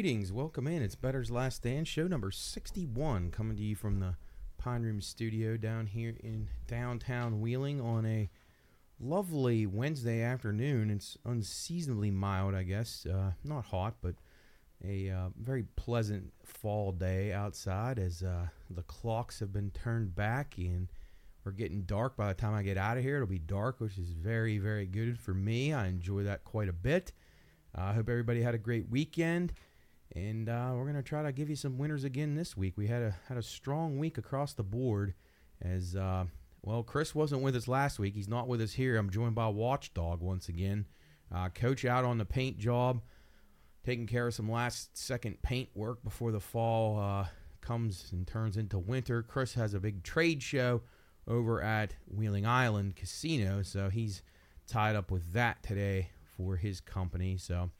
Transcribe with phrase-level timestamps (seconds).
[0.00, 0.32] greetings.
[0.32, 0.80] Welcome in.
[0.80, 4.14] It's Bettor's Last Stand, show number 61, coming to you from the
[4.56, 8.30] Pine Room Studio down here in downtown Wheeling on a
[8.98, 10.90] lovely Wednesday afternoon.
[10.90, 13.04] It's unseasonably mild, I guess.
[13.04, 14.14] Uh, not hot, but
[14.82, 20.54] a uh, very pleasant fall day outside as uh, the clocks have been turned back
[20.56, 20.88] and
[21.44, 22.16] we're getting dark.
[22.16, 24.86] By the time I get out of here, it'll be dark, which is very, very
[24.86, 25.74] good for me.
[25.74, 27.12] I enjoy that quite a bit.
[27.74, 29.52] I hope everybody had a great weekend,
[30.14, 32.76] and uh, we're gonna try to give you some winners again this week.
[32.76, 35.14] We had a had a strong week across the board,
[35.62, 36.24] as uh,
[36.62, 36.82] well.
[36.82, 38.14] Chris wasn't with us last week.
[38.14, 38.96] He's not with us here.
[38.96, 40.86] I'm joined by Watchdog once again.
[41.32, 43.02] Uh, coach out on the paint job,
[43.84, 47.26] taking care of some last second paint work before the fall uh,
[47.60, 49.22] comes and turns into winter.
[49.22, 50.82] Chris has a big trade show
[51.28, 54.22] over at Wheeling Island Casino, so he's
[54.66, 57.36] tied up with that today for his company.
[57.36, 57.70] So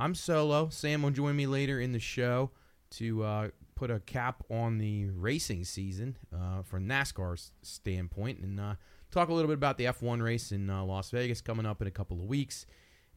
[0.00, 0.70] I'm solo.
[0.70, 2.52] Sam will join me later in the show
[2.92, 8.74] to uh, put a cap on the racing season uh, from NASCAR's standpoint and uh,
[9.10, 11.86] talk a little bit about the F1 race in uh, Las Vegas coming up in
[11.86, 12.64] a couple of weeks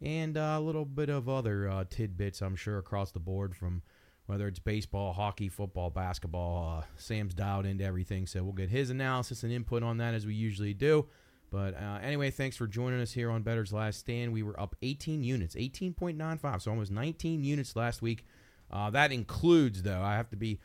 [0.02, 3.82] and uh, a little bit of other uh, tidbits, I'm sure, across the board from
[4.26, 6.84] whether it's baseball, hockey, football, basketball.
[6.98, 10.34] Sam's dialed into everything, so we'll get his analysis and input on that as we
[10.34, 11.08] usually do.
[11.54, 14.34] But uh, anyway, thanks for joining us here on Bettor's Last Stand.
[14.34, 18.26] We were up 18 units, 18.95, so almost 19 units last week.
[18.72, 20.60] Uh, that includes, though, I have to be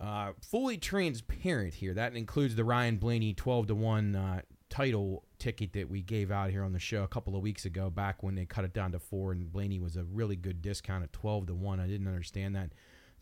[0.00, 1.94] uh, fully transparent here.
[1.94, 6.50] That includes the Ryan Blaney 12 to 1 uh, title ticket that we gave out
[6.50, 8.90] here on the show a couple of weeks ago, back when they cut it down
[8.90, 11.78] to four, and Blaney was a really good discount at 12 to 1.
[11.78, 12.70] I didn't understand that.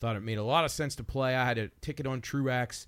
[0.00, 1.36] Thought it made a lot of sense to play.
[1.36, 2.86] I had a ticket on Truex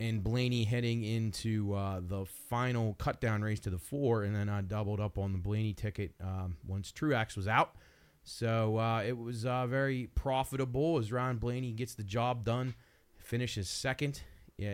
[0.00, 4.48] and Blaney heading into uh, the final cut down race to the four, and then
[4.48, 7.74] I doubled up on the Blaney ticket um, once Truex was out.
[8.22, 12.74] So uh, it was uh, very profitable as Ryan Blaney gets the job done,
[13.16, 14.22] finishes second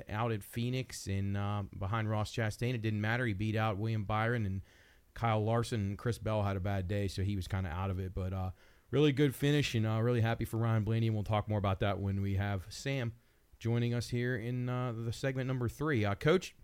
[0.09, 2.75] out at Phoenix and uh, behind Ross Chastain.
[2.75, 3.27] It didn't matter.
[3.27, 4.63] He beat out William Byron and
[5.15, 7.91] Kyle Larson and Chris Bell had a bad day, so he was kind of out
[7.91, 8.15] of it.
[8.15, 8.51] But uh,
[8.91, 11.81] really good finish and uh, really happy for Ryan Blaney, and we'll talk more about
[11.81, 13.13] that when we have Sam
[13.59, 16.05] joining us here in uh, the segment number three.
[16.05, 16.55] Uh, Coach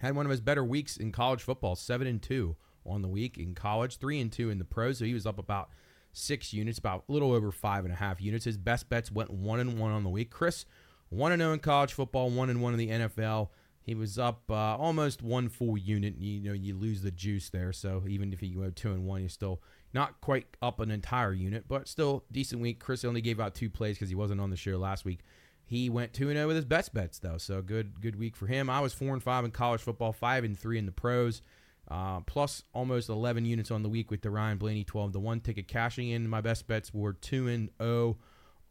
[0.00, 3.38] had one of his better weeks in college football, seven and two on the week
[3.38, 4.98] in college, three and two in the pros.
[4.98, 5.70] So he was up about
[6.12, 8.44] six units, about a little over five and a half units.
[8.44, 10.30] His best bets went one and one on the week.
[10.30, 10.64] Chris
[11.10, 13.48] one and zero oh in college football, one and one in the NFL.
[13.82, 16.16] He was up uh, almost one full unit.
[16.18, 17.72] You know, you lose the juice there.
[17.72, 19.62] So even if you go two and one, you're still
[19.94, 22.80] not quite up an entire unit, but still decent week.
[22.80, 25.20] Chris only gave out two plays because he wasn't on the show last week.
[25.68, 28.36] He went two and zero oh with his best bets though, so good good week
[28.36, 28.70] for him.
[28.70, 31.42] I was four and five in college football, five and three in the pros,
[31.88, 35.40] uh, plus almost eleven units on the week with the Ryan Blaney twelve to one
[35.40, 36.26] ticket cashing in.
[36.26, 38.16] My best bets were two and zero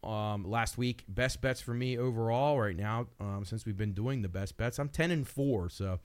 [0.03, 1.03] oh, um, last week.
[1.07, 4.79] Best bets for me overall right now um, since we've been doing the best bets.
[4.79, 5.99] I'm ten and four, so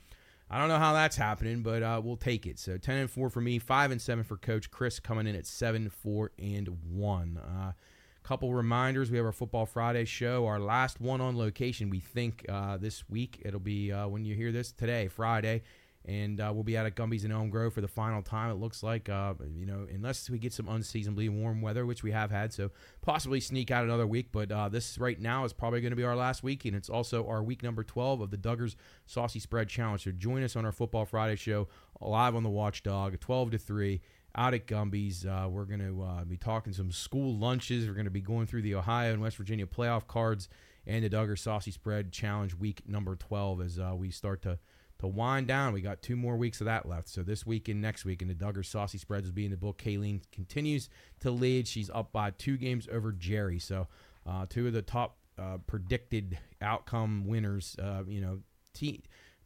[0.50, 2.58] I don't know how that's happening, but uh, we'll take it.
[2.58, 5.46] So ten and four for me, five and seven for Coach Chris coming in at
[5.46, 7.38] seven, four and one.
[7.38, 7.72] Uh,
[8.22, 11.90] Couple reminders: we have our Football Friday show, our last one on location.
[11.90, 15.62] We think uh, this week it'll be uh, when you hear this today, Friday,
[16.04, 18.50] and uh, we'll be out at Gumby's in Elm Grove for the final time.
[18.50, 22.12] It looks like, uh, you know, unless we get some unseasonably warm weather, which we
[22.12, 24.28] have had, so possibly sneak out another week.
[24.30, 26.88] But uh, this right now is probably going to be our last week, and it's
[26.88, 30.04] also our week number 12 of the Duggars Saucy Spread Challenge.
[30.04, 31.66] So join us on our Football Friday show
[32.00, 34.00] live on the Watchdog, 12 to 3
[34.34, 35.26] out at Gumby's.
[35.26, 37.86] Uh, we're going to uh, be talking some school lunches.
[37.86, 40.48] We're going to be going through the Ohio and West Virginia playoff cards
[40.86, 44.58] and the Duggar Saucy Spread Challenge week number 12 as uh, we start to
[45.02, 45.72] to wind down.
[45.72, 47.08] We got two more weeks of that left.
[47.08, 49.56] So this week and next week, and the Duggar Saucy Spreads will be in the
[49.56, 49.82] book.
[49.82, 50.88] Kayleen continues
[51.20, 51.66] to lead.
[51.66, 53.58] She's up by two games over Jerry.
[53.58, 53.88] So
[54.24, 58.40] uh, two of the top uh, predicted outcome winners, uh, you know,
[58.74, 59.02] team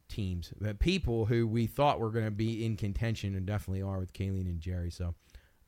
[0.08, 3.98] teams, the people who we thought were going to be in contention and definitely are
[3.98, 4.90] with Kayleen and Jerry.
[4.90, 5.14] So,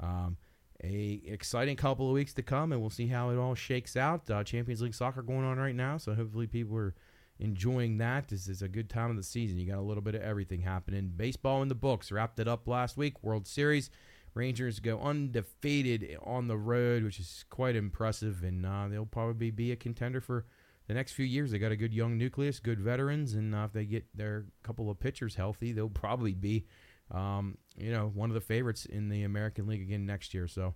[0.00, 0.36] um,
[0.82, 4.30] a exciting couple of weeks to come, and we'll see how it all shakes out.
[4.30, 6.94] Uh, Champions League soccer going on right now, so hopefully people are
[7.40, 8.28] enjoying that.
[8.28, 9.58] This is a good time of the season.
[9.58, 11.12] You got a little bit of everything happening.
[11.16, 13.22] Baseball in the books wrapped it up last week.
[13.22, 13.90] World Series.
[14.34, 19.72] Rangers go undefeated on the road, which is quite impressive, and uh, they'll probably be
[19.72, 20.44] a contender for
[20.88, 21.52] the next few years.
[21.52, 24.90] They got a good young nucleus, good veterans, and uh, if they get their couple
[24.90, 26.66] of pitchers healthy, they'll probably be,
[27.10, 30.48] um, you know, one of the favorites in the American League again next year.
[30.48, 30.74] So,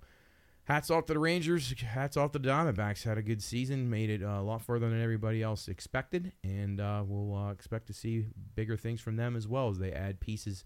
[0.64, 1.72] hats off to the Rangers.
[1.80, 3.02] Hats off to the Diamondbacks.
[3.02, 6.78] Had a good season, made it uh, a lot further than everybody else expected, and
[6.78, 10.20] uh, we'll uh, expect to see bigger things from them as well as they add
[10.20, 10.64] pieces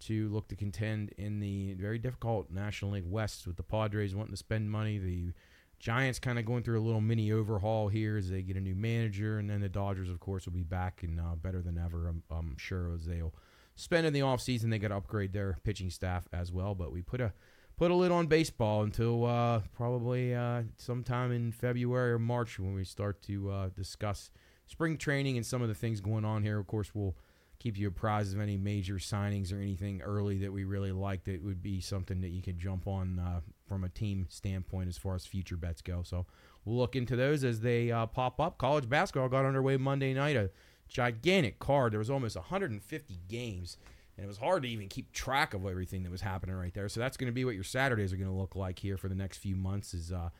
[0.00, 4.32] to look to contend in the very difficult National League West with the Padres wanting
[4.32, 5.32] to spend money, the
[5.80, 8.74] Giants kind of going through a little mini overhaul here as they get a new
[8.74, 12.06] manager, and then the Dodgers, of course, will be back and uh, better than ever.
[12.06, 13.34] I'm, I'm sure as they'll
[13.76, 14.70] spend in the offseason.
[14.70, 16.74] They got to upgrade their pitching staff as well.
[16.74, 17.32] But we put a
[17.78, 22.74] put a lid on baseball until uh, probably uh, sometime in February or March when
[22.74, 24.30] we start to uh, discuss
[24.66, 26.58] spring training and some of the things going on here.
[26.58, 27.16] Of course, we'll
[27.58, 31.42] keep you apprised of any major signings or anything early that we really like that
[31.42, 33.40] would be something that you could jump on uh,
[33.70, 36.02] from a team standpoint as far as future bets go.
[36.02, 36.26] So
[36.64, 38.58] we'll look into those as they uh, pop up.
[38.58, 40.34] College basketball got underway Monday night.
[40.34, 40.50] A
[40.88, 41.92] gigantic card.
[41.92, 43.76] There was almost 150 games,
[44.16, 46.88] and it was hard to even keep track of everything that was happening right there.
[46.88, 49.06] So that's going to be what your Saturdays are going to look like here for
[49.06, 49.94] the next few months.
[49.94, 50.30] Is uh,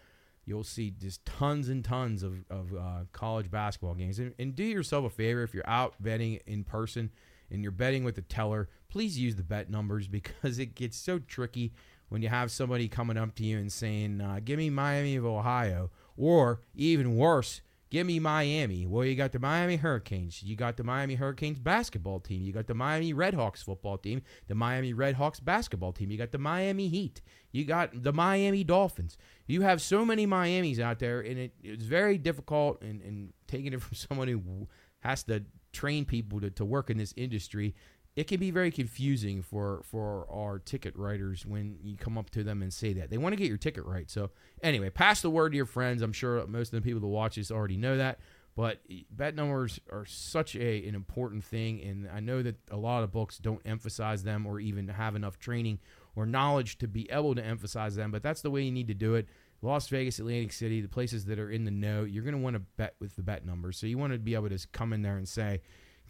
[0.45, 4.19] you'll see just tons and tons of, of uh, college basketball games.
[4.19, 7.13] And, and, do yourself a favor if you're out betting in person
[7.49, 11.21] and you're betting with the teller, please use the bet numbers because it gets so
[11.21, 11.73] tricky
[12.11, 15.25] when you have somebody coming up to you and saying, uh, "Give me Miami of
[15.25, 18.87] Ohio," or even worse, Give me Miami.
[18.87, 20.45] Well, you got the Miami Hurricanes.
[20.45, 22.41] You got the Miami Hurricanes basketball team.
[22.43, 24.23] You got the Miami Redhawks football team.
[24.47, 26.13] The Miami Redhawks basketball team.
[26.13, 27.21] You got the Miami Heat.
[27.51, 29.19] You got the Miami Dolphins.
[29.49, 32.81] You have so many Miamis out there, and it, it's very difficult.
[32.81, 34.69] And, and taking it from someone who
[35.01, 37.75] has to train people to, to work in this industry,
[38.17, 42.43] it can be very confusing for for our ticket writers when you come up to
[42.43, 44.11] them and say that they want to get your ticket right.
[44.11, 44.31] So
[44.63, 46.03] anyway, pass the word to your friends.
[46.03, 48.19] I'm sure most of the people that watch this already know that,
[48.57, 48.81] but
[49.11, 53.13] bet numbers are such a an important thing, and I know that a lot of
[53.13, 55.79] books don't emphasize them or even have enough training
[56.17, 58.11] or knowledge to be able to emphasize them.
[58.11, 59.29] But that's the way you need to do it.
[59.63, 62.57] Las Vegas, Atlantic City, the places that are in the know, you're going to want
[62.57, 63.77] to bet with the bet numbers.
[63.79, 65.61] So you want to be able to come in there and say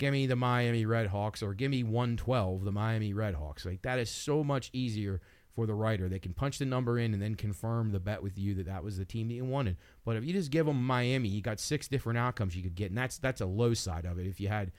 [0.00, 3.64] give me the Miami Redhawks or give me 112, the Miami Redhawks.
[3.64, 5.20] Like that is so much easier
[5.54, 6.08] for the writer.
[6.08, 8.82] They can punch the number in and then confirm the bet with you that that
[8.82, 9.76] was the team that you wanted.
[10.04, 12.90] But if you just give them Miami, you got six different outcomes you could get,
[12.90, 14.26] and that's that's a low side of it.
[14.26, 14.72] If you had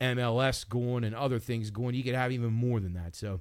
[0.00, 3.14] MLS going and other things going, you could have even more than that.
[3.14, 3.40] So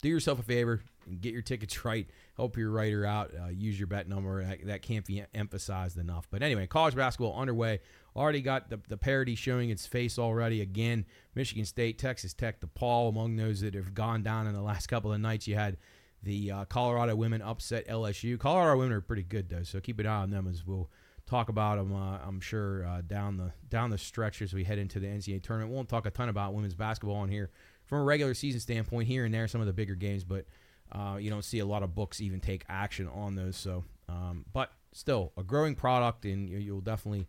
[0.00, 2.08] do yourself a favor and get your tickets right.
[2.36, 3.32] Help your writer out.
[3.38, 4.42] Uh, use your bet number.
[4.42, 6.26] That, that, can't be emphasized enough.
[6.30, 7.80] But anyway, college basketball underway.
[8.14, 10.60] Already got the, the parity showing its face already.
[10.60, 14.86] Again, Michigan State, Texas Tech, DePaul, among those that have gone down in the last
[14.86, 15.46] couple of nights.
[15.46, 15.78] You had
[16.22, 18.38] the uh, Colorado women upset LSU.
[18.38, 20.90] Colorado women are pretty good though, so keep an eye on them as we'll
[21.26, 21.94] talk about them.
[21.94, 25.42] Uh, I'm sure uh, down the down the stretch as we head into the NCAA
[25.42, 25.70] tournament.
[25.70, 27.50] We won't talk a ton about women's basketball on here
[27.86, 29.08] from a regular season standpoint.
[29.08, 30.46] Here and there, some of the bigger games, but
[30.92, 33.56] uh, you don't see a lot of books even take action on those.
[33.56, 37.26] So, um, but still a growing product, and you, will definitely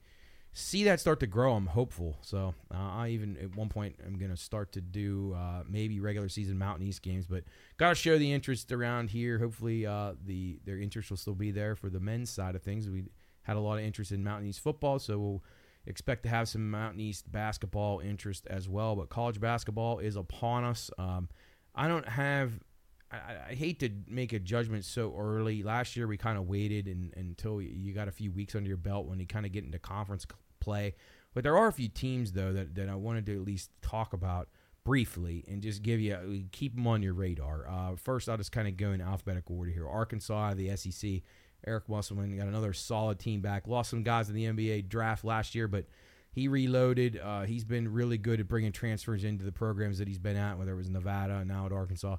[0.53, 1.55] see that start to grow.
[1.55, 2.17] I'm hopeful.
[2.21, 6.29] So uh, I even at one point I'm gonna start to do uh, maybe regular
[6.29, 7.43] season Mountain East games, but
[7.77, 9.39] gotta show the interest around here.
[9.39, 12.89] Hopefully, uh, the their interest will still be there for the men's side of things.
[12.89, 13.05] We
[13.41, 15.43] had a lot of interest in Mountain East football, so we'll
[15.85, 18.95] expect to have some Mountain East basketball interest as well.
[18.95, 20.91] But college basketball is upon us.
[20.97, 21.29] Um,
[21.75, 22.59] I don't have.
[23.11, 25.61] I, I, hate to make a judgment so early.
[25.61, 28.77] Last year we kind of waited and, until you got a few weeks under your
[28.77, 30.25] belt when you kind of get into conference
[30.63, 30.95] play.
[31.33, 34.13] But there are a few teams though that, that I wanted to at least talk
[34.13, 34.49] about
[34.83, 37.67] briefly and just give you keep them on your radar.
[37.67, 39.87] Uh, first, I'll just kind of go in alphabetical order here.
[39.87, 41.21] Arkansas, the SEC.
[41.65, 43.67] Eric Musselman got another solid team back.
[43.67, 45.85] Lost some guys in the NBA draft last year, but
[46.33, 47.17] he reloaded.
[47.17, 50.57] Uh, he's been really good at bringing transfers into the programs that he's been at,
[50.57, 52.17] whether it was Nevada and now at Arkansas.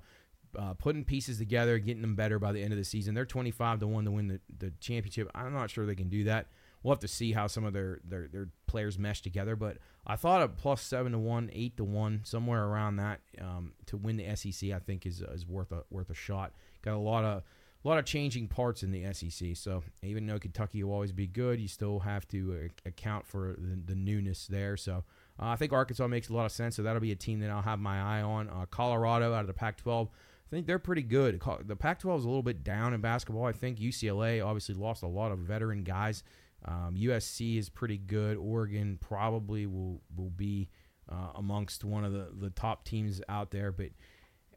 [0.59, 3.13] Uh, putting pieces together, getting them better by the end of the season.
[3.13, 5.29] They're 25 to 1 to win the, the championship.
[5.35, 6.47] I'm not sure they can do that.
[6.85, 9.57] We'll have to see how some of their, their, their players mesh together.
[9.57, 13.73] But I thought a plus 7 to 1, 8 to 1, somewhere around that um,
[13.87, 16.53] to win the SEC, I think is, is worth, a, worth a shot.
[16.83, 17.43] Got a lot of
[17.85, 19.57] a lot of changing parts in the SEC.
[19.57, 23.57] So even though Kentucky will always be good, you still have to uh, account for
[23.59, 24.77] the, the, newness there.
[24.77, 25.05] So
[25.39, 26.77] uh, I think Arkansas makes a lot of sense.
[26.77, 28.49] So that'll be a team that I'll have my eye on.
[28.49, 30.09] Uh, Colorado out of the Pac-12.
[30.09, 31.43] I think they're pretty good.
[31.67, 33.45] The Pac-12 is a little bit down in basketball.
[33.45, 36.23] I think UCLA obviously lost a lot of veteran guys.
[36.65, 38.37] Um, USC is pretty good.
[38.37, 40.69] Oregon probably will will be
[41.11, 43.91] uh, amongst one of the, the top teams out there, but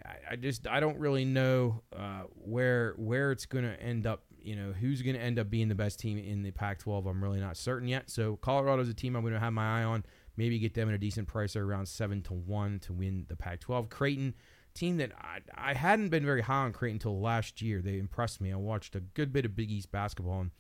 [0.06, 4.24] I, I just I don't really know uh, where where it's going to end up.
[4.40, 7.06] You know who's going to end up being the best team in the Pac-12.
[7.06, 8.10] I'm really not certain yet.
[8.10, 10.06] So Colorado's a team I'm going to have my eye on.
[10.38, 13.36] Maybe get them at a decent price, or around seven to one to win the
[13.36, 13.90] Pac-12.
[13.90, 14.36] Creighton,
[14.74, 17.82] team that I, I hadn't been very high on Creighton until last year.
[17.82, 18.54] They impressed me.
[18.54, 20.52] I watched a good bit of Big East basketball, and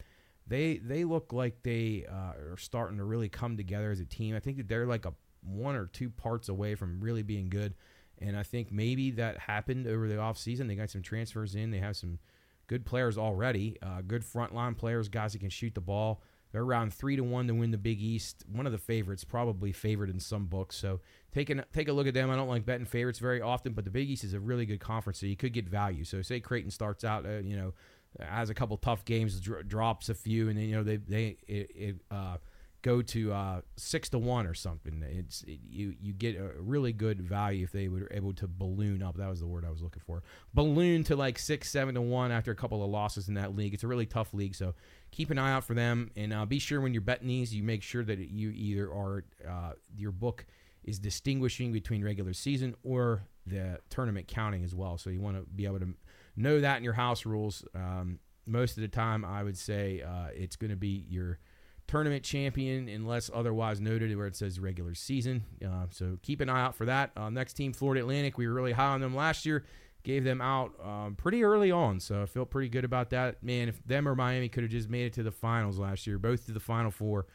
[0.47, 4.35] they they look like they uh, are starting to really come together as a team.
[4.35, 7.73] I think that they're like a one or two parts away from really being good.
[8.19, 10.67] And I think maybe that happened over the offseason.
[10.67, 11.71] They got some transfers in.
[11.71, 12.19] They have some
[12.67, 16.21] good players already, uh, good frontline players, guys that can shoot the ball.
[16.51, 18.43] They're around three to one to win the Big East.
[18.51, 20.77] One of the favorites, probably favored in some books.
[20.77, 21.01] So
[21.33, 22.29] take a, take a look at them.
[22.29, 24.79] I don't like betting favorites very often, but the Big East is a really good
[24.79, 26.03] conference, so you could get value.
[26.03, 27.73] So say Creighton starts out, uh, you know,
[28.19, 31.37] has a couple tough games, dr- drops a few, and then you know they they
[31.47, 32.37] it, it, uh,
[32.81, 35.03] go to uh, six to one or something.
[35.07, 39.03] It's it, you you get a really good value if they were able to balloon
[39.03, 39.17] up.
[39.17, 40.23] That was the word I was looking for.
[40.53, 43.73] Balloon to like six, seven to one after a couple of losses in that league.
[43.73, 44.73] It's a really tough league, so
[45.11, 47.63] keep an eye out for them and uh, be sure when you're betting these, you
[47.63, 50.45] make sure that you either are uh, your book
[50.83, 54.97] is distinguishing between regular season or the tournament counting as well.
[54.97, 55.89] So you want to be able to
[56.37, 57.65] know that in your house rules.
[57.75, 61.39] Um, most of the time, I would say uh, it's going to be your
[61.87, 65.43] tournament champion unless otherwise noted where it says regular season.
[65.65, 67.11] Uh, so keep an eye out for that.
[67.15, 68.37] Uh, next team, Florida Atlantic.
[68.37, 69.65] We were really high on them last year.
[70.03, 73.43] Gave them out um, pretty early on, so I feel pretty good about that.
[73.43, 76.17] Man, if them or Miami could have just made it to the finals last year,
[76.17, 77.25] both to the Final Four,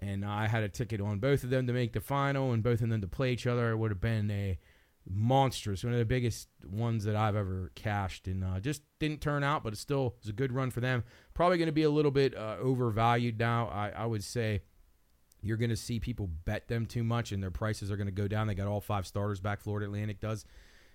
[0.00, 2.80] and I had a ticket on both of them to make the final and both
[2.80, 4.58] of them to play each other, it would have been a
[5.08, 9.42] monstrous, one of the biggest ones that I've ever cashed, and uh, just didn't turn
[9.42, 9.64] out.
[9.64, 11.04] But it still was a good run for them.
[11.34, 13.68] Probably going to be a little bit uh, overvalued now.
[13.68, 14.62] I, I would say
[15.40, 18.12] you're going to see people bet them too much, and their prices are going to
[18.12, 18.46] go down.
[18.46, 19.60] They got all five starters back.
[19.60, 20.44] Florida Atlantic does,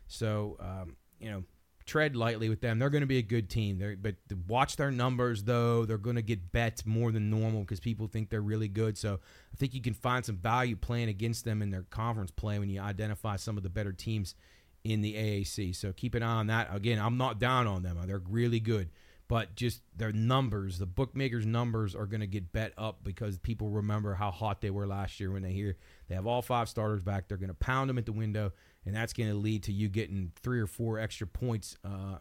[0.07, 1.43] so um, you know
[1.85, 2.79] tread lightly with them.
[2.79, 3.77] They're going to be a good team.
[3.77, 4.15] They're, but
[4.47, 5.85] watch their numbers, though.
[5.85, 8.97] They're going to get bets more than normal because people think they're really good.
[8.97, 9.19] So
[9.53, 12.69] I think you can find some value playing against them in their conference play when
[12.69, 14.35] you identify some of the better teams
[14.83, 15.75] in the AAC.
[15.75, 16.73] So keep an eye on that.
[16.73, 17.97] Again, I'm not down on them.
[18.05, 18.89] They're really good.
[19.29, 23.69] But just their numbers, the bookmakers' numbers are going to get bet up because people
[23.69, 27.01] remember how hot they were last year when they hear they have all five starters
[27.01, 27.27] back.
[27.27, 28.51] They're going to pound them at the window
[28.85, 32.17] and that's going to lead to you getting three or four extra points uh,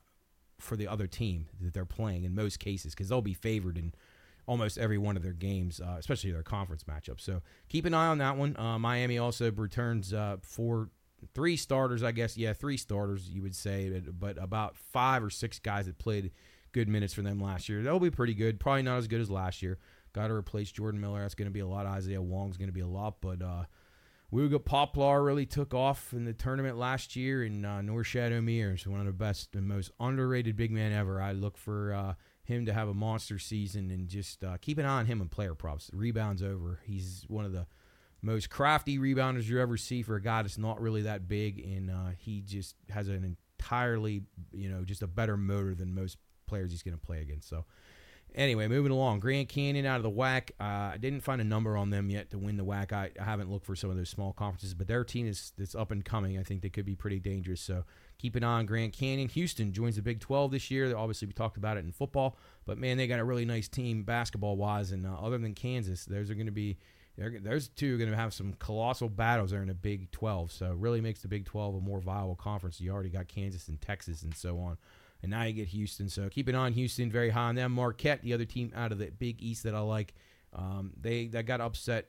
[0.58, 3.92] for the other team that they're playing in most cases because they'll be favored in
[4.46, 7.20] almost every one of their games, uh, especially their conference matchups.
[7.20, 8.56] So keep an eye on that one.
[8.56, 10.90] Uh, Miami also returns uh, four,
[11.34, 12.36] three starters, I guess.
[12.36, 16.32] Yeah, three starters, you would say, but, but about five or six guys that played
[16.72, 17.82] good minutes for them last year.
[17.82, 18.58] They'll be pretty good.
[18.58, 19.78] Probably not as good as last year.
[20.12, 21.20] Got to replace Jordan Miller.
[21.20, 21.86] That's going to be a lot.
[21.86, 23.64] Isaiah Wong's going to be a lot, but uh,
[24.32, 28.86] Wooga Poplar really took off in the tournament last year, and uh, Norchad Omier is
[28.86, 31.20] one of the best and most underrated big men ever.
[31.20, 34.86] I look for uh, him to have a monster season and just uh, keep an
[34.86, 35.90] eye on him and player props.
[35.92, 36.80] Rebounds over.
[36.84, 37.66] He's one of the
[38.22, 41.90] most crafty rebounders you ever see for a guy that's not really that big, and
[41.90, 46.70] uh, he just has an entirely, you know, just a better motor than most players
[46.70, 47.50] he's going to play against.
[47.50, 47.66] So
[48.34, 49.20] Anyway, moving along.
[49.20, 50.50] Grand Canyon out of the WAC.
[50.58, 52.92] Uh, I didn't find a number on them yet to win the WAC.
[52.92, 55.74] I, I, haven't looked for some of those small conferences, but their team is that's
[55.74, 56.38] up and coming.
[56.38, 57.60] I think they could be pretty dangerous.
[57.60, 57.84] So
[58.18, 59.28] keep an eye on Grand Canyon.
[59.28, 60.96] Houston joins the Big 12 this year.
[60.96, 64.02] Obviously, we talked about it in football, but man, they got a really nice team
[64.02, 64.92] basketball wise.
[64.92, 66.78] And uh, other than Kansas, those are going to be
[67.18, 70.50] those two are going to have some colossal battles there in the Big 12.
[70.50, 72.80] So really makes the Big 12 a more viable conference.
[72.80, 74.78] You already got Kansas and Texas and so on
[75.22, 76.08] and now you get Houston.
[76.08, 77.72] So keep on Houston, very high on them.
[77.72, 80.14] Marquette, the other team out of the Big East that I like,
[80.52, 82.08] um, they that got upset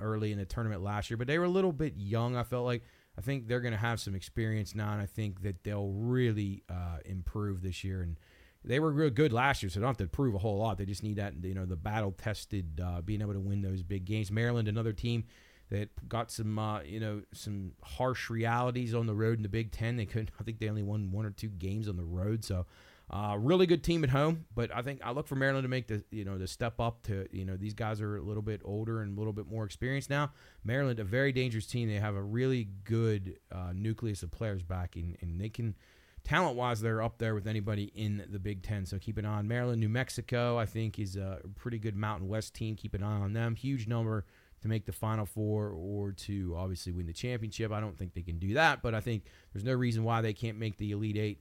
[0.00, 2.36] early in the tournament last year, but they were a little bit young.
[2.36, 2.82] I felt like
[3.18, 6.62] I think they're going to have some experience now, and I think that they'll really
[6.68, 8.02] uh, improve this year.
[8.02, 8.18] And
[8.64, 10.76] they were real good last year, so they don't have to prove a whole lot.
[10.76, 13.82] They just need that, you know, the battle tested, uh, being able to win those
[13.82, 14.30] big games.
[14.30, 15.24] Maryland, another team
[15.70, 19.72] that got some uh, you know some harsh realities on the road in the Big
[19.72, 19.96] Ten.
[19.96, 20.30] They couldn't.
[20.40, 22.44] I think they only won one or two games on the road.
[22.44, 22.66] So.
[23.08, 25.86] Uh, really good team at home, but I think I look for Maryland to make
[25.86, 28.62] the you know the step up to you know these guys are a little bit
[28.64, 30.32] older and a little bit more experienced now.
[30.64, 31.88] Maryland, a very dangerous team.
[31.88, 35.76] They have a really good uh, nucleus of players back, and, and they can
[36.24, 38.84] talent wise they're up there with anybody in the Big Ten.
[38.84, 40.58] So keep an eye on Maryland, New Mexico.
[40.58, 42.74] I think is a pretty good Mountain West team.
[42.74, 43.54] Keep an eye on them.
[43.54, 44.24] Huge number
[44.62, 47.72] to make the Final Four or to obviously win the championship.
[47.72, 50.32] I don't think they can do that, but I think there's no reason why they
[50.32, 51.40] can't make the Elite Eight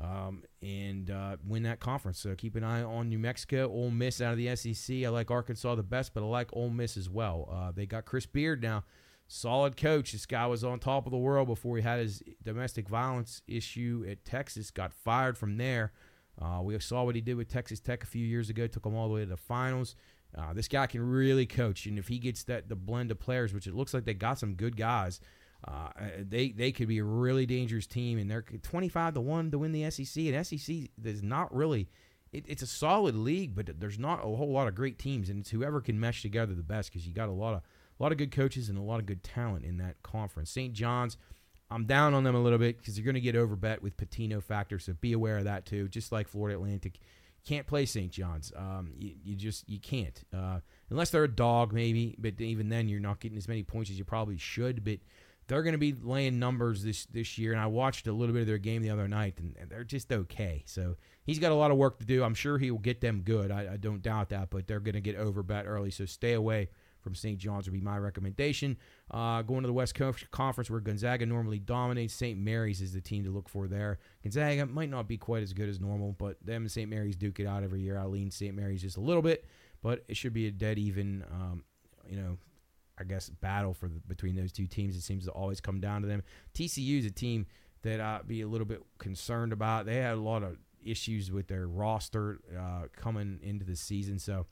[0.00, 2.18] um, and uh, win that conference.
[2.18, 5.04] So keep an eye on New Mexico, Ole Miss out of the SEC.
[5.04, 7.48] I like Arkansas the best, but I like Ole Miss as well.
[7.52, 8.84] Uh, they got Chris Beard now,
[9.26, 10.12] solid coach.
[10.12, 14.04] This guy was on top of the world before he had his domestic violence issue
[14.08, 14.70] at Texas.
[14.70, 15.92] Got fired from there.
[16.40, 18.66] Uh, we saw what he did with Texas Tech a few years ago.
[18.66, 19.96] Took them all the way to the finals.
[20.36, 23.54] Uh, this guy can really coach, and if he gets that the blend of players,
[23.54, 25.20] which it looks like they got some good guys,
[25.66, 25.88] uh,
[26.18, 28.18] they they could be a really dangerous team.
[28.18, 30.24] And they're twenty five to one to win the SEC.
[30.24, 31.88] And SEC is not really.
[32.32, 35.40] It, it's a solid league, but there's not a whole lot of great teams, and
[35.40, 37.62] it's whoever can mesh together the best because you got a lot of
[37.98, 40.50] a lot of good coaches and a lot of good talent in that conference.
[40.50, 40.74] St.
[40.74, 41.16] John's
[41.70, 44.42] I'm down on them a little bit because you're going to get overbet with Pitino
[44.42, 45.88] factor, so be aware of that too.
[45.88, 46.98] Just like Florida Atlantic,
[47.46, 48.10] can't play St.
[48.10, 48.52] John's.
[48.56, 50.60] Um, you, you just you can't uh,
[50.90, 53.98] unless they're a dog maybe, but even then you're not getting as many points as
[53.98, 54.84] you probably should.
[54.84, 54.98] But
[55.46, 58.42] they're going to be laying numbers this this year, and I watched a little bit
[58.42, 60.64] of their game the other night, and, and they're just okay.
[60.66, 62.24] So he's got a lot of work to do.
[62.24, 63.50] I'm sure he will get them good.
[63.50, 66.32] I, I don't doubt that, but they're going to get over overbet early, so stay
[66.32, 66.68] away
[67.06, 67.38] from St.
[67.38, 68.76] John's would be my recommendation.
[69.12, 72.36] Uh, going to the West Coast Conference where Gonzaga normally dominates, St.
[72.36, 74.00] Mary's is the team to look for there.
[74.24, 76.90] Gonzaga might not be quite as good as normal, but them and St.
[76.90, 77.96] Mary's duke it out every year.
[77.96, 78.56] I lean St.
[78.56, 79.44] Mary's just a little bit,
[79.84, 81.62] but it should be a dead even, um,
[82.08, 82.38] you know,
[82.98, 84.96] I guess battle for the, between those two teams.
[84.96, 86.24] It seems to always come down to them.
[86.54, 87.46] TCU is a team
[87.82, 89.86] that I'd be a little bit concerned about.
[89.86, 94.46] They had a lot of issues with their roster uh, coming into the season, so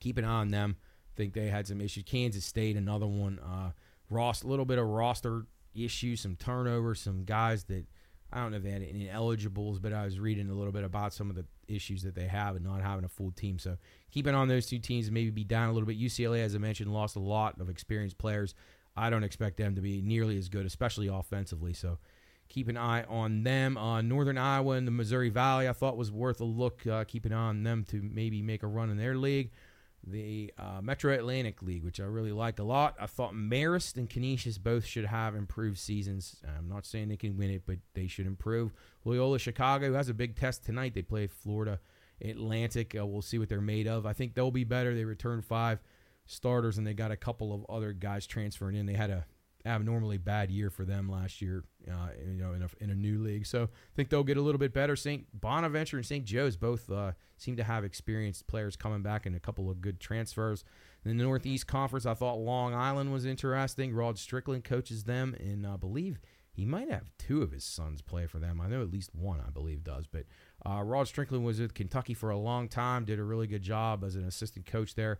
[0.00, 0.76] keep an eye on them
[1.16, 2.04] think they had some issues.
[2.04, 3.38] Kansas State, another one.
[3.38, 3.70] Uh,
[4.10, 7.86] Ross, a little bit of roster issues, some turnovers, some guys that
[8.32, 10.84] I don't know if they had any eligibles, but I was reading a little bit
[10.84, 13.58] about some of the issues that they have and not having a full team.
[13.58, 13.76] So
[14.10, 15.98] keeping on those two teams, maybe be down a little bit.
[15.98, 18.54] UCLA, as I mentioned, lost a lot of experienced players.
[18.96, 21.72] I don't expect them to be nearly as good, especially offensively.
[21.72, 21.98] So
[22.48, 23.76] keep an eye on them.
[23.76, 26.86] Uh, Northern Iowa and the Missouri Valley, I thought was worth a look.
[26.86, 29.50] Uh, keep an eye on them to maybe make a run in their league
[30.06, 32.94] the uh, Metro Atlantic League, which I really liked a lot.
[33.00, 36.36] I thought Marist and Canisius both should have improved seasons.
[36.56, 38.72] I'm not saying they can win it, but they should improve.
[39.04, 40.94] Loyola Chicago has a big test tonight.
[40.94, 41.80] They play Florida
[42.22, 42.94] Atlantic.
[42.98, 44.06] Uh, we'll see what they're made of.
[44.06, 44.94] I think they'll be better.
[44.94, 45.80] They returned five
[46.24, 48.86] starters, and they got a couple of other guys transferring in.
[48.86, 49.26] They had a
[49.66, 53.18] abnormally bad year for them last year, uh, you know, in a, in a new
[53.18, 53.44] league.
[53.44, 54.96] So I think they'll get a little bit better.
[54.96, 55.26] St.
[55.38, 56.24] Bonaventure and St.
[56.24, 60.00] Joe's both uh, seem to have experienced players coming back and a couple of good
[60.00, 60.64] transfers.
[61.04, 63.92] In the Northeast Conference, I thought Long Island was interesting.
[63.92, 66.18] Rod Strickland coaches them, and I believe
[66.50, 68.60] he might have two of his sons play for them.
[68.60, 70.06] I know at least one, I believe, does.
[70.06, 70.24] But
[70.64, 74.02] uh, Rod Strickland was with Kentucky for a long time, did a really good job
[74.04, 75.18] as an assistant coach there.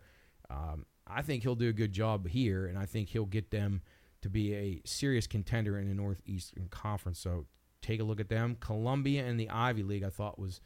[0.49, 3.81] Um, I think he'll do a good job here, and I think he'll get them–
[4.21, 7.19] to be a serious contender in the Northeastern Conference.
[7.19, 7.45] So
[7.81, 8.57] take a look at them.
[8.59, 10.61] Columbia and the Ivy League, I thought was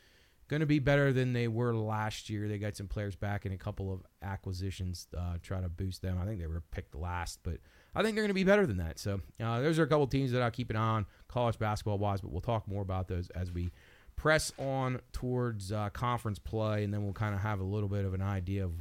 [0.47, 2.47] going to be better than they were last year.
[2.47, 6.19] They got some players back and a couple of acquisitions uh, try to boost them.
[6.21, 7.57] I think they were picked last, but
[7.95, 8.99] I think they're going to be better than that.
[8.99, 11.99] So uh, those are a couple teams that I'll keep an eye on college basketball
[11.99, 13.71] wise, but we'll talk more about those as we
[14.17, 18.03] press on towards uh, conference play, and then we'll kind of have a little bit
[18.03, 18.73] of an idea of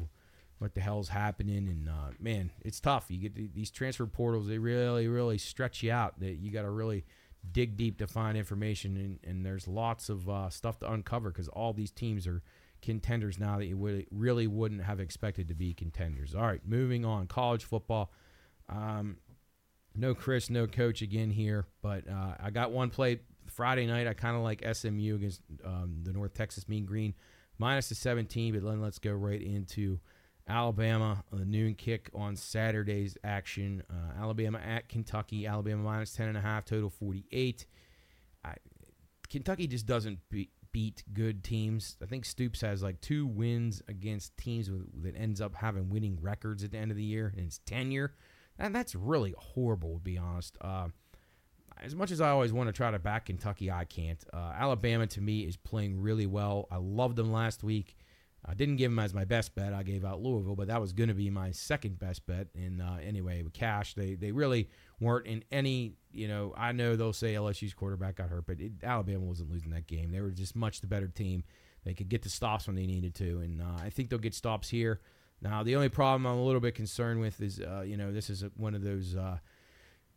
[0.60, 1.68] what the hell's happening.
[1.68, 3.06] And uh, man, it's tough.
[3.08, 6.20] You get these transfer portals; they really, really stretch you out.
[6.20, 7.04] That you got to really
[7.50, 11.48] dig deep to find information, and, and there's lots of uh, stuff to uncover because
[11.48, 12.42] all these teams are
[12.82, 16.34] contenders now that you would, really wouldn't have expected to be contenders.
[16.34, 17.26] All right, moving on.
[17.26, 18.12] College football.
[18.68, 19.16] Um,
[19.94, 24.06] no Chris, no coach again here, but uh, I got one play Friday night.
[24.06, 27.14] I kind of like SMU against um, the North Texas Mean Green,
[27.58, 28.54] minus the 17.
[28.54, 29.98] But then let's go right into
[30.48, 33.83] Alabama, the noon kick on Saturday's action.
[33.90, 35.46] Uh, Alabama at Kentucky.
[35.46, 37.66] Alabama minus 10.5, total 48.
[38.44, 38.55] I,
[39.29, 41.96] Kentucky just doesn't be, beat good teams.
[42.03, 46.18] I think Stoops has like two wins against teams with, that ends up having winning
[46.20, 48.14] records at the end of the year in his tenure.
[48.59, 50.59] And that's really horrible, to be honest.
[50.61, 50.88] Uh,
[51.83, 54.22] as much as I always want to try to back Kentucky, I can't.
[54.33, 56.68] Uh, Alabama, to me, is playing really well.
[56.70, 57.96] I loved them last week.
[58.44, 59.74] I didn't give him as my best bet.
[59.74, 62.48] I gave out Louisville, but that was going to be my second best bet.
[62.55, 65.94] And uh, anyway, with cash, they they really weren't in any.
[66.12, 69.70] You know, I know they'll say LSU's quarterback got hurt, but it, Alabama wasn't losing
[69.70, 70.11] that game.
[70.11, 71.44] They were just much the better team.
[71.85, 74.35] They could get the stops when they needed to, and uh, I think they'll get
[74.35, 75.00] stops here.
[75.42, 78.29] Now, the only problem I'm a little bit concerned with is, uh, you know, this
[78.29, 79.38] is one of those uh,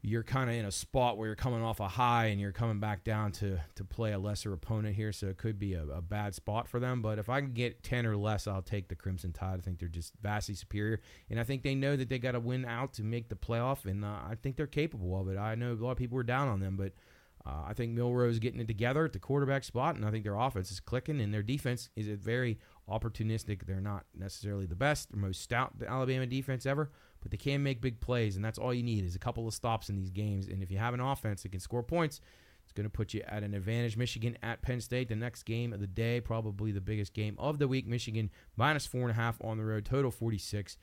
[0.06, 2.82] you're kind of in a spot where you're coming off a high and you're coming
[2.82, 6.02] back down to to play a lesser opponent here, so it could be a, a,
[6.02, 7.02] bad spot for them.
[7.02, 9.60] But if I can get ten or less, I'll take the Crimson Tide.
[9.60, 12.42] I think they're just vastly superior, and I think they know that they got to
[12.42, 15.38] win out to make the playoff, and uh, I think they're capable of it.
[15.38, 16.92] I know a lot of people were down on them, but
[17.46, 20.38] uh, I think Milroe's getting it together at the quarterback spot, and I think their
[20.38, 23.66] offense is clicking, and their defense is very opportunistic.
[23.66, 26.92] They're not necessarily the best or most stout Alabama defense ever
[27.24, 29.54] but they can make big plays, and that's all you need is a couple of
[29.54, 30.48] stops in these games.
[30.48, 32.22] And if you have an offense that can score points,
[32.64, 33.98] it's going to put you at an advantage.
[33.98, 37.60] Michigan at Penn State, the next game of the day, probably the biggest game of
[37.60, 37.88] the week.
[37.88, 40.78] Michigan minus four and a half on the road, total 46.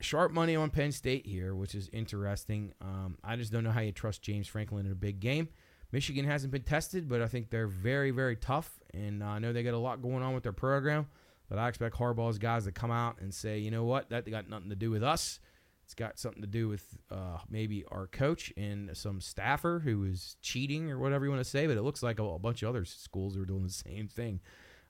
[0.00, 2.72] Sharp money on Penn State here, which is interesting.
[2.80, 5.48] Um, I just don't know how you trust James Franklin in a big game.
[5.92, 9.62] Michigan hasn't been tested, but I think they're very, very tough, and I know they
[9.62, 11.06] got a lot going on with their program.
[11.54, 14.48] But I expect Harbaugh's guys to come out and say, you know what, that got
[14.48, 15.38] nothing to do with us.
[15.84, 20.36] It's got something to do with uh, maybe our coach and some staffer who is
[20.42, 21.68] cheating or whatever you want to say.
[21.68, 24.40] But it looks like a, a bunch of other schools are doing the same thing.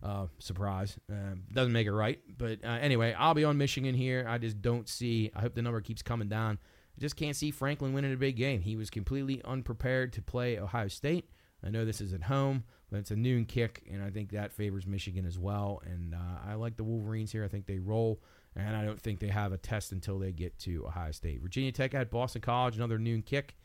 [0.03, 0.96] Uh, surprise.
[1.12, 2.18] Uh, doesn't make it right.
[2.38, 4.24] But uh, anyway, I'll be on Michigan here.
[4.27, 5.31] I just don't see.
[5.37, 6.59] I hope the number keeps coming down.
[6.96, 8.62] I just can't see Franklin winning a big game.
[8.62, 11.29] He was completely unprepared to play Ohio State.
[11.62, 14.52] I know this is at home, but it's a noon kick, and I think that
[14.52, 15.83] favors Michigan as well.
[15.85, 17.44] And uh, I like the Wolverines here.
[17.44, 18.22] I think they roll,
[18.54, 21.42] and I don't think they have a test until they get to Ohio State.
[21.42, 23.57] Virginia Tech at Boston College, another noon kick.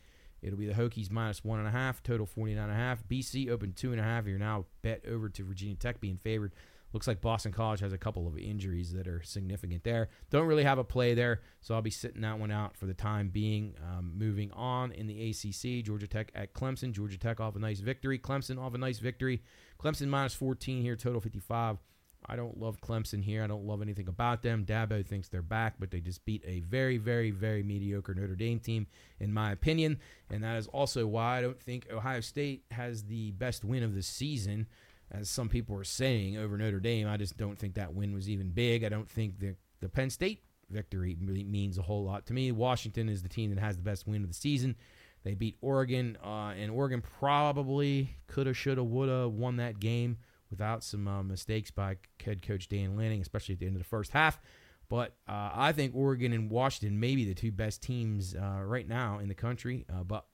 [0.41, 3.07] It'll be the Hokies minus one and a half, total 49 and a half.
[3.07, 4.25] BC open two and a half.
[4.25, 6.51] You're now bet over to Virginia Tech being favored.
[6.91, 10.09] Looks like Boston College has a couple of injuries that are significant there.
[10.31, 12.93] Don't really have a play there, so I'll be sitting that one out for the
[12.93, 13.75] time being.
[13.87, 16.91] Um, moving on in the ACC, Georgia Tech at Clemson.
[16.91, 18.17] Georgia Tech off a nice victory.
[18.17, 19.43] Clemson off a nice victory.
[19.79, 21.77] Clemson minus 14 here, total 55.
[22.25, 23.43] I don't love Clemson here.
[23.43, 24.65] I don't love anything about them.
[24.65, 28.59] Dabo thinks they're back, but they just beat a very, very, very mediocre Notre Dame
[28.59, 28.87] team,
[29.19, 29.99] in my opinion.
[30.29, 33.95] And that is also why I don't think Ohio State has the best win of
[33.95, 34.67] the season
[35.11, 37.07] as some people are saying, over Notre Dame.
[37.07, 38.83] I just don't think that win was even big.
[38.83, 42.51] I don't think the, the Penn State victory really means a whole lot to me.
[42.51, 44.75] Washington is the team that has the best win of the season.
[45.23, 50.17] They beat Oregon, uh, and Oregon probably coulda, shoulda, woulda won that game
[50.49, 53.87] without some uh, mistakes by head coach Dan Lanning, especially at the end of the
[53.87, 54.39] first half.
[54.87, 58.87] But uh, I think Oregon and Washington may be the two best teams uh, right
[58.87, 59.85] now in the country.
[59.91, 60.25] Uh, but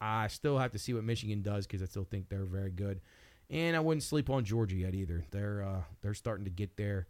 [0.00, 3.00] I still have to see what Michigan does because I still think they're very good.
[3.50, 5.24] And I wouldn't sleep on Georgia yet either.
[5.30, 7.06] They're uh, they're starting to get their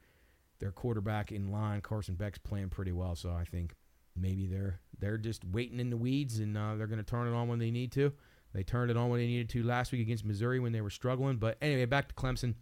[0.58, 1.80] their quarterback in line.
[1.80, 3.74] Carson Beck's playing pretty well, so I think
[4.16, 7.36] maybe they're they're just waiting in the weeds and uh, they're going to turn it
[7.36, 8.12] on when they need to.
[8.52, 10.90] They turned it on when they needed to last week against Missouri when they were
[10.90, 11.36] struggling.
[11.38, 12.54] But anyway, back to Clemson.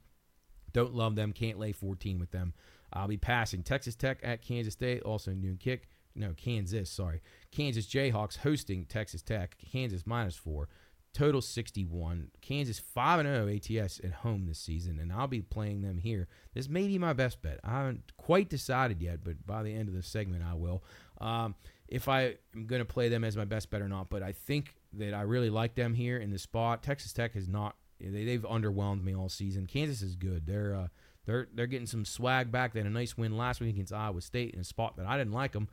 [0.72, 1.34] Don't love them.
[1.34, 2.54] Can't lay 14 with them.
[2.94, 5.02] I'll be passing Texas Tech at Kansas State.
[5.02, 5.88] Also noon kick.
[6.14, 6.90] No, Kansas.
[6.90, 9.56] Sorry, Kansas Jayhawks hosting Texas Tech.
[9.70, 10.68] Kansas minus four
[11.12, 12.30] total 61.
[12.40, 16.28] Kansas 5 0 ATS at home this season, and I'll be playing them here.
[16.54, 17.60] This may be my best bet.
[17.64, 20.82] I haven't quite decided yet, but by the end of the segment, I will.
[21.20, 21.54] Um,
[21.88, 24.32] if I am going to play them as my best bet or not, but I
[24.32, 26.82] think that I really like them here in the spot.
[26.82, 27.76] Texas Tech has not.
[28.00, 29.66] They, they've underwhelmed me all season.
[29.66, 30.46] Kansas is good.
[30.46, 30.88] They're uh,
[31.26, 32.72] they're they're getting some swag back.
[32.72, 35.18] They had a nice win last week against Iowa State in a spot that I
[35.18, 35.68] didn't like them.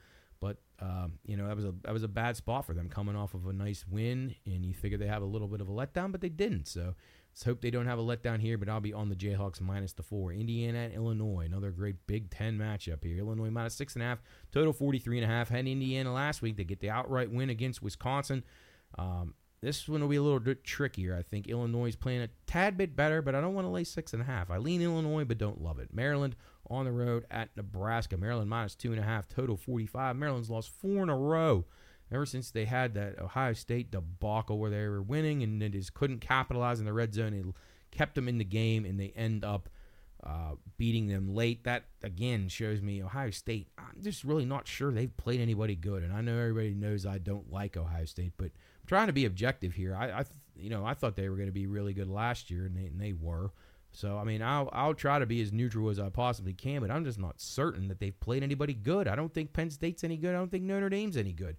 [0.82, 3.34] Um, you know that was a that was a bad spot for them coming off
[3.34, 6.12] of a nice win, and you figure they have a little bit of a letdown,
[6.12, 6.68] but they didn't.
[6.68, 6.96] So
[7.32, 8.58] let's hope they don't have a letdown here.
[8.58, 10.32] But I'll be on the Jayhawks minus the four.
[10.32, 13.18] Indiana and Illinois, another great Big Ten matchup here.
[13.18, 14.20] Illinois minus six and a half,
[14.54, 15.50] total forty three and a half.
[15.50, 16.56] Had Indiana last week.
[16.56, 18.44] They get the outright win against Wisconsin.
[18.98, 21.18] Um, this one will be a little bit trickier.
[21.18, 23.84] I think Illinois is playing a tad bit better, but I don't want to lay
[23.84, 24.50] six and a half.
[24.50, 25.94] I lean Illinois, but don't love it.
[25.94, 26.38] Maryland
[26.70, 28.18] on the road at Nebraska.
[28.18, 30.16] Maryland minus two and a half, total 45.
[30.16, 31.66] Maryland's lost four in a row
[32.12, 35.94] ever since they had that Ohio State debacle where they were winning and they just
[35.94, 37.34] couldn't capitalize in the red zone.
[37.34, 37.46] It
[37.96, 39.70] kept them in the game, and they end up
[40.24, 41.64] uh, beating them late.
[41.64, 43.68] That again shows me Ohio State.
[43.78, 47.18] I'm just really not sure they've played anybody good, and I know everybody knows I
[47.18, 49.96] don't like Ohio State, but I'm trying to be objective here.
[49.96, 52.66] I, I you know, I thought they were going to be really good last year,
[52.66, 53.52] and they, and they were.
[54.00, 56.90] So I mean, I'll I'll try to be as neutral as I possibly can, but
[56.90, 59.10] I'm just not certain that they've played anybody good.
[59.10, 60.34] I don't think Penn State's any good.
[60.34, 61.58] I don't think Notre Dame's any good.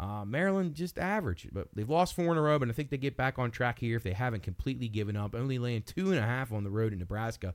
[0.00, 2.96] Uh, Maryland just average, but they've lost four in a row, and I think they
[2.96, 5.34] get back on track here if they haven't completely given up.
[5.34, 7.54] Only laying two and a half on the road in Nebraska.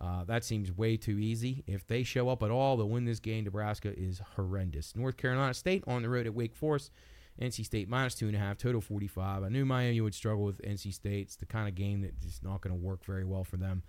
[0.00, 1.64] Uh, that seems way too easy.
[1.66, 3.42] If they show up at all, they'll win this game.
[3.42, 4.94] Nebraska is horrendous.
[4.94, 6.92] North Carolina State on the road at Wake Forest.
[7.40, 9.42] NC State minus two and a half, total 45.
[9.42, 11.22] I knew Miami would struggle with NC State.
[11.22, 13.82] It's the kind of game that's not going to work very well for them.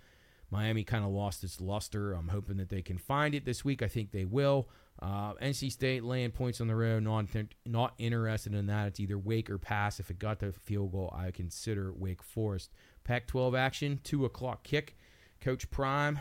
[0.50, 2.12] Miami kind of lost its luster.
[2.12, 3.82] I'm hoping that they can find it this week.
[3.82, 4.68] I think they will.
[5.02, 7.26] Uh, NC State laying points on the road, not
[7.66, 8.86] not interested in that.
[8.86, 9.98] It's either Wake or pass.
[9.98, 12.70] If it got the field goal, I consider Wake Forest.
[13.02, 14.96] Pac-12 action, two o'clock kick.
[15.40, 16.20] Coach Prime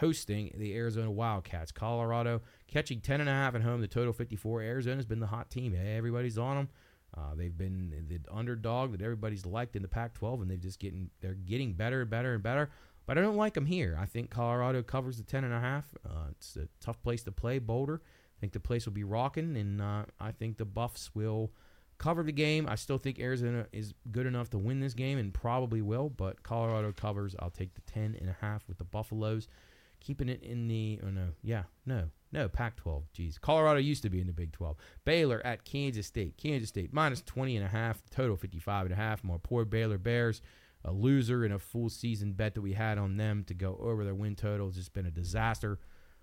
[0.00, 1.70] hosting the Arizona Wildcats.
[1.70, 3.80] Colorado catching 10 and a half at home.
[3.80, 4.62] The total 54.
[4.62, 5.76] Arizona's been the hot team.
[5.76, 6.68] Everybody's on them.
[7.16, 11.10] Uh, they've been the underdog that everybody's liked in the Pac-12, and they've just getting
[11.20, 12.70] they're getting better and better and better.
[13.06, 13.98] But I don't like them here.
[14.00, 15.86] I think Colorado covers the 10 and a half.
[16.08, 18.00] Uh, it's a tough place to play, Boulder.
[18.04, 21.50] I think the place will be rocking, and uh, I think the Buffs will
[21.98, 22.66] cover the game.
[22.68, 26.08] I still think Arizona is good enough to win this game, and probably will.
[26.08, 27.34] But Colorado covers.
[27.40, 29.48] I'll take the 10 and a half with the Buffaloes
[30.00, 31.28] keeping it in the oh no.
[31.42, 32.04] Yeah no.
[32.32, 33.38] No Pac-12 geez.
[33.38, 36.36] Colorado used to be in the Big 12 Baylor at Kansas State.
[36.36, 39.38] Kansas State minus 20 and a half total 55 and a half more.
[39.38, 40.40] Poor Baylor Bears
[40.84, 44.04] a loser in a full season bet that we had on them to go over
[44.04, 44.66] their win total.
[44.66, 45.78] Has just been a disaster.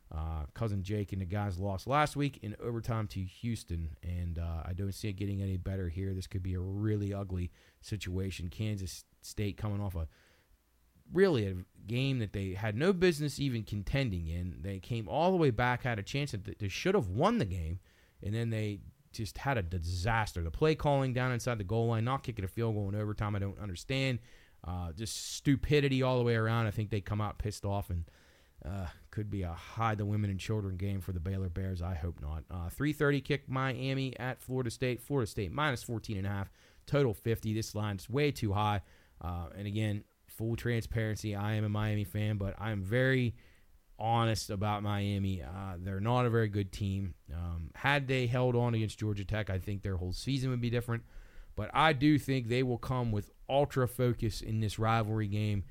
[0.09, 4.63] Uh, cousin Jake and the guys lost last week in overtime to Houston, and uh,
[4.65, 6.13] I don't see it getting any better here.
[6.13, 8.47] This could be a really ugly situation.
[8.47, 10.07] Kansas State coming off a
[11.13, 11.55] really a
[11.87, 14.59] game that they had no business even contending in.
[14.61, 17.45] They came all the way back, had a chance that they should have won the
[17.45, 17.79] game,
[18.21, 18.81] and then they
[19.13, 20.43] just had a disaster.
[20.43, 23.35] The play calling down inside the goal line, not kicking a field goal in overtime,
[23.35, 24.19] I don't understand.
[24.67, 26.67] Uh, just stupidity all the way around.
[26.67, 28.03] I think they come out pissed off and
[28.65, 31.81] uh, could be a hide the women and children game for the Baylor Bears.
[31.81, 32.43] I hope not.
[32.49, 35.01] Uh, 3:30 kick Miami at Florida State.
[35.01, 36.51] Florida State minus 14 and a half.
[36.85, 37.53] Total 50.
[37.53, 38.81] This line's way too high.
[39.21, 40.03] Uh, and again,
[40.37, 43.35] full transparency, I am a Miami fan, but I'm very
[43.99, 45.41] honest about Miami.
[45.41, 47.15] Uh, they're not a very good team.
[47.33, 50.69] Um, had they held on against Georgia Tech, I think their whole season would be
[50.69, 51.03] different.
[51.55, 55.63] But I do think they will come with ultra focus in this rivalry game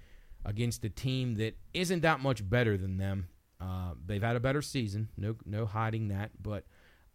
[0.45, 3.29] against a team that isn't that much better than them.
[3.61, 6.31] Uh, they've had a better season, no no hiding that.
[6.43, 6.65] But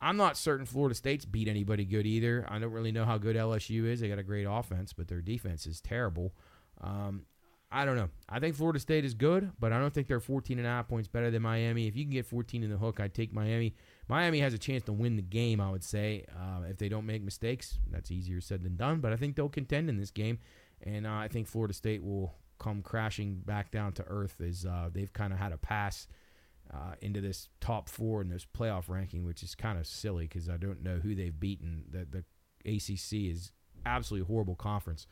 [0.02, 2.46] I'm not certain Florida State's beat anybody good either.
[2.50, 4.00] I don't really know how good LSU is.
[4.00, 6.34] They got a great offense, but their defense is terrible.
[6.80, 7.26] Um,
[7.74, 8.10] I don't know.
[8.28, 10.90] I think Florida State is good, but I don't think they're 14 and a half
[10.90, 11.88] points better than Miami.
[11.88, 13.76] If you can get 14 in the hook, I'd take Miami.
[14.10, 17.06] Miami has a chance to win the game, I would say, uh, if they don't
[17.06, 17.80] make mistakes.
[17.90, 20.40] That's easier said than done, but I think they'll contend in this game,
[20.82, 24.90] and uh, I think Florida State will come crashing back down to earth as uh,
[24.92, 26.08] they've kind of had a pass
[26.74, 30.50] uh, into this top four in this playoff ranking, which is kind of silly because
[30.50, 31.86] I don't know who they've beaten.
[31.90, 32.24] The, the
[32.70, 33.52] ACC is
[33.86, 35.08] absolutely horrible conference,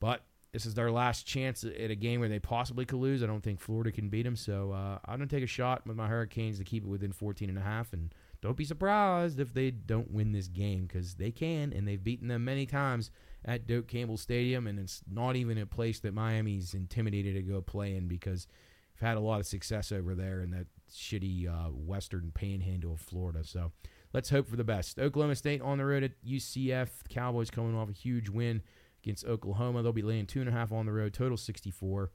[0.00, 3.22] but this is their last chance at a game where they possibly could lose.
[3.22, 5.96] I don't think Florida can beat them, so uh, I'm to take a shot with
[5.96, 9.54] my Hurricanes to keep it within 14 and a half, and don't be surprised if
[9.54, 13.10] they don't win this game because they can, and they've beaten them many times
[13.46, 17.62] at Doak Campbell Stadium, and it's not even a place that Miami's intimidated to go
[17.62, 18.46] play in because
[18.94, 23.00] they've had a lot of success over there in that shitty uh, western panhandle of
[23.00, 23.42] Florida.
[23.42, 23.72] So
[24.12, 24.98] let's hope for the best.
[24.98, 26.88] Oklahoma State on the road at UCF.
[27.04, 28.60] The Cowboys coming off a huge win
[29.02, 29.82] against Oklahoma.
[29.82, 32.10] They'll be laying two and a half on the road, total 64.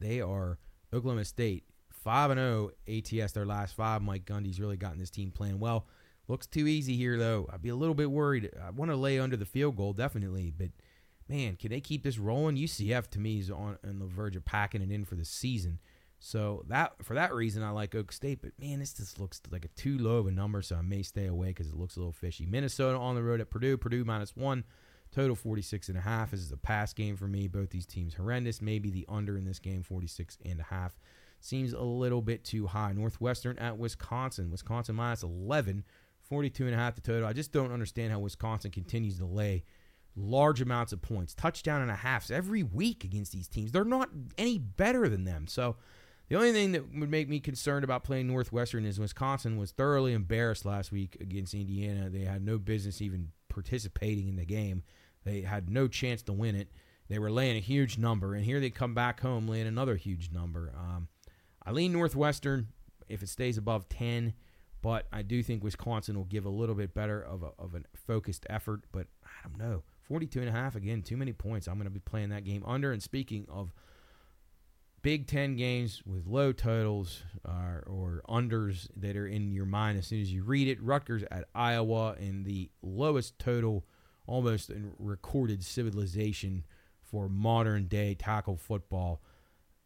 [0.00, 0.58] They are
[0.92, 4.02] Oklahoma State 5 and 0 ATS their last five.
[4.02, 5.86] Mike Gundy's really gotten this team playing well.
[6.28, 7.48] Looks too easy here though.
[7.52, 8.50] I'd be a little bit worried.
[8.64, 10.70] I want to lay under the field goal definitely, but
[11.28, 12.56] man, can they keep this rolling?
[12.56, 15.78] UCF to me is on, on the verge of packing it in for the season.
[16.18, 18.42] So that for that reason, I like Oak State.
[18.42, 21.02] But man, this just looks like a too low of a number, so I may
[21.02, 22.46] stay away because it looks a little fishy.
[22.46, 23.76] Minnesota on the road at Purdue.
[23.76, 24.62] Purdue minus one.
[25.12, 26.30] Total 46 and a half.
[26.30, 27.46] This is a pass game for me.
[27.46, 28.62] Both these teams horrendous.
[28.62, 30.98] Maybe the under in this game, 46 and a half.
[31.40, 32.92] Seems a little bit too high.
[32.92, 34.50] Northwestern at Wisconsin.
[34.50, 35.84] Wisconsin minus 11,
[36.22, 37.26] 42 and a half the total.
[37.26, 39.64] I just don't understand how Wisconsin continues to lay
[40.16, 43.72] large amounts of points, touchdown and a half every week against these teams.
[43.72, 45.46] They're not any better than them.
[45.46, 45.76] So
[46.28, 50.12] the only thing that would make me concerned about playing Northwestern is Wisconsin was thoroughly
[50.12, 52.08] embarrassed last week against Indiana.
[52.08, 54.82] They had no business even participating in the game.
[55.24, 56.68] They had no chance to win it.
[57.08, 60.30] They were laying a huge number, and here they come back home laying another huge
[60.32, 60.72] number.
[60.76, 61.08] Um,
[61.64, 62.68] I lean Northwestern
[63.08, 64.32] if it stays above 10,
[64.80, 67.82] but I do think Wisconsin will give a little bit better of a, of a
[68.06, 69.82] focused effort, but I don't know.
[70.02, 71.68] 42 and a half, again, too many points.
[71.68, 72.92] I'm going to be playing that game under.
[72.92, 73.72] And speaking of
[75.02, 80.06] Big Ten games with low totals uh, or unders that are in your mind as
[80.06, 83.84] soon as you read it, Rutgers at Iowa in the lowest total
[84.26, 86.64] almost in recorded civilization
[87.00, 89.22] for modern day tackle football.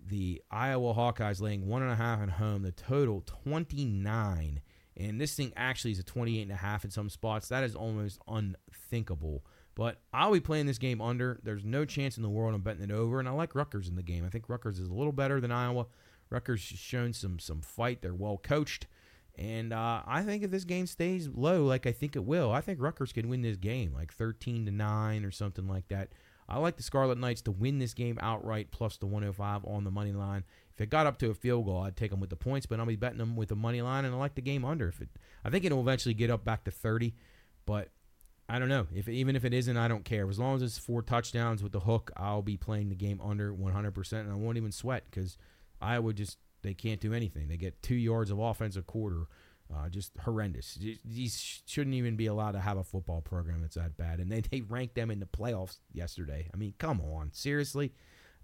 [0.05, 4.61] The Iowa Hawkeyes laying one and a half at home, the total 29.
[4.99, 7.49] And this thing actually is a 28 and a half in some spots.
[7.49, 9.44] That is almost unthinkable.
[9.75, 11.38] But I'll be playing this game under.
[11.42, 13.18] There's no chance in the world I'm betting it over.
[13.18, 14.25] And I like Rutgers in the game.
[14.25, 15.87] I think Rutgers is a little better than Iowa.
[16.31, 18.01] Rutgers has shown some some fight.
[18.01, 18.87] They're well coached.
[19.38, 22.61] And uh, I think if this game stays low, like I think it will, I
[22.62, 26.12] think Rutgers can win this game, like 13 to 9 or something like that.
[26.49, 29.90] I like the Scarlet Knights to win this game outright, plus the 105 on the
[29.90, 30.44] money line.
[30.75, 32.79] If it got up to a field goal, I'd take them with the points, but
[32.79, 34.88] I'll be betting them with the money line, and I like the game under.
[34.88, 35.09] If it,
[35.44, 37.14] I think it'll eventually get up back to 30,
[37.66, 37.88] but
[38.49, 38.87] I don't know.
[38.94, 40.29] If even if it isn't, I don't care.
[40.29, 43.53] As long as it's four touchdowns with the hook, I'll be playing the game under
[43.53, 45.37] 100%, and I won't even sweat because
[45.81, 47.48] Iowa just they can't do anything.
[47.48, 49.26] They get two yards of offensive quarter.
[49.74, 50.79] Uh, just horrendous.
[51.05, 54.20] These shouldn't even be allowed to have a football program that's that bad.
[54.20, 56.48] And they, they ranked them in the playoffs yesterday.
[56.52, 57.31] I mean, come on.
[57.33, 57.92] Seriously?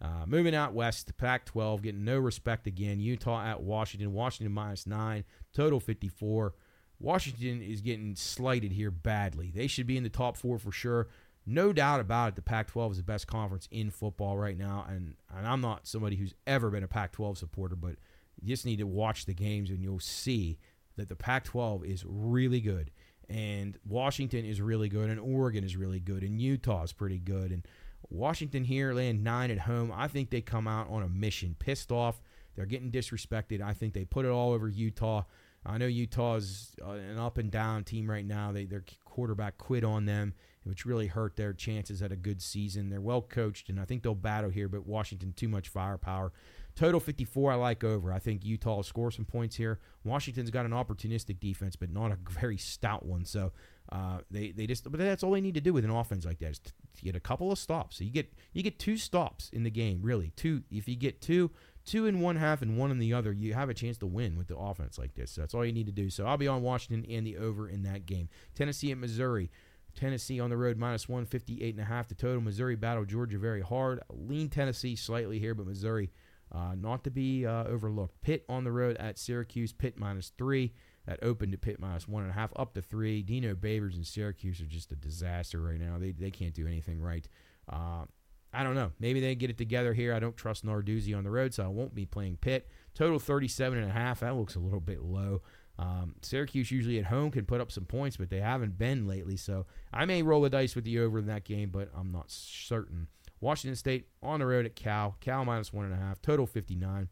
[0.01, 2.99] Uh, moving out west, Pac 12, getting no respect again.
[2.99, 4.13] Utah at Washington.
[4.13, 5.23] Washington minus nine,
[5.55, 6.55] total 54.
[6.99, 9.53] Washington is getting slighted here badly.
[9.55, 11.09] They should be in the top four for sure.
[11.47, 14.87] No doubt about it, the Pac 12 is the best conference in football right now.
[14.89, 17.97] And, and I'm not somebody who's ever been a Pac 12 supporter, but
[18.43, 20.59] You just need to watch the games and you'll see
[20.97, 22.91] that the Pac 12 is really good.
[23.29, 27.51] And Washington is really good, and Oregon is really good, and Utah is pretty good.
[27.51, 27.67] And
[28.11, 29.93] Washington here laying nine at home.
[29.95, 32.21] I think they come out on a mission, pissed off.
[32.55, 33.63] They're getting disrespected.
[33.63, 35.23] I think they put it all over Utah.
[35.65, 38.53] I know Utah is uh, an up and down team right now.
[38.53, 42.91] They, their quarterback quit on them, which really hurt their chances at a good season.
[42.91, 46.33] They're well coached, and I think they'll battle here, but Washington, too much firepower.
[46.75, 48.13] Total 54, I like over.
[48.13, 49.79] I think Utah will score some points here.
[50.05, 53.25] Washington's got an opportunistic defense, but not a very stout one.
[53.27, 53.53] So
[53.91, 56.39] uh, they they just, but that's all they need to do with an offense like
[56.39, 57.99] that is to get a couple of stops.
[57.99, 60.33] So you get you get two stops in the game, really.
[60.35, 60.63] Two.
[60.71, 61.51] If you get two,
[61.85, 64.39] two in one half and one in the other, you have a chance to win
[64.39, 65.33] with the offense like this.
[65.33, 66.09] So that's all you need to do.
[66.09, 68.29] So I'll be on Washington and the over in that game.
[68.55, 69.51] Tennessee at Missouri.
[69.95, 72.09] Tennessee on the road minus 158 and a half.
[72.09, 74.01] The total Missouri battle Georgia very hard.
[74.09, 76.11] Lean Tennessee slightly here, but Missouri
[76.55, 78.21] uh, not to be uh, overlooked.
[78.23, 79.73] Pitt on the road at Syracuse.
[79.73, 80.73] Pitt minus three.
[81.07, 83.23] That opened to Pitt minus one and a half, up to three.
[83.23, 85.99] Dino Babers and Syracuse are just a disaster right now.
[85.99, 87.27] They they can't do anything right.
[87.69, 88.05] Uh,
[88.53, 88.93] I don't know.
[89.01, 90.15] Maybe they get it together here.
[90.15, 92.69] I don't trust Narduzzi on the road, so I won't be playing Pitt.
[92.95, 94.21] Total 37 and a half.
[94.21, 95.41] That looks a little bit low.
[95.79, 99.39] Um, Syracuse usually at home can put up some points, but they haven't been lately.
[99.39, 102.31] So I may roll the dice with the over in that game, but I'm not
[102.31, 103.09] certain.
[103.43, 105.17] Washington State on the road at Cal.
[105.21, 106.23] Cal minus one and a half.
[106.23, 107.09] Total 59.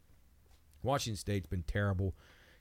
[0.82, 2.14] Washington State's been terrible.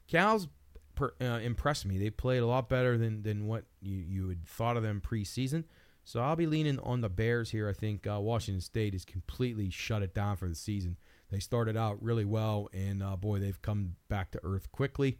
[0.08, 0.48] Cal's
[0.96, 2.00] per, uh, impressed me.
[2.00, 5.66] They played a lot better than than what you you had thought of them preseason.
[6.04, 7.70] So I'll be leaning on the Bears here.
[7.70, 10.98] I think uh, Washington State has completely shut it down for the season.
[11.30, 15.20] They started out really well, and uh, boy, they've come back to earth quickly.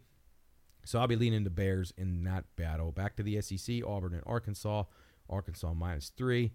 [0.84, 2.90] So I'll be leaning the Bears in that battle.
[2.90, 4.84] Back to the SEC, Auburn and Arkansas.
[5.28, 6.52] Arkansas minus three.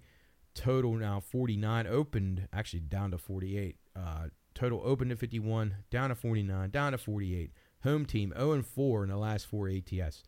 [0.55, 1.85] Total now 49.
[1.87, 3.75] Opened actually down to 48.
[3.95, 7.51] Uh, total opened to 51, down to 49, down to 48.
[7.83, 10.23] Home team 0 and 4 in the last four ATS.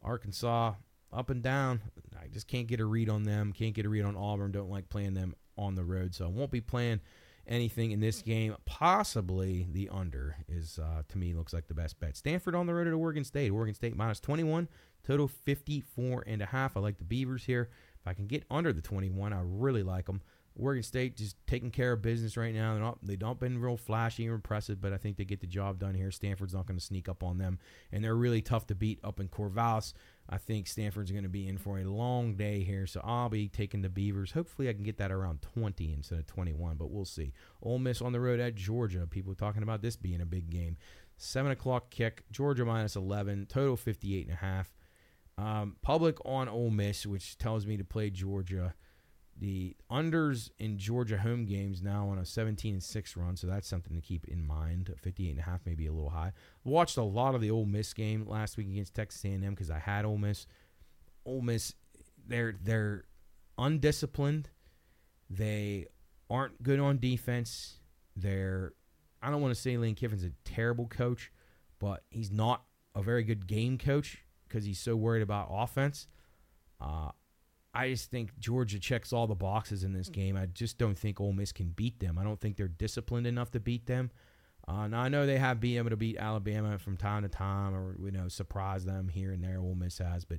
[0.00, 0.74] Arkansas
[1.12, 1.80] up and down.
[2.20, 3.52] I just can't get a read on them.
[3.52, 4.52] Can't get a read on Auburn.
[4.52, 7.00] Don't like playing them on the road, so I won't be playing
[7.46, 8.56] anything in this game.
[8.64, 12.16] Possibly the under is uh, to me looks like the best bet.
[12.16, 13.50] Stanford on the road at Oregon State.
[13.50, 14.68] Oregon State minus 21,
[15.06, 16.76] total 54 and a half.
[16.76, 17.70] I like the Beavers here.
[18.04, 20.20] If I can get under the 21, I really like them.
[20.56, 22.74] Oregon State just taking care of business right now.
[22.74, 25.46] They're not, they don't been real flashy or impressive, but I think they get the
[25.46, 26.10] job done here.
[26.10, 27.58] Stanford's not going to sneak up on them,
[27.90, 29.94] and they're really tough to beat up in Corvallis.
[30.28, 33.48] I think Stanford's going to be in for a long day here, so I'll be
[33.48, 34.32] taking the Beavers.
[34.32, 37.32] Hopefully, I can get that around 20 instead of 21, but we'll see.
[37.62, 39.06] Ole Miss on the road at Georgia.
[39.08, 40.76] People talking about this being a big game.
[41.16, 42.22] Seven o'clock kick.
[42.30, 43.46] Georgia minus 11.
[43.46, 44.73] Total 58 and a half.
[45.36, 48.74] Um, public on Ole Miss, which tells me to play Georgia.
[49.36, 53.66] The unders in Georgia home games now on a 17 and 6 run, so that's
[53.66, 54.94] something to keep in mind.
[55.02, 56.32] 58 and a half maybe a little high.
[56.62, 59.80] Watched a lot of the Ole Miss game last week against Texas A&M because I
[59.80, 60.46] had Ole Miss.
[61.26, 61.74] Ole Miss,
[62.26, 63.06] they're they're
[63.58, 64.50] undisciplined.
[65.28, 65.86] They
[66.30, 67.80] aren't good on defense.
[68.14, 68.72] They're
[69.20, 71.32] I don't want to say Lane Kiffin's a terrible coach,
[71.80, 72.62] but he's not
[72.94, 76.06] a very good game coach because he's so worried about offense.
[76.80, 77.10] Uh,
[77.74, 80.36] I just think Georgia checks all the boxes in this game.
[80.36, 82.18] I just don't think Ole Miss can beat them.
[82.18, 84.12] I don't think they're disciplined enough to beat them.
[84.68, 87.74] Uh, now I know they have been able to beat Alabama from time to time,
[87.74, 89.58] or you know, surprise them here and there.
[89.58, 90.38] Ole Miss has, but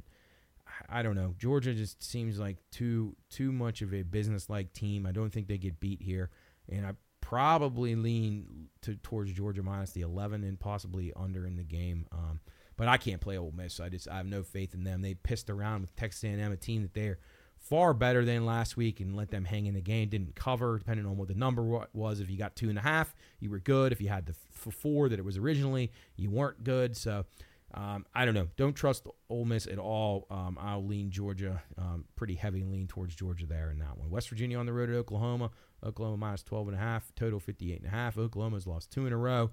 [0.89, 1.36] I don't know.
[1.38, 5.06] Georgia just seems like too too much of a business like team.
[5.06, 6.32] I don't think they get beat here,
[6.71, 11.63] and I probably lean to, towards Georgia minus the 11 and possibly under in the
[11.63, 12.06] game.
[12.12, 12.39] Um,
[12.77, 13.79] but I can't play Ole Miss.
[13.79, 15.01] I just I have no faith in them.
[15.01, 17.19] They pissed around with Texas A&M, a team that they're
[17.57, 20.09] far better than last week, and let them hang in the game.
[20.09, 22.19] Didn't cover, depending on what the number was.
[22.19, 23.91] If you got two and a half, you were good.
[23.91, 24.35] If you had the
[24.71, 26.95] four that it was originally, you weren't good.
[26.95, 27.25] So.
[27.73, 28.47] Um, I don't know.
[28.56, 30.27] Don't trust Ole Miss at all.
[30.29, 34.10] Um, I'll lean Georgia, um, pretty heavy lean towards Georgia there in that one.
[34.10, 35.52] West Virginia on the road at Oklahoma.
[35.83, 38.17] Oklahoma minus 12 and a half, total 58 and a half.
[38.17, 39.52] Oklahoma's lost two in a row.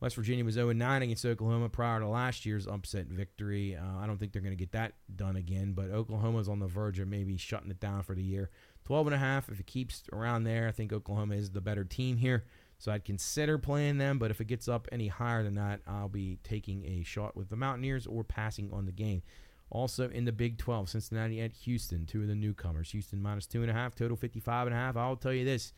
[0.00, 3.76] West Virginia was 0 9 against Oklahoma prior to last year's upset victory.
[3.76, 6.66] Uh, I don't think they're going to get that done again, but Oklahoma's on the
[6.66, 8.50] verge of maybe shutting it down for the year.
[8.84, 11.84] 12 and a half, if it keeps around there, I think Oklahoma is the better
[11.84, 12.44] team here.
[12.78, 16.08] So I'd consider playing them, but if it gets up any higher than that, I'll
[16.08, 19.22] be taking a shot with the Mountaineers or passing on the game.
[19.70, 22.92] Also in the Big 12, Cincinnati at Houston, two of the newcomers.
[22.92, 24.96] Houston minus two and a half, total 55 and a half.
[24.96, 25.72] I'll tell you this,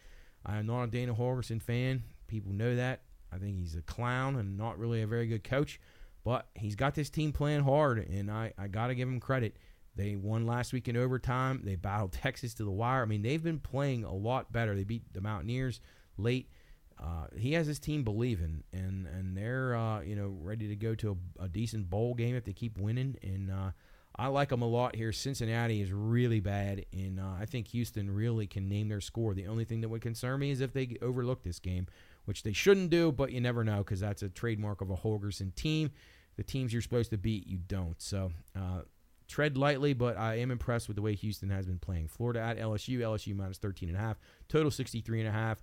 [0.45, 2.03] I am not a Dana Holgorsen fan.
[2.29, 3.01] People know that.
[3.33, 5.81] I think he's a clown and not really a very good coach,
[6.25, 9.57] but he's got this team playing hard, and I, I got to give him credit.
[9.97, 11.63] They won last week in overtime.
[11.65, 13.03] They battled Texas to the wire.
[13.03, 14.75] I mean, they've been playing a lot better.
[14.75, 15.81] They beat the Mountaineers
[16.17, 16.51] late.
[16.99, 20.95] uh, he has his team believing, and and they're uh, you know ready to go
[20.97, 23.17] to a, a, decent bowl game if they keep winning.
[23.23, 23.71] And uh,
[24.17, 25.13] I like them a lot here.
[25.13, 29.33] Cincinnati is really bad, and uh, I think Houston really can name their score.
[29.33, 31.87] The only thing that would concern me is if they overlook this game,
[32.31, 35.53] which they shouldn't do, but you never know because that's a trademark of a Holgorsen
[35.57, 35.91] team.
[36.37, 38.01] The teams you're supposed to beat, you don't.
[38.01, 38.83] So uh,
[39.27, 42.07] tread lightly, but I am impressed with the way Houston has been playing.
[42.07, 44.15] Florida at LSU, LSU minus 13.5,
[44.49, 45.57] total 63.5.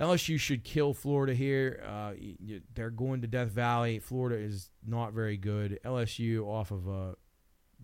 [0.00, 1.84] LSU should kill Florida here.
[1.86, 2.12] Uh,
[2.74, 3.98] they're going to Death Valley.
[3.98, 5.78] Florida is not very good.
[5.84, 7.14] LSU off of a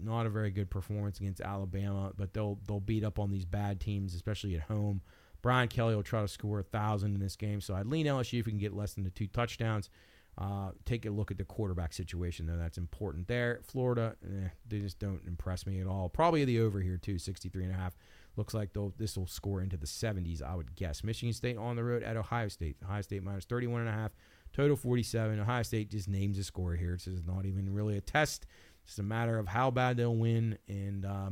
[0.03, 3.79] not a very good performance against Alabama, but they'll they'll beat up on these bad
[3.79, 5.03] teams, especially at home.
[5.43, 8.41] Brian Kelly will try to score a thousand in this game, so I'd lean LSU
[8.41, 9.91] if we can get less than the two touchdowns.
[10.39, 12.57] Uh, take a look at the quarterback situation, though.
[12.57, 13.61] That's important there.
[13.63, 16.09] Florida, eh, they just don't impress me at all.
[16.09, 17.95] Probably the over here, too, 63 and a half.
[18.37, 21.03] Looks like this will score into the 70s, I would guess.
[21.05, 22.77] Michigan State on the road at Ohio State.
[22.83, 24.13] Ohio State minus 31 and a half.
[24.53, 25.41] Total 47.
[25.41, 26.95] Ohio State just names a score here.
[26.95, 28.47] It's not even really a test.
[28.85, 30.59] It's a matter of how bad they'll win.
[30.69, 31.31] And uh,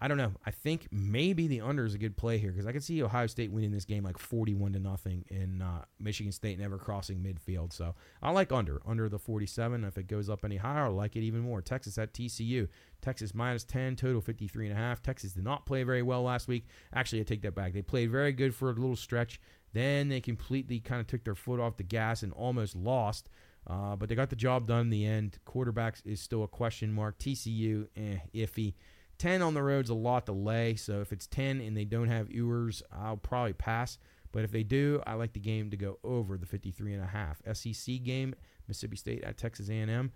[0.00, 0.32] I don't know.
[0.46, 3.26] I think maybe the under is a good play here because I can see Ohio
[3.26, 7.72] State winning this game like 41 to nothing and uh, Michigan State never crossing midfield.
[7.72, 9.84] So I like under, under the 47.
[9.84, 11.60] If it goes up any higher, I like it even more.
[11.60, 12.68] Texas at TCU.
[13.02, 15.02] Texas minus 10, total 53 and a half.
[15.02, 16.66] Texas did not play very well last week.
[16.92, 17.72] Actually, I take that back.
[17.72, 19.40] They played very good for a little stretch.
[19.72, 23.28] Then they completely kind of took their foot off the gas and almost lost.
[23.66, 25.38] Uh, but they got the job done in the end.
[25.46, 27.18] Quarterbacks is still a question mark.
[27.18, 28.74] TCU, eh, iffy.
[29.18, 30.74] 10 on the road's a lot to lay.
[30.76, 33.98] So if it's 10 and they don't have Ewers, I'll probably pass.
[34.32, 37.06] But if they do, I like the game to go over the 53 and a
[37.06, 37.40] half.
[37.52, 38.34] SEC game,
[38.66, 40.12] Mississippi State at Texas A&M.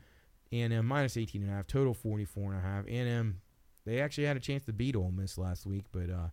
[0.53, 2.87] A&M minus 18 and a half, total 44 and a half.
[2.87, 3.41] A&M,
[3.87, 6.29] they actually had a chance to beat Ole Miss last week, but uh,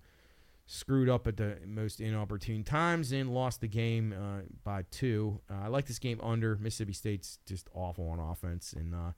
[0.66, 5.40] screwed up at the most inopportune times and lost the game uh, by two.
[5.50, 6.58] Uh, I like this game under.
[6.58, 9.12] Mississippi State's just awful on offense, and uh,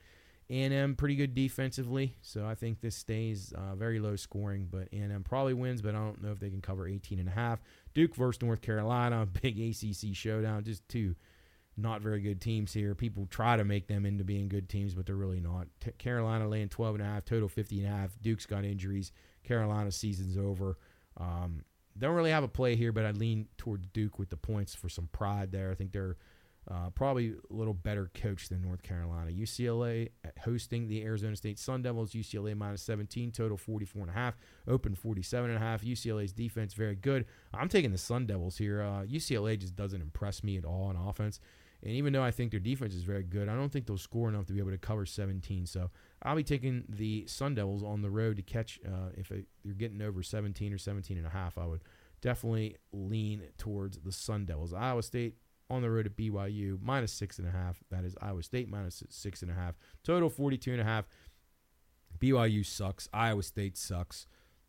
[0.51, 4.67] a&M pretty good defensively, so I think this stays uh, very low scoring.
[4.69, 7.31] But A&M probably wins, but I don't know if they can cover 18 and a
[7.31, 7.61] half.
[7.93, 10.63] Duke versus North Carolina, big ACC showdown.
[10.63, 11.15] Just two
[11.77, 12.93] not very good teams here.
[12.93, 15.67] People try to make them into being good teams, but they're really not.
[15.79, 18.11] T- Carolina laying 12 and a half, total 50 and a half.
[18.21, 19.11] Duke's got injuries.
[19.43, 20.77] Carolina season's over.
[21.17, 21.63] Um,
[21.97, 24.89] don't really have a play here, but I'd lean towards Duke with the points for
[24.89, 25.71] some pride there.
[25.71, 26.17] I think they're
[26.69, 29.31] uh, probably a little better coach than North Carolina.
[29.31, 30.09] UCLA
[30.43, 32.11] hosting the Arizona State Sun Devils.
[32.11, 34.37] UCLA minus 17, total 44 and a half,
[34.67, 35.83] open 47 and a half.
[35.83, 37.25] UCLA's defense very good.
[37.53, 38.81] I'm taking the Sun Devils here.
[38.81, 41.39] Uh, UCLA just doesn't impress me at all on offense.
[41.83, 44.29] And even though I think their defense is very good, I don't think they'll score
[44.29, 45.65] enough to be able to cover 17.
[45.65, 45.89] So
[46.21, 48.79] I'll be taking the Sun Devils on the road to catch.
[48.85, 49.31] Uh, if
[49.63, 51.81] you're getting over 17 or 17 and a half, I would
[52.21, 54.73] definitely lean towards the Sun Devils.
[54.73, 55.37] Iowa State
[55.71, 57.79] on the road at BYU, minus six and a half.
[57.89, 59.75] That is Iowa State minus six and a half.
[60.03, 61.07] Total 42 and a half.
[62.19, 63.07] BYU sucks.
[63.13, 64.27] Iowa State sucks.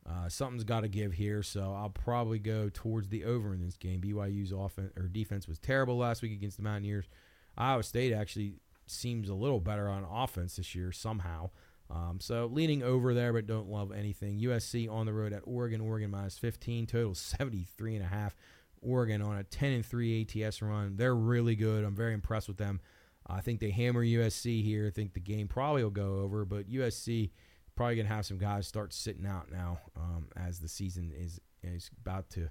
[0.09, 3.77] Uh, something's got to give here, so I'll probably go towards the over in this
[3.77, 4.01] game.
[4.01, 7.09] BYU's offense or defense was terrible last week against the Mountaineers.
[7.57, 8.55] Iowa State actually
[8.87, 11.51] seems a little better on offense this year somehow.
[11.91, 14.41] Um, so leaning over there, but don't love anything.
[14.41, 15.81] USC on the road at Oregon.
[15.81, 18.35] Oregon minus 15, total 73 and a half.
[18.83, 20.97] Oregon on a 10 and 3 ATS run.
[20.97, 21.85] They're really good.
[21.85, 22.81] I'm very impressed with them.
[23.27, 24.87] I think they hammer USC here.
[24.87, 27.31] I think the game probably will go over, but USC
[27.75, 31.41] probably going to have some guys start sitting out now um, as the season is
[31.63, 32.49] is about to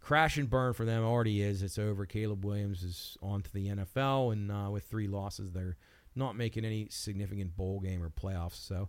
[0.00, 1.04] crash and burn for them.
[1.04, 1.62] Already is.
[1.62, 2.06] It's over.
[2.06, 5.76] Caleb Williams is on to the NFL, and uh, with three losses, they're
[6.14, 8.56] not making any significant bowl game or playoffs.
[8.56, 8.88] So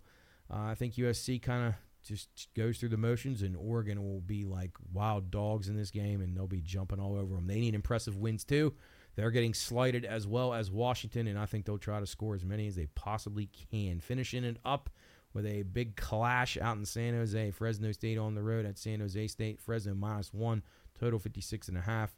[0.51, 1.75] uh, I think USC kind of
[2.09, 6.21] just goes through the motions, and Oregon will be like wild dogs in this game,
[6.21, 7.47] and they'll be jumping all over them.
[7.47, 8.73] They need impressive wins too.
[9.15, 12.43] They're getting slighted as well as Washington, and I think they'll try to score as
[12.43, 13.99] many as they possibly can.
[13.99, 14.89] Finishing it up
[15.33, 17.51] with a big clash out in San Jose.
[17.51, 19.59] Fresno State on the road at San Jose State.
[19.61, 20.63] Fresno minus one,
[20.99, 22.15] total 56 and a half.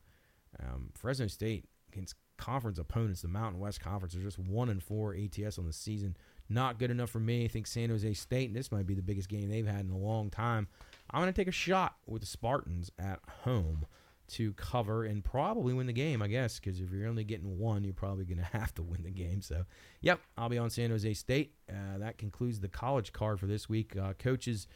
[0.62, 5.16] Um, Fresno State against conference opponents, the Mountain West Conference, are just one and four
[5.16, 6.16] ATS on the season.
[6.50, 7.46] Not good enough for me.
[7.46, 9.92] I think San Jose State, and this might be the biggest game they've had in
[9.92, 10.68] a long time.
[11.10, 13.86] I'm going to take a shot with the Spartans at home
[14.30, 17.84] to cover and probably win the game, I guess, because if you're only getting one,
[17.84, 19.42] you're probably going to have to win the game.
[19.42, 19.66] So,
[20.02, 21.54] yep, I'll be on San Jose State.
[21.70, 23.96] Uh, that concludes the college card for this week.
[23.98, 24.68] Uh, coaches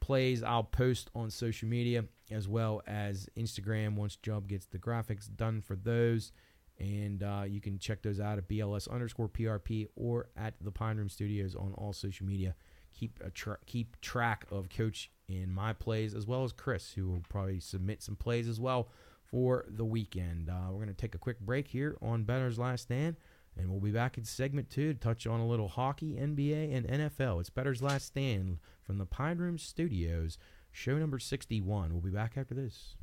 [0.00, 5.34] plays I'll post on social media as well as Instagram once Job gets the graphics
[5.34, 6.32] done for those.
[6.78, 10.96] And uh, you can check those out at BLS underscore PRP or at the Pine
[10.96, 12.54] Room Studios on all social media.
[12.92, 17.08] Keep a tra- keep track of Coach in my plays as well as Chris, who
[17.08, 18.88] will probably submit some plays as well
[19.24, 20.48] for the weekend.
[20.48, 23.16] Uh, we're going to take a quick break here on Bettor's Last Stand,
[23.56, 26.86] and we'll be back in segment two to touch on a little hockey, NBA, and
[26.86, 27.40] NFL.
[27.40, 30.38] It's Bettor's Last Stand from the Pine Room Studios,
[30.70, 31.92] show number 61.
[31.92, 32.96] We'll be back after this.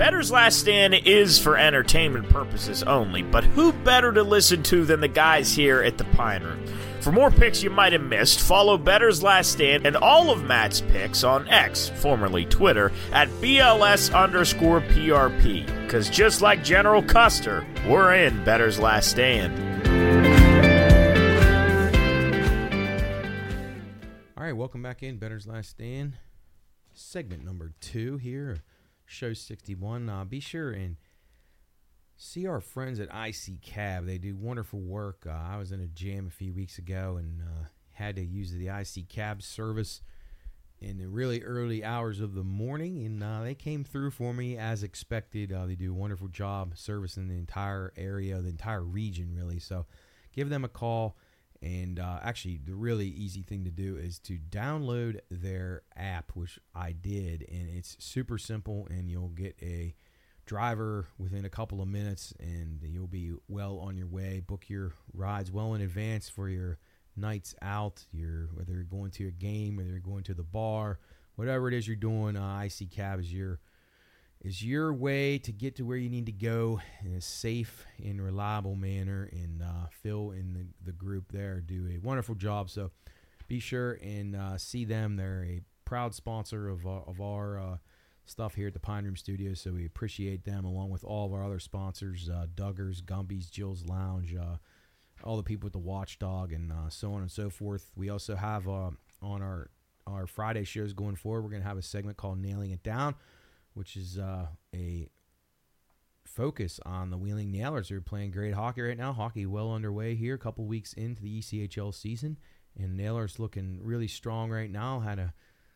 [0.00, 5.00] Bettor's Last Stand is for entertainment purposes only, but who better to listen to than
[5.00, 6.64] the guys here at the Pine Room?
[7.02, 10.80] For more picks you might have missed, follow Bettor's Last Stand and all of Matt's
[10.80, 15.66] picks on X, formerly Twitter, at BLS underscore PRP.
[15.82, 19.52] Because just like General Custer, we're in Bettor's Last Stand.
[24.38, 26.16] All right, welcome back in Bettor's Last Stand,
[26.94, 28.62] segment number two here
[29.10, 30.08] show 61.
[30.08, 30.96] Uh, be sure and
[32.16, 34.06] see our friends at IC Cab.
[34.06, 35.26] They do wonderful work.
[35.26, 38.52] Uh, I was in a jam a few weeks ago and uh, had to use
[38.52, 40.02] the IC Cab service
[40.80, 44.56] in the really early hours of the morning, and uh, they came through for me
[44.56, 45.52] as expected.
[45.52, 49.58] Uh, they do a wonderful job servicing the entire area, the entire region, really.
[49.58, 49.84] So
[50.32, 51.18] give them a call.
[51.62, 56.58] And uh, actually, the really easy thing to do is to download their app, which
[56.74, 58.86] I did, and it's super simple.
[58.90, 59.94] And you'll get a
[60.46, 64.40] driver within a couple of minutes, and you'll be well on your way.
[64.40, 66.78] Book your rides well in advance for your
[67.14, 68.06] nights out.
[68.10, 70.98] Your whether you're going to a game, whether you're going to the bar,
[71.36, 72.36] whatever it is you're doing.
[72.36, 73.60] Uh, IC Cab is your
[74.42, 78.22] is your way to get to where you need to go in a safe and
[78.22, 79.28] reliable manner.
[79.32, 82.70] And uh, Phil and the, the group there do a wonderful job.
[82.70, 82.90] So
[83.48, 85.16] be sure and uh, see them.
[85.16, 87.76] They're a proud sponsor of, uh, of our uh,
[88.24, 89.52] stuff here at the Pine Room Studio.
[89.52, 93.84] So we appreciate them along with all of our other sponsors uh, Duggars, Gumby's, Jill's
[93.84, 94.56] Lounge, uh,
[95.22, 97.90] all the people with the Watchdog, and so on and so forth.
[97.94, 99.68] We also have on our,
[100.06, 103.16] our Friday shows going forward, we're going to have a segment called Nailing It Down
[103.74, 105.08] which is uh, a
[106.24, 109.12] focus on the Wheeling Nailers who are playing great hockey right now.
[109.12, 112.38] Hockey well underway here, a couple weeks into the ECHL season,
[112.78, 115.00] and Nailers looking really strong right now.
[115.00, 115.34] Had a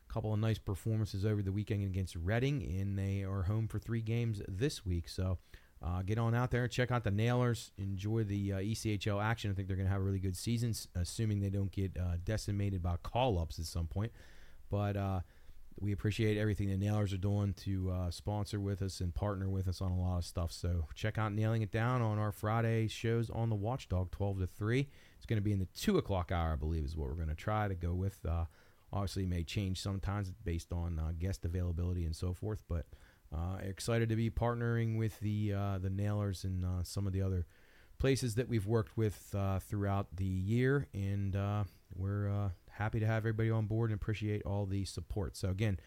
[0.09, 4.01] couple of nice performances over the weekend against Reading, and they are home for three
[4.01, 5.09] games this week.
[5.09, 5.39] So
[5.85, 7.71] uh, get on out there check out the Nailers.
[7.77, 9.51] Enjoy the uh, ECHL action.
[9.51, 12.17] I think they're going to have a really good season, assuming they don't get uh,
[12.25, 14.13] decimated by call ups at some point.
[14.71, 15.21] But uh,
[15.81, 19.69] we appreciate everything the Nailers are doing to uh, sponsor with us and partner with
[19.69, 20.53] us on a lot of stuff.
[20.53, 24.47] So check out Nailing It Down on our Friday shows on the Watchdog, 12 to
[24.47, 24.89] 3.
[25.17, 27.29] It's going to be in the 2 o'clock hour, I believe, is what we're going
[27.29, 28.19] to try to go with.
[28.25, 28.45] Uh,
[28.93, 32.87] obviously, may change sometimes based on uh, guest availability and so forth, but
[33.35, 37.23] uh, excited to be partnering with the, uh, the Nailers and uh, some of the
[37.23, 37.47] other
[37.99, 40.87] places that we've worked with throughout the year.
[40.93, 41.37] And
[41.97, 45.37] we're happy to have everybody on board and appreciate all the support.
[45.37, 45.79] So again,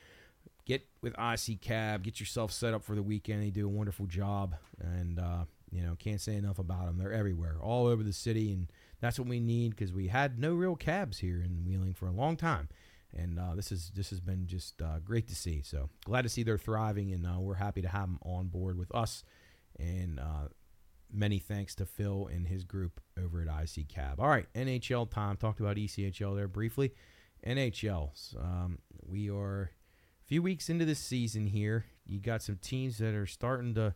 [0.65, 3.43] get with IC Cab, get yourself set up for the weekend.
[3.43, 6.97] They do a wonderful job, and uh, you know can't say enough about them.
[6.97, 10.53] They're everywhere, all over the city, and that's what we need because we had no
[10.53, 12.69] real cabs here in Wheeling for a long time.
[13.15, 15.61] And uh, this is this has been just uh, great to see.
[15.63, 18.77] So glad to see they're thriving, and uh, we're happy to have them on board
[18.77, 19.23] with us.
[19.79, 20.49] And uh,
[21.11, 24.19] many thanks to Phil and his group over at IC Cab.
[24.19, 25.37] All right, NHL time.
[25.37, 26.93] Talked about ECHL there briefly.
[27.45, 28.11] NHL.
[28.37, 29.71] Um, we are
[30.23, 31.85] a few weeks into the season here.
[32.05, 33.95] You got some teams that are starting to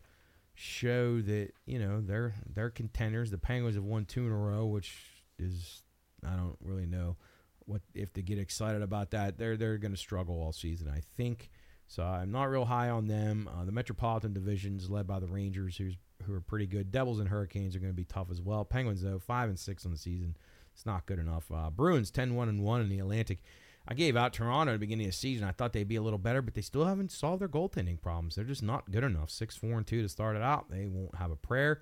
[0.54, 3.32] show that you know they're they're contenders.
[3.32, 4.96] The Penguins have won two in a row, which
[5.40, 5.84] is
[6.26, 7.18] I don't really know
[7.66, 9.38] what if they get excited about that.
[9.38, 11.50] They're they're going to struggle all season, I think.
[11.92, 13.50] So I'm not real high on them.
[13.54, 16.90] Uh, the Metropolitan Division is led by the Rangers, who's who are pretty good.
[16.90, 18.64] Devils and Hurricanes are going to be tough as well.
[18.64, 20.38] Penguins though five and six on the season,
[20.74, 21.52] it's not good enough.
[21.54, 23.40] Uh, Bruins 10-1 and one in the Atlantic.
[23.86, 25.46] I gave out Toronto at the beginning of the season.
[25.46, 28.36] I thought they'd be a little better, but they still haven't solved their goaltending problems.
[28.36, 29.30] They're just not good enough.
[29.30, 30.70] Six four and two to start it out.
[30.70, 31.82] They won't have a prayer,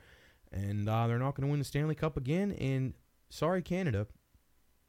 [0.52, 2.54] and uh, they're not going to win the Stanley Cup again.
[2.54, 2.96] And
[3.30, 4.08] sorry, Canada,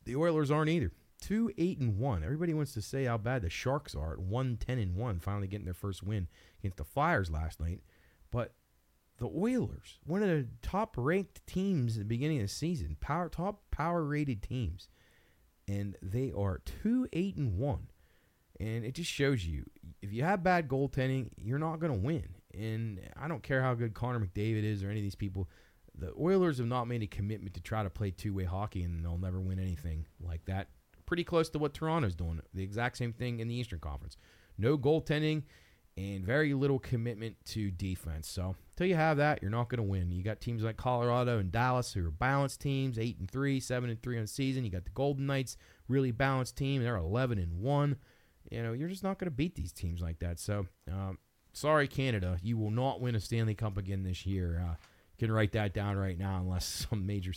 [0.07, 0.93] the Oilers aren't either.
[1.21, 2.25] Two eight and one.
[2.25, 5.49] Everybody wants to say how bad the Sharks are at one ten and one, finally
[5.49, 6.29] getting their first win
[6.61, 7.83] against the Flyers last night.
[8.31, 8.55] But
[9.19, 13.29] the Oilers, one of the top ranked teams at the beginning of the season, power
[13.29, 14.89] top power rated teams,
[15.69, 17.89] and they are two eight and one,
[18.59, 19.69] and it just shows you
[20.03, 22.29] if you have bad goaltending, you're not going to win.
[22.53, 25.49] And I don't care how good Connor McDavid is or any of these people.
[25.95, 29.05] The Oilers have not made a commitment to try to play two way hockey, and
[29.05, 30.69] they'll never win anything like that.
[31.11, 32.41] Pretty close to what Toronto's doing.
[32.55, 34.17] The exact same thing in the Eastern Conference.
[34.57, 35.43] No goaltending
[35.97, 38.29] and very little commitment to defense.
[38.29, 40.13] So Until you have that, you're not going to win.
[40.13, 43.91] You got teams like Colorado and Dallas who are balanced teams, eight and three, seven
[43.91, 44.65] and three on season.
[44.65, 45.57] You got the Golden Knights,
[45.89, 46.81] really balanced team.
[46.81, 47.97] They're eleven and one.
[48.49, 50.39] You know, you're just not going to beat these teams like that.
[50.39, 51.19] So, um,
[51.53, 54.65] sorry, Canada, you will not win a Stanley Cup again this year.
[54.65, 54.75] Uh,
[55.19, 57.33] can write that down right now, unless some major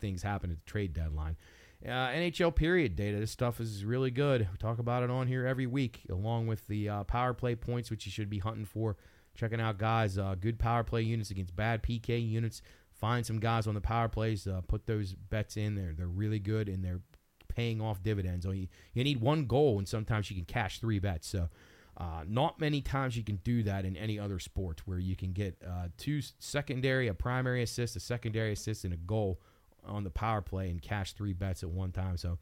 [0.00, 1.36] things happen at the trade deadline.
[1.84, 3.18] Uh, NHL period data.
[3.18, 4.48] This stuff is really good.
[4.50, 7.90] We talk about it on here every week, along with the uh, power play points,
[7.90, 8.96] which you should be hunting for.
[9.36, 12.62] Checking out guys, uh, good power play units against bad PK units.
[12.90, 14.48] Find some guys on the power plays.
[14.48, 15.94] Uh, put those bets in there.
[15.96, 17.00] They're really good and they're
[17.46, 18.44] paying off dividends.
[18.44, 21.28] So you, you need one goal, and sometimes you can cash three bets.
[21.28, 21.48] So
[21.96, 25.32] uh, not many times you can do that in any other sport where you can
[25.32, 29.40] get uh, two secondary, a primary assist, a secondary assist, and a goal
[29.86, 32.16] on the power play and cash three bets at one time.
[32.16, 32.38] So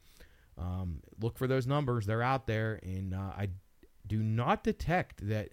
[0.57, 3.49] um, look for those numbers; they're out there, and uh, I
[4.05, 5.49] do not detect that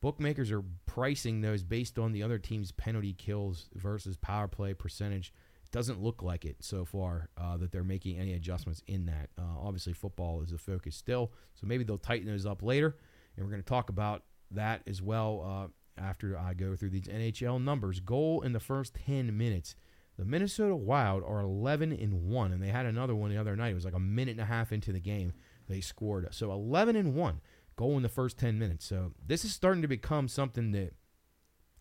[0.00, 5.32] bookmakers are pricing those based on the other team's penalty kills versus power play percentage.
[5.64, 9.30] It doesn't look like it so far uh, that they're making any adjustments in that.
[9.38, 12.96] Uh, obviously, football is the focus still, so maybe they'll tighten those up later,
[13.36, 17.06] and we're going to talk about that as well uh, after I go through these
[17.06, 18.00] NHL numbers.
[18.00, 19.74] Goal in the first 10 minutes.
[20.16, 23.70] The Minnesota Wild are 11 and 1, and they had another one the other night.
[23.70, 25.32] It was like a minute and a half into the game
[25.68, 26.28] they scored.
[26.32, 27.40] So 11 and 1
[27.76, 28.86] goal in the first 10 minutes.
[28.86, 30.94] So this is starting to become something that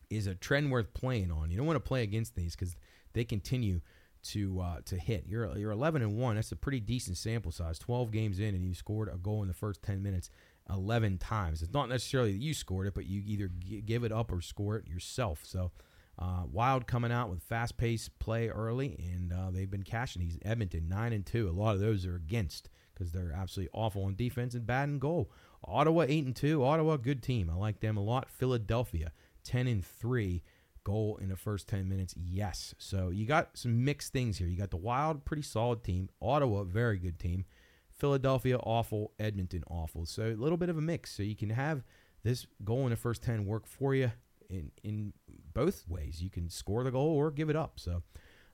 [0.09, 1.51] is a trend worth playing on.
[1.51, 2.75] You don't want to play against these because
[3.13, 3.81] they continue
[4.23, 5.25] to uh, to hit.
[5.27, 6.36] You're you're 11 and 1.
[6.36, 7.77] That's a pretty decent sample size.
[7.79, 10.29] 12 games in and you scored a goal in the first 10 minutes
[10.69, 11.61] 11 times.
[11.61, 13.49] It's not necessarily that you scored it, but you either
[13.86, 15.41] give it up or score it yourself.
[15.43, 15.71] So
[16.20, 20.38] uh, Wild coming out with fast paced play early, and uh, they've been cashing He's
[20.43, 21.49] Edmonton nine and two.
[21.49, 24.99] A lot of those are against because they're absolutely awful on defense and bad in
[24.99, 25.32] goal.
[25.66, 26.64] Ottawa eight and two.
[26.64, 27.49] Ottawa good team.
[27.49, 28.30] I like them a lot.
[28.30, 29.11] Philadelphia
[29.43, 30.43] ten and three.
[30.86, 32.14] Goal in the first ten minutes.
[32.18, 32.76] Yes.
[32.78, 34.49] So you got some mixed things here.
[34.49, 36.09] You got the Wild, pretty solid team.
[36.22, 37.45] Ottawa, very good team.
[37.89, 39.14] Philadelphia, awful.
[39.18, 40.05] Edmonton, awful.
[40.05, 41.16] So a little bit of a mix.
[41.16, 41.86] So you can have
[42.24, 44.11] this goal in the first ten work for you
[44.49, 45.14] in in
[45.53, 46.21] both ways.
[46.21, 47.79] You can score the goal or give it up.
[47.79, 48.03] So,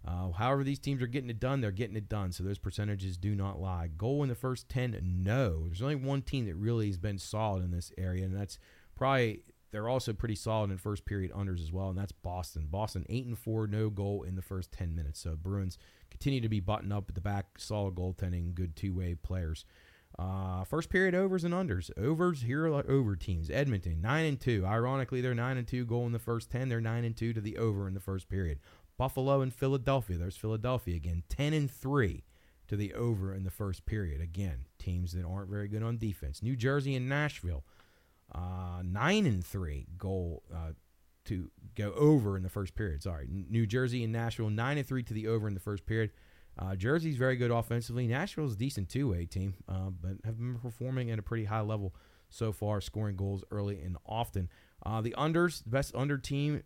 [0.08, 2.32] uh, however these teams are getting it done, they're getting it done.
[2.32, 3.90] So those percentages do not lie.
[3.98, 5.66] Goal in the first ten, no.
[5.66, 8.60] There's only one team that really has been solid in this area, and that's
[8.96, 12.68] probably they're also pretty solid in first period unders as well, and that's Boston.
[12.70, 15.20] Boston eight and four, no goal in the first ten minutes.
[15.20, 15.78] So Bruins
[16.10, 19.66] continue to be buttoned up at the back, solid goaltending, good two way players.
[20.20, 21.90] Uh, first period overs and unders.
[21.98, 23.50] Overs here are over teams.
[23.50, 24.66] Edmonton nine and two.
[24.66, 25.86] Ironically, they're nine and two.
[25.86, 26.68] Goal in the first ten.
[26.68, 28.60] They're nine and two to the over in the first period.
[28.98, 30.18] Buffalo and Philadelphia.
[30.18, 31.24] There's Philadelphia again.
[31.30, 32.26] Ten and three
[32.68, 34.20] to the over in the first period.
[34.20, 36.44] Again, teams that aren't very good on defense.
[36.44, 37.64] New Jersey and Nashville.
[38.36, 40.74] Uh, nine and three goal uh,
[41.26, 43.02] to go over in the first period.
[43.04, 46.12] Sorry, New Jersey and Nashville nine and three to the over in the first period.
[46.62, 48.06] Uh, Jersey's very good offensively.
[48.06, 51.96] Nashville's a decent two-way team, uh, but have been performing at a pretty high level
[52.30, 54.50] so far, scoring goals early and often.
[54.86, 56.62] Uh, the unders, the best under team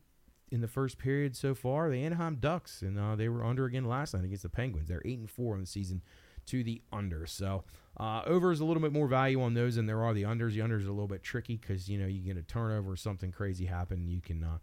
[0.52, 3.86] in the first period so far, the Anaheim Ducks, and uh, they were under again
[3.86, 4.88] last night against the Penguins.
[4.88, 6.02] They're eight and four in the season
[6.48, 7.26] to the under.
[7.26, 7.64] So
[7.98, 10.54] uh, over is a little bit more value on those than there are the unders.
[10.54, 12.96] The unders are a little bit tricky because you know you get a turnover, or
[12.96, 14.58] something crazy happen, you can uh,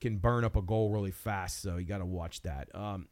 [0.00, 1.62] can burn up a goal really fast.
[1.62, 2.74] So you got to watch that.
[2.74, 3.08] Um,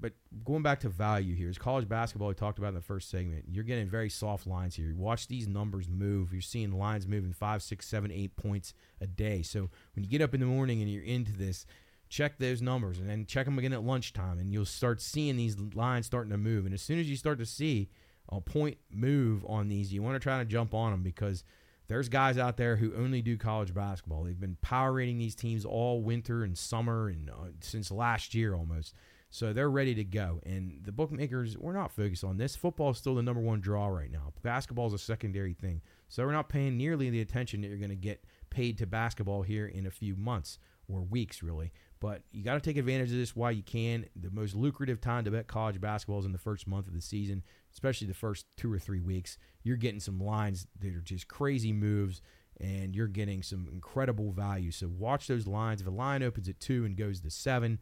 [0.00, 0.12] but
[0.44, 2.28] going back to value here is college basketball.
[2.28, 3.44] We talked about in the first segment.
[3.48, 4.92] You're getting very soft lines here.
[4.96, 6.32] watch these numbers move.
[6.32, 9.42] You're seeing lines moving five, six, seven, eight points a day.
[9.42, 11.66] So when you get up in the morning and you're into this,
[12.08, 15.58] check those numbers and then check them again at lunchtime, and you'll start seeing these
[15.74, 16.64] lines starting to move.
[16.64, 17.88] And as soon as you start to see
[18.28, 21.44] a point move on these, you want to try to jump on them because
[21.88, 24.22] there's guys out there who only do college basketball.
[24.22, 28.54] They've been power rating these teams all winter and summer and uh, since last year
[28.54, 28.94] almost.
[29.30, 30.40] So they're ready to go.
[30.44, 32.56] And the bookmakers, we're not focused on this.
[32.56, 34.32] Football is still the number one draw right now.
[34.42, 35.82] Basketball is a secondary thing.
[36.08, 39.42] So we're not paying nearly the attention that you're going to get paid to basketball
[39.42, 40.58] here in a few months
[40.88, 41.72] or weeks, really.
[42.00, 44.06] But you got to take advantage of this while you can.
[44.16, 47.00] The most lucrative time to bet college basketball is in the first month of the
[47.00, 49.38] season, especially the first two or three weeks.
[49.62, 52.20] You're getting some lines that are just crazy moves
[52.58, 54.70] and you're getting some incredible value.
[54.70, 55.80] So watch those lines.
[55.80, 57.78] If a line opens at two and goes to seven,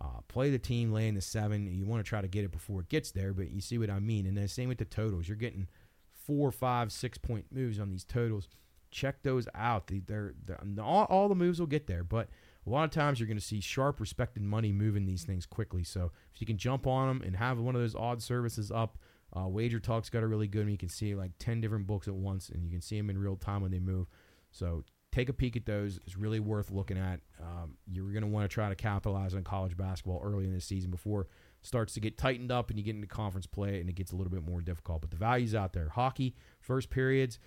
[0.00, 1.66] uh, play the team laying the seven.
[1.66, 3.90] You want to try to get it before it gets there, but you see what
[3.90, 4.26] I mean.
[4.26, 5.28] And then same with the totals.
[5.28, 5.68] You're getting
[6.12, 8.48] four, five, six point moves on these totals.
[8.90, 9.90] Check those out.
[10.06, 12.28] They're, they're, all, all the moves will get there, but
[12.66, 15.84] a lot of times you're going to see sharp, respected money moving these things quickly.
[15.84, 18.98] So if you can jump on them and have one of those odd services up,
[19.36, 20.72] uh, Wager Talk's got a really good one.
[20.72, 23.18] You can see like 10 different books at once, and you can see them in
[23.18, 24.08] real time when they move.
[24.50, 25.98] So take a peek at those.
[26.06, 27.20] It's really worth looking at.
[27.40, 30.60] Um, you're going to want to try to capitalize on college basketball early in the
[30.60, 31.28] season before it
[31.62, 34.16] starts to get tightened up and you get into conference play and it gets a
[34.16, 35.00] little bit more difficult.
[35.00, 35.88] But the value's out there.
[35.88, 37.38] Hockey, first periods,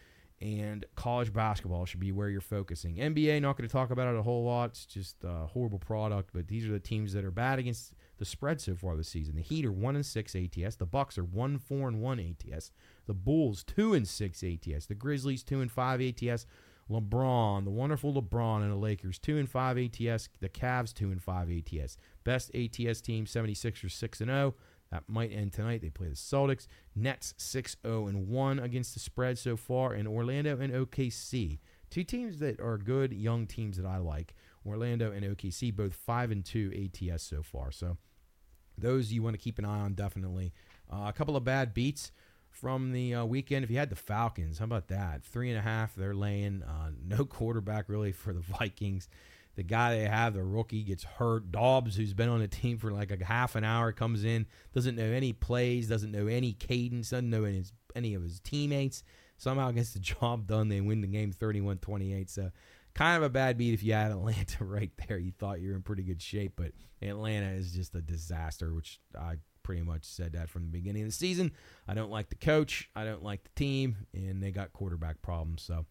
[0.41, 2.97] and college basketball should be where you're focusing.
[2.97, 4.71] NBA, not going to talk about it a whole lot.
[4.71, 6.31] It's just a horrible product.
[6.33, 9.35] But these are the teams that are bad against the spread so far this season.
[9.35, 10.75] The Heat are one and six ATS.
[10.75, 12.71] The Bucks are one four and one ATS.
[13.05, 14.87] The Bulls two and six ATS.
[14.87, 16.45] The Grizzlies two and five ATS.
[16.93, 20.29] LeBron, the wonderful LeBron and the Lakers, 2 and 5 ATS.
[20.39, 21.97] The Cavs, 2 and 5 ATS.
[22.23, 24.55] Best ATS team, 76ers, 6 and 0.
[24.91, 25.81] That might end tonight.
[25.81, 26.67] They play the Celtics.
[26.95, 29.93] Nets 6 0 and 1 against the spread so far.
[29.93, 31.59] And Orlando and OKC.
[31.89, 34.35] Two teams that are good young teams that I like.
[34.65, 37.71] Orlando and OKC, both 5 and 2 ATS so far.
[37.71, 37.97] So
[38.77, 40.53] those you want to keep an eye on definitely.
[40.91, 42.11] Uh, a couple of bad beats
[42.53, 43.63] from the uh, weekend.
[43.63, 45.23] If you had the Falcons, how about that?
[45.23, 46.63] Three and a half, they're laying.
[46.63, 49.09] Uh, no quarterback really for the Vikings.
[49.55, 51.51] The guy they have, the rookie, gets hurt.
[51.51, 54.95] Dobbs, who's been on the team for like a half an hour, comes in, doesn't
[54.95, 57.63] know any plays, doesn't know any cadence, doesn't know any,
[57.95, 59.03] any of his teammates.
[59.37, 60.69] Somehow gets the job done.
[60.69, 62.29] They win the game 31 28.
[62.29, 62.51] So,
[62.95, 65.17] kind of a bad beat if you had Atlanta right there.
[65.17, 68.99] You thought you were in pretty good shape, but Atlanta is just a disaster, which
[69.17, 71.51] I pretty much said that from the beginning of the season.
[71.87, 72.89] I don't like the coach.
[72.95, 75.61] I don't like the team, and they got quarterback problems.
[75.63, 75.85] So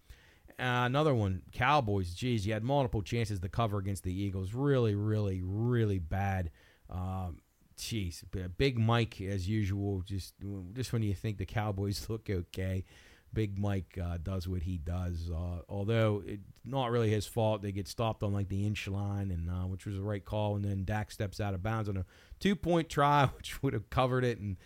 [0.58, 2.14] uh, another one, Cowboys.
[2.14, 4.54] Geez, you had multiple chances to cover against the Eagles.
[4.54, 6.50] Really, really, really bad.
[6.90, 7.38] Um,
[7.76, 8.22] Jeez,
[8.58, 10.02] Big Mike as usual.
[10.02, 10.34] Just
[10.74, 12.84] just when you think the Cowboys look okay,
[13.32, 15.30] Big Mike uh, does what he does.
[15.32, 17.62] Uh, although it's not really his fault.
[17.62, 20.56] They get stopped on like the inch line, and uh, which was the right call.
[20.56, 22.04] And then Dak steps out of bounds on a
[22.40, 24.38] two point try, which would have covered it.
[24.38, 24.56] And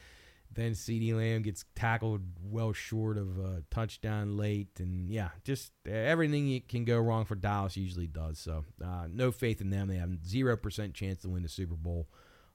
[0.52, 4.78] then CeeDee Lamb gets tackled well short of a touchdown late.
[4.78, 8.38] And yeah, just everything can go wrong for Dallas usually does.
[8.38, 9.88] So uh, no faith in them.
[9.88, 12.08] They have 0% chance to win the Super Bowl.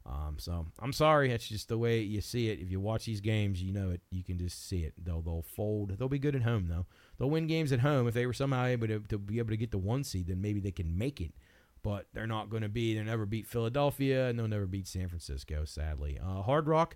[0.05, 2.59] Um, so I'm sorry, that's just the way you see it.
[2.59, 4.01] If you watch these games, you know it.
[4.09, 4.93] You can just see it.
[4.97, 5.97] They'll they'll fold.
[5.97, 6.85] They'll be good at home though.
[7.17, 8.07] They'll win games at home.
[8.07, 10.41] If they were somehow able to, to be able to get the one seed, then
[10.41, 11.33] maybe they can make it.
[11.83, 12.93] But they're not going to be.
[12.93, 15.65] They'll never beat Philadelphia, and they'll never beat San Francisco.
[15.65, 16.95] Sadly, uh, Hard Rock.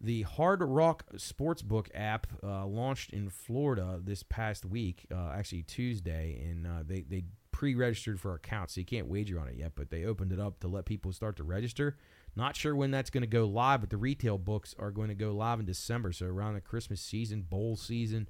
[0.00, 6.44] The Hard Rock Sportsbook app uh, launched in Florida this past week, uh, actually Tuesday,
[6.50, 9.72] and uh, they they pre-registered for accounts, so you can't wager on it yet.
[9.76, 11.96] But they opened it up to let people start to register.
[12.34, 15.14] Not sure when that's going to go live, but the retail books are going to
[15.14, 16.12] go live in December.
[16.12, 18.28] So around the Christmas season, bowl season,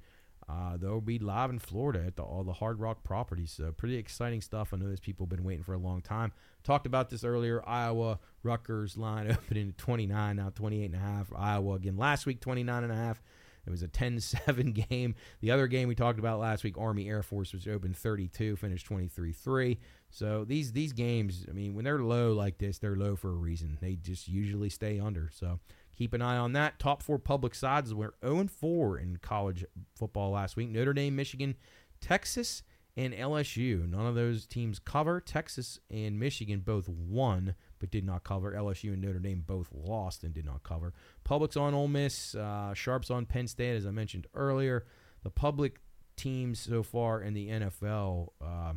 [0.49, 3.51] uh, they'll be live in Florida at the, all the Hard Rock properties.
[3.51, 4.73] So pretty exciting stuff.
[4.73, 6.33] I know those people have been waiting for a long time.
[6.63, 7.63] Talked about this earlier.
[7.67, 11.31] Iowa, Rutgers line opening at 29, now 28 and a half.
[11.35, 13.21] Iowa again last week, 29 and a half.
[13.65, 15.15] It was a 10-7 game.
[15.39, 18.89] The other game we talked about last week, Army Air Force, was open 32, finished
[18.89, 19.77] 23-3.
[20.13, 23.35] So these these games, I mean, when they're low like this, they're low for a
[23.35, 23.79] reason.
[23.81, 25.31] They just usually stay under.
[25.33, 25.59] So
[25.97, 26.77] keep an eye on that.
[26.77, 30.69] Top four public sides were 0 4 in college football last week.
[30.69, 31.55] Notre Dame, Michigan,
[31.99, 32.61] Texas,
[32.95, 33.89] and LSU.
[33.89, 35.19] None of those teams cover.
[35.19, 38.51] Texas and Michigan both won, but did not cover.
[38.51, 40.93] LSU and Notre Dame both lost and did not cover.
[41.23, 42.35] Public's on Ole Miss.
[42.35, 44.85] Uh, Sharps on Penn State, as I mentioned earlier.
[45.23, 45.79] The public
[46.15, 48.27] teams so far in the NFL.
[48.39, 48.73] Uh,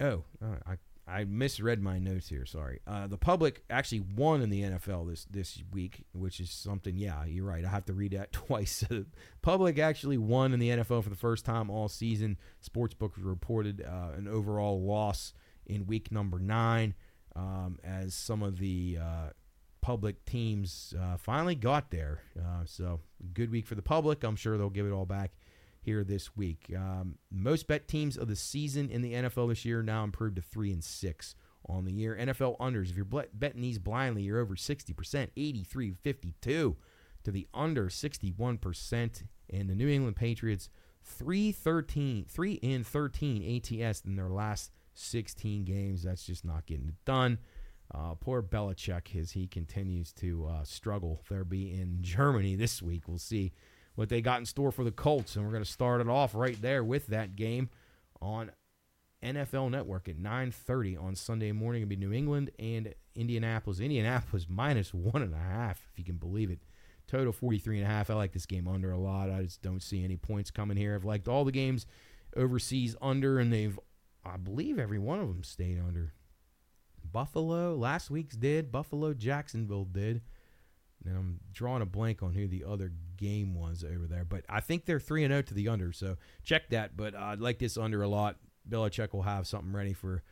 [0.00, 0.24] Oh,
[0.66, 0.76] I
[1.06, 2.46] I misread my notes here.
[2.46, 2.80] Sorry.
[2.86, 6.96] Uh, the public actually won in the NFL this this week, which is something.
[6.96, 7.64] Yeah, you're right.
[7.64, 8.84] I have to read that twice.
[9.42, 12.38] public actually won in the NFL for the first time all season.
[12.66, 15.34] Sportsbook reported uh, an overall loss
[15.66, 16.94] in week number nine,
[17.36, 19.30] um, as some of the uh,
[19.82, 22.22] public teams uh, finally got there.
[22.38, 23.00] Uh, so
[23.34, 24.24] good week for the public.
[24.24, 25.32] I'm sure they'll give it all back
[25.84, 26.72] here this week.
[26.76, 30.42] Um, most bet teams of the season in the NFL this year now improved to
[30.42, 31.34] three and six
[31.68, 32.16] on the year.
[32.20, 36.76] NFL unders, if you're betting these blindly, you're over 60%, 83 52
[37.24, 39.22] to the under 61%.
[39.50, 40.68] And the New England Patriots,
[41.04, 46.02] 3 13, 3 and 13 ATS in their last 16 games.
[46.02, 47.38] That's just not getting it done.
[47.94, 51.20] Uh, poor Belichick as he continues to uh, struggle.
[51.28, 53.06] They'll be in Germany this week.
[53.06, 53.52] We'll see
[53.94, 55.36] what they got in store for the Colts.
[55.36, 57.70] And we're going to start it off right there with that game
[58.20, 58.50] on
[59.22, 61.82] NFL Network at 9:30 on Sunday morning.
[61.82, 63.80] It'll be New England and Indianapolis.
[63.80, 66.60] Indianapolis minus one and a half, if you can believe it.
[67.06, 68.10] Total 43 and a half.
[68.10, 69.30] I like this game under a lot.
[69.30, 70.94] I just don't see any points coming here.
[70.94, 71.86] I've liked all the games
[72.34, 73.78] overseas under, and they've,
[74.24, 76.14] I believe, every one of them stayed under.
[77.04, 78.72] Buffalo last week's did.
[78.72, 80.22] Buffalo, Jacksonville did.
[81.04, 84.24] And I'm drawing a blank on who the other game was over there.
[84.24, 86.96] But I think they're 3 and 0 to the under, so check that.
[86.96, 88.36] But I'd like this under a lot.
[88.68, 90.22] Belichick will have something ready for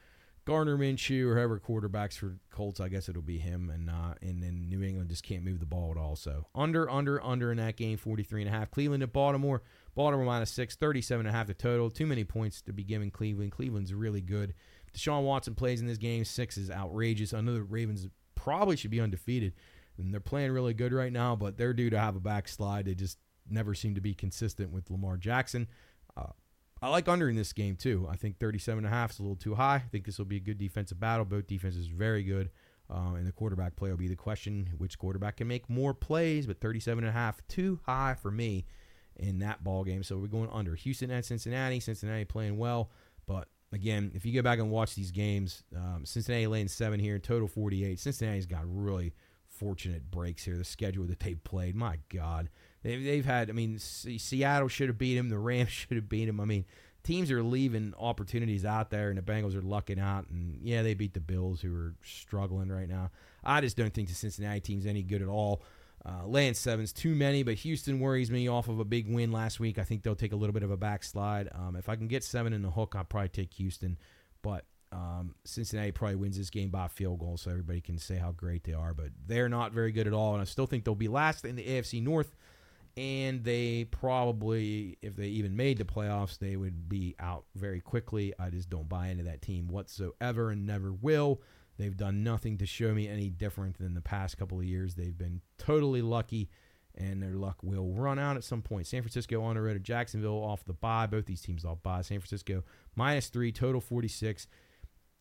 [0.44, 2.80] Gardner Minshew or whoever quarterbacks for Colts.
[2.80, 5.66] I guess it'll be him, and uh, and then New England just can't move the
[5.66, 6.16] ball at all.
[6.16, 8.70] So under, under, under in that game, 43 and a half.
[8.70, 9.62] Cleveland at Baltimore.
[9.94, 11.90] Baltimore minus six, 37 and a half the total.
[11.90, 13.52] Too many points to be given Cleveland.
[13.52, 14.54] Cleveland's really good.
[14.96, 16.24] Deshaun Watson plays in this game.
[16.24, 17.32] Six is outrageous.
[17.32, 19.52] I know the Ravens probably should be undefeated,
[19.98, 22.86] and they're playing really good right now, but they're due to have a backslide.
[22.86, 23.18] They just
[23.48, 25.68] never seem to be consistent with Lamar Jackson.
[26.16, 26.28] Uh,
[26.80, 28.08] I like under in this game too.
[28.10, 29.76] I think 37 and a half is a little too high.
[29.76, 31.24] I think this will be a good defensive battle.
[31.24, 32.50] Both defenses very good.
[32.90, 34.68] Uh, and the quarterback play will be the question.
[34.76, 36.46] Which quarterback can make more plays?
[36.46, 38.66] But 37 and a half, too high for me
[39.16, 40.02] in that ball game.
[40.02, 40.74] So we're going under.
[40.74, 41.80] Houston at Cincinnati.
[41.80, 42.90] Cincinnati playing well,
[43.26, 47.18] but again, if you go back and watch these games, um, Cincinnati laying seven here,
[47.18, 47.98] total 48.
[47.98, 49.14] Cincinnati's got really
[49.52, 50.56] fortunate breaks here.
[50.56, 52.48] The schedule that they played, my God,
[52.82, 53.50] they've, they've had.
[53.50, 55.28] I mean, Seattle should have beat him.
[55.28, 56.40] The Rams should have beat him.
[56.40, 56.64] I mean,
[57.02, 60.28] teams are leaving opportunities out there, and the Bengals are lucking out.
[60.28, 63.10] And yeah, they beat the Bills, who are struggling right now.
[63.44, 65.62] I just don't think the Cincinnati team's any good at all.
[66.04, 69.60] Uh, laying sevens too many, but Houston worries me off of a big win last
[69.60, 69.78] week.
[69.78, 71.48] I think they'll take a little bit of a backslide.
[71.54, 73.98] Um, if I can get seven in the hook, I'll probably take Houston.
[74.42, 78.16] But um, Cincinnati probably wins this game by a field goal, so everybody can say
[78.16, 78.94] how great they are.
[78.94, 81.56] But they're not very good at all, and I still think they'll be last in
[81.56, 82.36] the AFC North.
[82.94, 88.34] And they probably, if they even made the playoffs, they would be out very quickly.
[88.38, 91.40] I just don't buy into that team whatsoever and never will.
[91.78, 94.94] They've done nothing to show me any different than the past couple of years.
[94.94, 96.50] They've been totally lucky,
[96.94, 98.86] and their luck will run out at some point.
[98.86, 101.06] San Francisco on the road to Jacksonville off the bye.
[101.06, 102.02] Both these teams off bye.
[102.02, 102.62] San Francisco
[102.94, 104.46] minus three, total 46.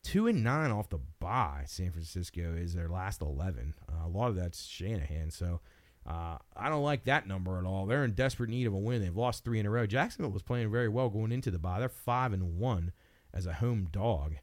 [0.02, 1.64] Two and nine off the bye.
[1.66, 3.74] San Francisco is their last 11.
[3.88, 5.30] Uh, a lot of that's Shanahan.
[5.30, 5.60] So
[6.06, 7.86] uh, I don't like that number at all.
[7.86, 9.00] They're in desperate need of a win.
[9.00, 9.86] They've lost three in a row.
[9.86, 11.78] Jacksonville was playing very well going into the bye.
[11.78, 12.92] They're five and one
[13.32, 14.34] as a home dog.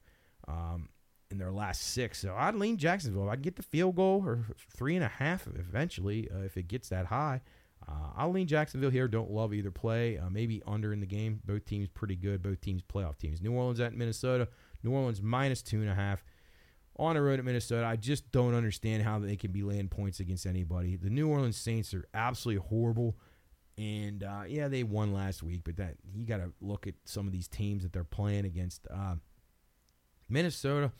[0.47, 0.89] Um,
[1.31, 2.19] in their last six.
[2.19, 3.25] So I'd lean Jacksonville.
[3.25, 4.45] If I get the field goal or
[4.75, 7.41] three and a half eventually, uh, if it gets that high,
[7.87, 9.07] uh, I'll lean Jacksonville here.
[9.07, 10.17] Don't love either play.
[10.17, 11.39] Uh, maybe under in the game.
[11.45, 12.41] Both teams pretty good.
[12.41, 13.41] Both teams playoff teams.
[13.41, 14.47] New Orleans at Minnesota.
[14.83, 16.23] New Orleans minus two and a half.
[16.97, 20.19] On the road at Minnesota, I just don't understand how they can be laying points
[20.19, 20.97] against anybody.
[20.97, 23.15] The New Orleans Saints are absolutely horrible.
[23.77, 27.25] And uh, yeah, they won last week, but that you got to look at some
[27.25, 28.85] of these teams that they're playing against.
[28.93, 29.15] Uh,
[30.27, 30.91] Minnesota,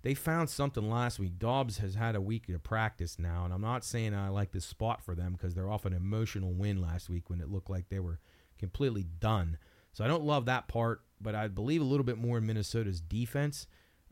[0.00, 1.38] they found something last week.
[1.38, 4.64] Dobbs has had a week of practice now, and I'm not saying I like this
[4.64, 7.90] spot for them because they're off an emotional win last week when it looked like
[7.90, 8.18] they were
[8.58, 9.58] completely done.
[9.92, 13.00] So I don't love that part, but I believe a little bit more in Minnesota's
[13.00, 13.66] defense.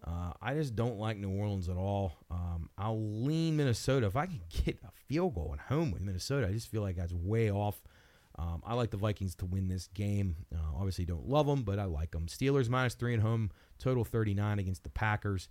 [0.07, 2.15] Uh, I just don't like New Orleans at all.
[2.31, 6.47] Um, I'll lean Minnesota if I can get a field goal at home with Minnesota.
[6.47, 7.83] I just feel like that's way off.
[8.39, 10.37] Um, I like the Vikings to win this game.
[10.55, 12.27] Uh, obviously, don't love them, but I like them.
[12.27, 15.49] Steelers minus three at home, total 39 against the Packers.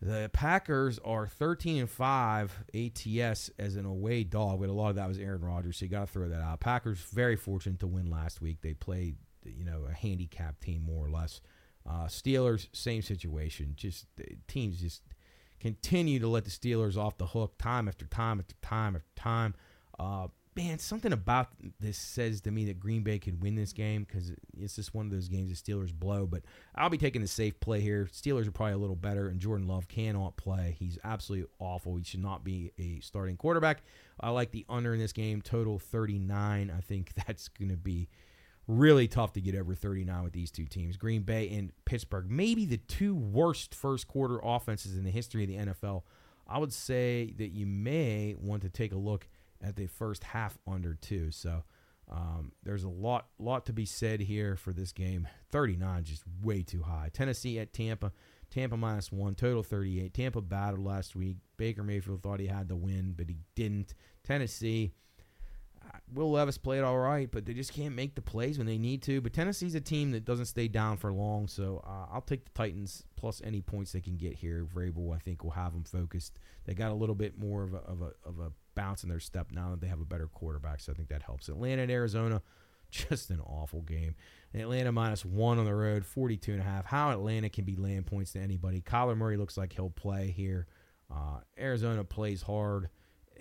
[0.00, 4.96] The Packers are 13 and 5 ATS as an away dog, but a lot of
[4.96, 6.60] that was Aaron Rodgers, so you got to throw that out.
[6.60, 8.58] Packers very fortunate to win last week.
[8.60, 11.40] They played, you know, a handicap team more or less.
[11.88, 13.74] Uh, Steelers, same situation.
[13.76, 14.06] Just
[14.48, 15.02] teams just
[15.60, 19.54] continue to let the Steelers off the hook time after time after time after time.
[19.98, 21.48] Uh, man, something about
[21.80, 25.06] this says to me that Green Bay could win this game because it's just one
[25.06, 26.26] of those games the Steelers blow.
[26.26, 26.42] But
[26.74, 28.08] I'll be taking the safe play here.
[28.12, 30.76] Steelers are probably a little better, and Jordan Love cannot play.
[30.78, 31.96] He's absolutely awful.
[31.96, 33.82] He should not be a starting quarterback.
[34.20, 36.72] I like the under in this game, total 39.
[36.76, 38.08] I think that's going to be
[38.66, 40.96] really tough to get over 39 with these two teams.
[40.96, 45.48] Green Bay and Pittsburgh, maybe the two worst first quarter offenses in the history of
[45.48, 46.02] the NFL.
[46.46, 49.28] I would say that you may want to take a look
[49.62, 51.30] at the first half under two.
[51.30, 51.64] So
[52.10, 55.26] um, there's a lot lot to be said here for this game.
[55.52, 57.10] 39 just way too high.
[57.12, 58.12] Tennessee at Tampa.
[58.50, 60.14] Tampa minus one, total 38.
[60.14, 61.38] Tampa battled last week.
[61.56, 63.94] Baker Mayfield thought he had the win, but he didn't.
[64.22, 64.92] Tennessee,
[66.12, 69.02] Will Levis played all right, but they just can't make the plays when they need
[69.02, 69.20] to.
[69.20, 72.50] But Tennessee's a team that doesn't stay down for long, so uh, I'll take the
[72.52, 74.66] Titans plus any points they can get here.
[74.74, 76.38] Vrabel, I think, will have them focused.
[76.66, 79.20] They got a little bit more of a, of a, of a bounce in their
[79.20, 80.80] step now that they have a better quarterback.
[80.80, 81.48] So I think that helps.
[81.48, 82.42] Atlanta and Arizona,
[82.90, 84.14] just an awful game.
[84.54, 86.86] Atlanta minus one on the road, 42 and a half.
[86.86, 88.80] How Atlanta can be laying points to anybody.
[88.82, 90.66] Kyler Murray looks like he'll play here.
[91.12, 92.88] Uh, Arizona plays hard.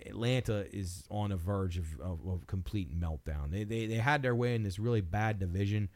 [0.06, 3.52] Atlanta is on the verge of, of, of complete meltdown.
[3.52, 5.90] They, they they had their way in this really bad division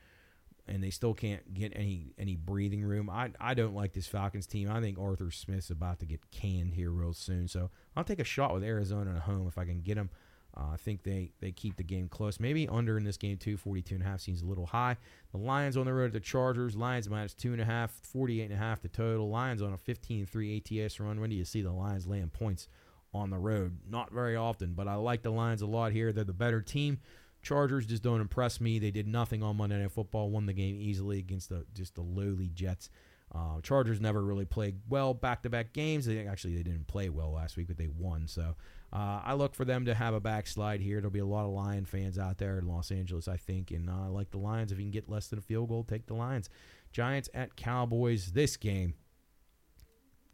[0.67, 3.09] and they still can't get any any breathing room.
[3.09, 4.69] I I don't like this Falcons team.
[4.69, 7.47] I think Arthur Smith's about to get canned here real soon.
[7.47, 10.09] So I'll take a shot with Arizona at home if I can get them.
[10.55, 12.39] Uh, I think they, they keep the game close.
[12.39, 13.57] Maybe under in this game, too.
[13.57, 14.97] 42 and a half seems a little high.
[15.31, 16.75] The Lions on the road at the Chargers.
[16.75, 19.29] Lions minus two and a half, 48 and a half the total.
[19.29, 21.21] Lions on a 15-3 ATS run.
[21.21, 22.69] When do you see the Lions laying points
[23.13, 23.79] on the road?
[23.89, 26.11] Not very often, but I like the Lions a lot here.
[26.11, 26.99] They're the better team.
[27.41, 28.79] Chargers just don't impress me.
[28.79, 30.29] They did nothing on Monday Night Football.
[30.31, 32.89] Won the game easily against the just the lowly Jets.
[33.33, 36.05] Uh, Chargers never really played well back-to-back games.
[36.05, 38.27] They actually they didn't play well last week, but they won.
[38.27, 38.55] So
[38.93, 41.01] uh, I look for them to have a backslide here.
[41.01, 43.89] There'll be a lot of Lion fans out there in Los Angeles, I think, and
[43.89, 44.71] uh, I like the Lions.
[44.71, 46.49] If you can get less than a field goal, take the Lions.
[46.93, 48.31] Giants at Cowboys.
[48.31, 48.93] This game,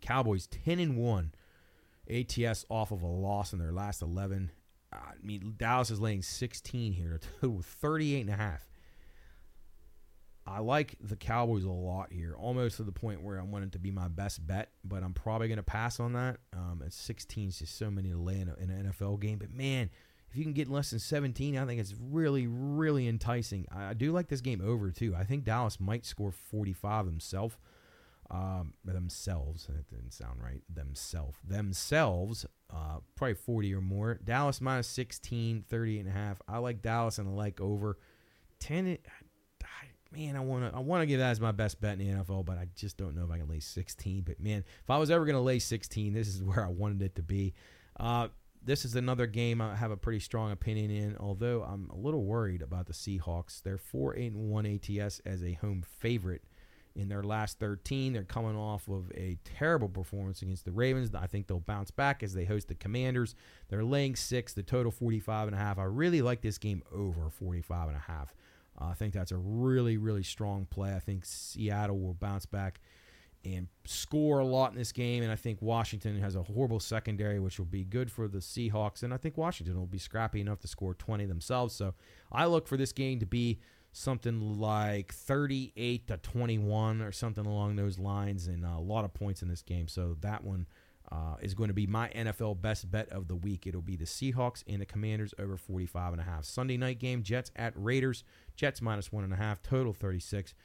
[0.01, 1.33] Cowboys ten and one,
[2.09, 4.51] ATS off of a loss in their last eleven.
[4.91, 8.67] I mean, Dallas is laying 16 here, total 38 and a half.
[10.45, 13.71] I like the Cowboys a lot here, almost to the point where I want it
[13.73, 16.37] to be my best bet, but I'm probably going to pass on that.
[16.51, 19.37] Um, at 16 is just so many to lay in, a, in an NFL game.
[19.37, 19.89] But man,
[20.29, 23.67] if you can get less than 17, I think it's really, really enticing.
[23.73, 25.15] I, do like this game over too.
[25.17, 27.55] I think Dallas might score 45 themselves.
[28.33, 29.67] Um, themselves.
[29.67, 30.63] That didn't sound right.
[30.73, 31.37] Themselves.
[31.47, 32.47] Themselves.
[32.73, 34.19] Uh, probably 40 or more.
[34.23, 36.41] Dallas minus 16, 30 and a half.
[36.47, 37.99] I like Dallas and I like over
[38.59, 38.97] 10
[40.15, 42.23] man, I want to I want to give that as my best bet in the
[42.23, 44.21] NFL, but I just don't know if I can lay 16.
[44.21, 47.01] But man, if I was ever going to lay 16, this is where I wanted
[47.01, 47.53] it to be.
[47.99, 48.29] Uh,
[48.65, 52.23] this is another game I have a pretty strong opinion in, although I'm a little
[52.23, 53.61] worried about the Seahawks.
[53.61, 56.43] They're 4 8 1 ATS as a home favorite
[56.95, 58.13] in their last 13.
[58.13, 61.13] They're coming off of a terrible performance against the Ravens.
[61.15, 63.35] I think they'll bounce back as they host the Commanders.
[63.69, 65.79] They're laying 6, the total 45 and a half.
[65.79, 68.33] I really like this game over 45 and a half.
[68.79, 70.95] Uh, I think that's a really, really strong play.
[70.95, 72.79] I think Seattle will bounce back
[73.45, 75.21] and score a lot in this game.
[75.21, 79.03] And I think Washington has a horrible secondary, which will be good for the Seahawks.
[79.03, 81.75] And I think Washington will be scrappy enough to score 20 themselves.
[81.75, 81.93] So
[82.31, 83.59] I look for this game to be
[83.93, 89.41] something like 38 to 21 or something along those lines, and a lot of points
[89.41, 89.87] in this game.
[89.87, 90.65] So that one
[91.11, 93.67] uh, is going to be my NFL best bet of the week.
[93.67, 96.43] It'll be the Seahawks and the Commanders over 45 and a half.
[96.43, 98.23] Sunday night game, Jets at Raiders.
[98.55, 100.55] Jets minus one and a half, total 36.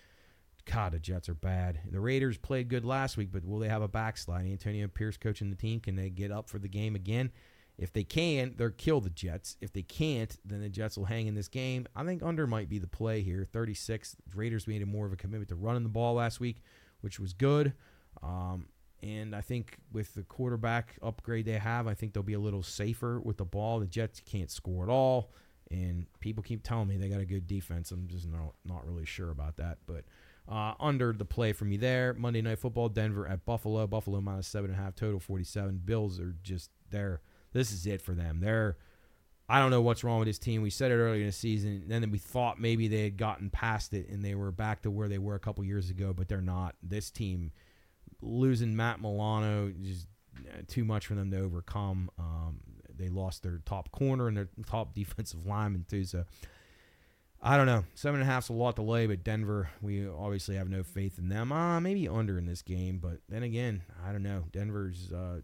[0.64, 1.80] God, the Jets are bad.
[1.90, 4.46] The Raiders played good last week, but will they have a backslide?
[4.46, 5.80] Antonio Pierce coaching the team.
[5.80, 7.30] Can they get up for the game again?
[7.78, 9.56] If they can, they'll kill the Jets.
[9.60, 11.86] If they can't, then the Jets will hang in this game.
[11.94, 13.46] I think under might be the play here.
[13.52, 14.16] 36.
[14.34, 16.62] Raiders made more of a commitment to running the ball last week,
[17.02, 17.72] which was good.
[18.20, 18.66] Um,
[19.00, 22.64] and I think with the quarterback upgrade they have, I think they'll be a little
[22.64, 23.78] safer with the ball.
[23.78, 25.30] The Jets can't score at all,
[25.70, 27.92] and people keep telling me they got a good defense.
[27.92, 30.04] I'm just not not really sure about that, but.
[30.50, 32.14] Uh, under the play for me there.
[32.14, 33.86] Monday Night Football, Denver at Buffalo.
[33.86, 35.82] Buffalo minus seven and a half, total 47.
[35.84, 37.20] Bills are just there.
[37.52, 38.40] This is it for them.
[38.40, 38.76] They're,
[39.48, 40.62] I don't know what's wrong with this team.
[40.62, 41.84] We said it earlier in the season.
[41.86, 45.08] Then we thought maybe they had gotten past it and they were back to where
[45.08, 46.74] they were a couple years ago, but they're not.
[46.82, 47.52] This team
[48.20, 52.10] losing Matt Milano just uh, too much for them to overcome.
[52.18, 52.60] Um,
[52.94, 56.04] they lost their top corner and their top defensive lineman too.
[56.04, 56.24] So
[57.40, 57.84] I don't know.
[57.94, 61.18] Seven and a half's a lot to lay, but Denver, we obviously have no faith
[61.18, 61.52] in them.
[61.52, 64.44] Uh, maybe under in this game, but then again, I don't know.
[64.50, 65.40] Denver's uh,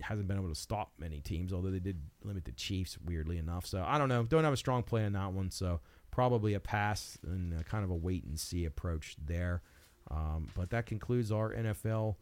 [0.00, 3.66] hasn't been able to stop many teams, although they did limit the Chiefs weirdly enough.
[3.66, 4.22] So I don't know.
[4.24, 5.50] Don't have a strong play on that one.
[5.50, 5.80] So
[6.10, 9.62] probably a pass and kind of a wait and see approach there.
[10.10, 12.16] Um, but that concludes our NFL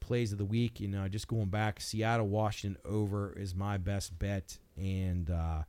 [0.00, 0.80] plays of the week.
[0.80, 4.58] You know, just going back, Seattle Washington over is my best bet.
[4.76, 5.62] And uh,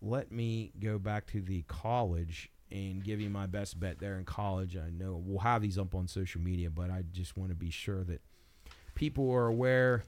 [0.00, 4.24] let me go back to the college and give you my best bet there in
[4.24, 4.76] college.
[4.76, 7.70] I know we'll have these up on social media, but I just want to be
[7.70, 8.20] sure that
[8.94, 10.04] people are aware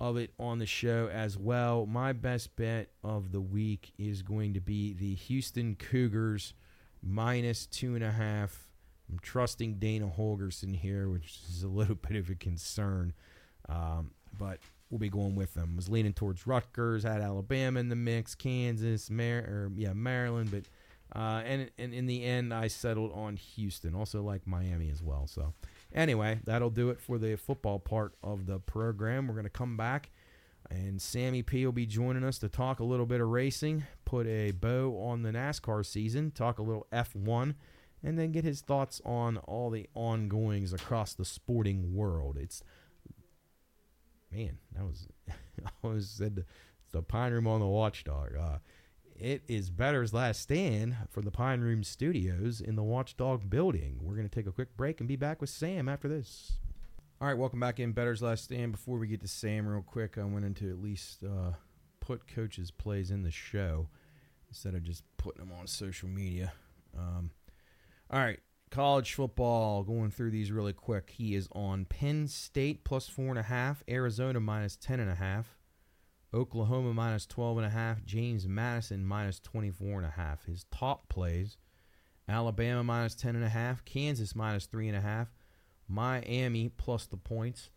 [0.00, 1.86] of it on the show as well.
[1.86, 6.54] My best bet of the week is going to be the Houston Cougars
[7.02, 8.68] minus two and a half
[9.10, 13.12] I'm trusting Dana Holgorsen here, which is a little bit of a concern.
[13.68, 14.58] Um, but
[14.90, 15.76] we'll be going with them.
[15.76, 20.64] Was leaning towards Rutgers, had Alabama in the mix, Kansas, Mar- or yeah, Maryland, but
[21.18, 23.94] uh, and and in the end, I settled on Houston.
[23.94, 25.26] Also like Miami as well.
[25.26, 25.52] So
[25.94, 29.28] anyway, that'll do it for the football part of the program.
[29.28, 30.10] We're gonna come back.
[30.70, 34.26] And Sammy P will be joining us to talk a little bit of racing, put
[34.26, 37.54] a bow on the NASCAR season, talk a little F1,
[38.02, 42.38] and then get his thoughts on all the ongoings across the sporting world.
[42.40, 42.62] It's
[44.32, 46.44] man, that was I always said the,
[46.92, 48.34] the Pine Room on the Watchdog.
[48.34, 48.58] Uh,
[49.16, 53.98] it is Bettor's Last Stand from the Pine Room Studios in the Watchdog building.
[54.00, 56.52] We're going to take a quick break and be back with Sam after this.
[57.20, 58.72] All right, welcome back in Bettor's Last Stand.
[58.72, 61.52] Before we get to Sam, real quick, I went to at least uh,
[62.00, 63.88] put coaches' plays in the show
[64.48, 66.52] instead of just putting them on social media.
[66.98, 67.30] Um,
[68.10, 68.40] all right,
[68.70, 69.84] college football.
[69.84, 71.10] Going through these really quick.
[71.16, 75.14] He is on Penn State plus four and a half, Arizona minus ten and a
[75.14, 75.56] half,
[76.34, 80.44] Oklahoma minus twelve and a half, James Madison minus twenty four and a half.
[80.44, 81.56] His top plays:
[82.28, 85.28] Alabama minus ten and a half, Kansas minus three and a half,
[85.88, 87.70] Miami plus the points.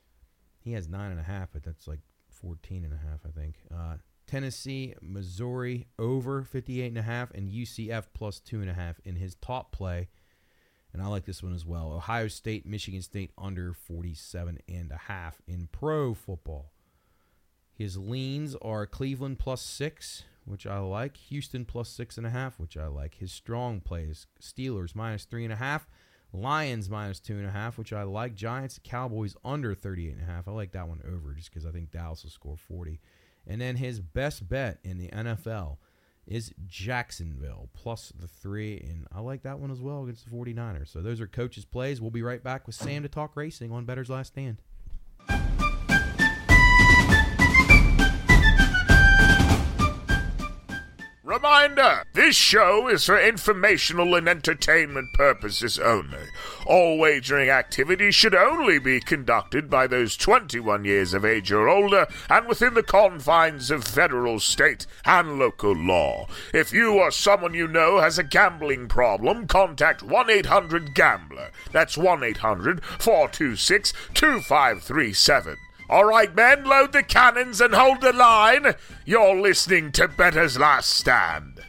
[0.59, 1.99] He has nine and a half, but that's like
[2.29, 3.55] 14 and a half, I think.
[3.73, 8.99] Uh, Tennessee, Missouri over 58 and a half, and UCF plus two and a half
[9.05, 10.09] in his top play.
[10.93, 11.93] And I like this one as well.
[11.93, 16.71] Ohio State, Michigan State under 47 and a half in pro football.
[17.77, 21.15] His leans are Cleveland plus six, which I like.
[21.29, 23.15] Houston plus six and a half, which I like.
[23.19, 25.87] His strong plays Steelers minus three and a half.
[26.33, 28.33] Lions minus two and a half, which I like.
[28.33, 30.47] Giants, Cowboys under 38 and a half.
[30.47, 32.99] I like that one over just because I think Dallas will score 40.
[33.45, 35.77] And then his best bet in the NFL
[36.25, 38.79] is Jacksonville plus the three.
[38.79, 40.87] And I like that one as well against the 49ers.
[40.89, 42.01] So those are coaches' plays.
[42.01, 44.63] We'll be right back with Sam to talk racing on Bettor's Last Stand.
[51.47, 56.27] Reminder this show is for informational and entertainment purposes only.
[56.65, 62.05] All wagering activities should only be conducted by those 21 years of age or older
[62.29, 66.27] and within the confines of federal, state, and local law.
[66.53, 71.51] If you or someone you know has a gambling problem, contact 1 800 Gambler.
[71.71, 75.55] That's 1 800 426 2537.
[75.89, 78.75] All right, men, load the cannons and hold the line.
[79.05, 81.61] You're listening to Bettor's Last Stand.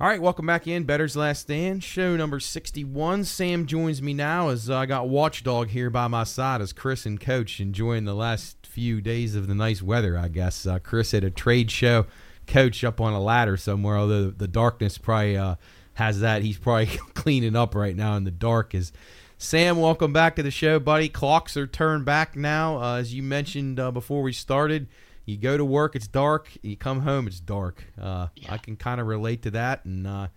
[0.00, 0.84] All right, welcome back in.
[0.84, 3.24] Bettor's Last Stand, show number 61.
[3.24, 7.20] Sam joins me now as I got Watchdog here by my side as Chris and
[7.20, 10.64] Coach enjoying the last few days of the nice weather, I guess.
[10.64, 12.06] Uh, Chris at a trade show,
[12.50, 15.54] Coach up on a ladder somewhere, although the darkness probably uh,
[15.94, 16.42] has that.
[16.42, 18.74] He's probably cleaning up right now in the dark.
[18.74, 18.92] Is
[19.38, 21.08] Sam, welcome back to the show, buddy.
[21.08, 22.78] Clocks are turned back now.
[22.82, 24.88] Uh, as you mentioned uh, before we started,
[25.24, 26.50] you go to work, it's dark.
[26.62, 27.84] You come home, it's dark.
[28.00, 28.52] Uh, Yeah.
[28.54, 29.84] I can kind of relate to that.
[29.84, 30.28] And uh,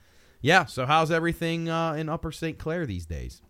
[0.42, 2.58] yeah, so how's everything uh, in Upper St.
[2.60, 3.42] Clair these days?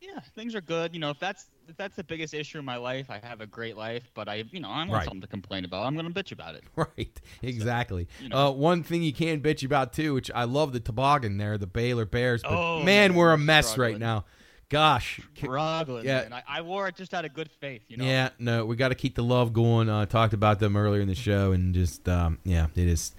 [0.00, 0.92] Yeah, things are good.
[0.92, 1.46] You know, if that's
[1.76, 4.60] that's the biggest issue in my life, I have a great life, but I, you
[4.60, 5.04] know, I want Right.
[5.04, 5.84] something to complain about.
[5.86, 6.64] I'm gonna bitch about it.
[6.76, 8.08] Right, exactly.
[8.22, 8.48] you know.
[8.48, 11.66] uh, one thing you can bitch about too, which I love the toboggan there, the
[11.66, 14.24] Baylor Bears, but Oh, man, we're a mess right now.
[14.70, 16.28] Gosh, Struggling, yeah.
[16.30, 17.80] I, I wore it just out of good faith.
[17.88, 18.04] You know.
[18.04, 19.88] yeah, no, we got to keep the love going.
[19.88, 23.14] Uh, talked about them earlier in the show, and just um, yeah, it is.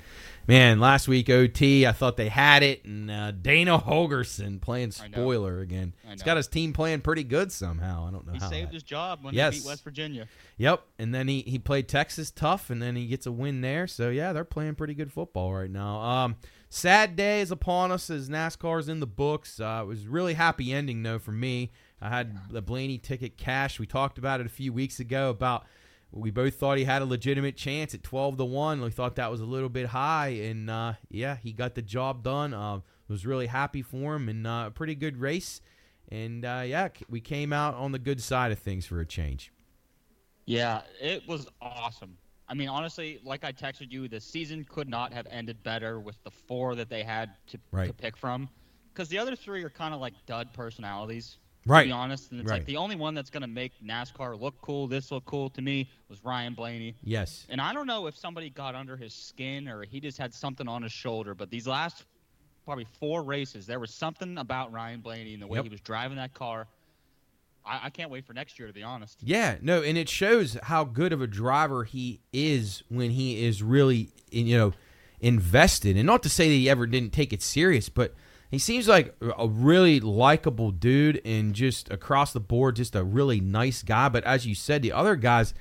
[0.50, 5.60] Man, last week OT, I thought they had it, and uh, Dana Holgorsen playing spoiler
[5.60, 5.94] again.
[6.10, 8.08] He's got his team playing pretty good somehow.
[8.08, 8.50] I don't know how.
[8.50, 9.54] He saved that- his job when Yes.
[9.54, 10.28] he beat West Virginia.
[10.58, 13.86] Yep, and then he, he played Texas tough, and then he gets a win there.
[13.86, 16.00] So yeah, they're playing pretty good football right now.
[16.02, 16.36] Um,
[16.68, 19.60] sad day is upon us as NASCAR's in the books.
[19.60, 21.70] Uh, it was really happy ending though for me.
[22.02, 23.78] I had the Blaney ticket cash.
[23.80, 25.66] We talked about it a few weeks ago about
[26.12, 28.82] we both thought he had a legitimate chance at twelve to one.
[28.82, 32.24] We thought that was a little bit high, and uh, yeah, he got the job
[32.24, 32.54] done.
[32.54, 35.62] Uh, was really happy for him, and uh, a pretty good race.
[36.10, 39.52] And uh, yeah, we came out on the good side of things for a change.
[40.46, 42.18] Yeah, it was awesome.
[42.48, 46.22] I mean, honestly, like I texted you, the season could not have ended better with
[46.24, 48.50] the four that they had to, to pick from.
[48.92, 51.84] Because the other three are kind of like dud personalities, Right.
[51.84, 52.32] to be honest.
[52.32, 52.58] And it's Right.
[52.58, 55.62] like the only one that's going to make NASCAR look cool, this look cool to
[55.62, 56.96] me, was Ryan Blaney.
[57.04, 57.46] Yes.
[57.50, 60.68] And I don't know if somebody got under his skin or he just had something
[60.68, 62.06] on his shoulder, but these last
[62.66, 65.64] probably four races, there was something about Ryan Blaney and the way Yep.
[65.66, 66.68] he was driving that car.
[67.66, 69.18] I, I can't wait for next year, to be honest.
[69.22, 73.62] Yeah, no, and it shows how good of a driver he is when he is
[73.62, 74.74] really, you know,
[75.20, 75.98] invested.
[75.98, 78.16] And not to say that he ever didn't take it serious, but
[78.50, 83.40] he seems like a really likable dude and just across the board, just a really
[83.40, 84.10] nice guy.
[84.10, 85.54] But as you said, the other guys,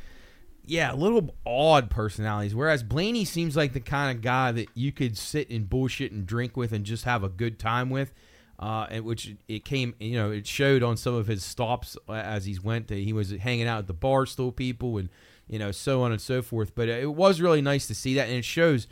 [0.65, 2.55] yeah, a little odd personalities.
[2.55, 6.27] Whereas Blaney seems like the kind of guy that you could sit and bullshit and
[6.27, 8.15] drink with and just have a good time with.
[8.59, 12.45] Uh, and which it came, you know, it showed on some of his stops as
[12.45, 12.89] he's went.
[12.89, 15.11] That he was hanging out at the bar still people and
[15.47, 16.75] you know so on and so forth.
[16.75, 18.89] But it was really nice to see that, and it shows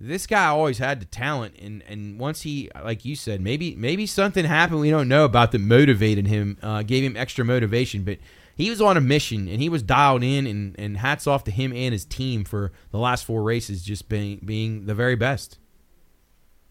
[0.00, 1.54] this guy always had the talent.
[1.60, 5.52] And and once he, like you said, maybe maybe something happened we don't know about
[5.52, 8.04] that motivated him, uh, gave him extra motivation.
[8.04, 8.18] But
[8.54, 10.46] he was on a mission and he was dialed in.
[10.46, 14.08] And, and hats off to him and his team for the last four races just
[14.08, 15.58] being being the very best.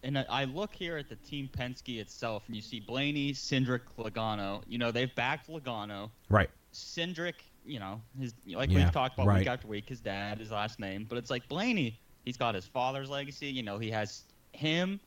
[0.02, 4.62] and I- look here at the team Penske itself, and you see Blaney, Cindric, Logano.
[4.66, 6.10] You know, they've backed Logano.
[6.30, 6.48] Right.
[6.72, 7.34] Cindric,
[7.66, 9.38] you know, his like Yeah, we've talked about right.
[9.40, 11.04] week after week, his dad, his last name.
[11.08, 13.46] But it's like Blaney, he's got his father's legacy.
[13.46, 15.00] You know, he has him,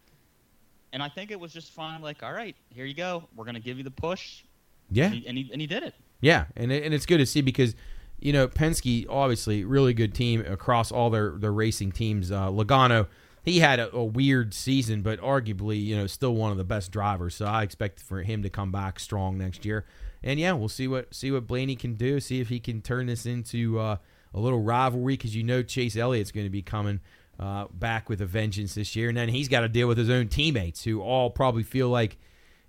[0.94, 2.02] and I think it was just fine.
[2.02, 3.28] Like, all right, here you go.
[3.36, 4.44] We're gonna give you the push.
[4.90, 5.06] Yeah.
[5.06, 5.94] And he, and he, and he did it.
[6.20, 7.76] Yeah, and it, and it's good to see because
[8.20, 12.32] you know Penske obviously really good team across all their their racing teams.
[12.32, 13.08] Uh, Logano
[13.44, 16.92] he had a, a weird season, but arguably you know still one of the best
[16.92, 17.36] drivers.
[17.36, 19.86] So I expect for him to come back strong next year.
[20.24, 22.20] And yeah, we'll see what see what Blaney can do.
[22.20, 23.98] See if he can turn this into uh,
[24.34, 27.00] a little rivalry because you know Chase Elliott's going to be coming.
[27.40, 30.12] Uh, back with a vengeance this year, and then he's got to deal with his
[30.12, 32.20] own teammates who all probably feel like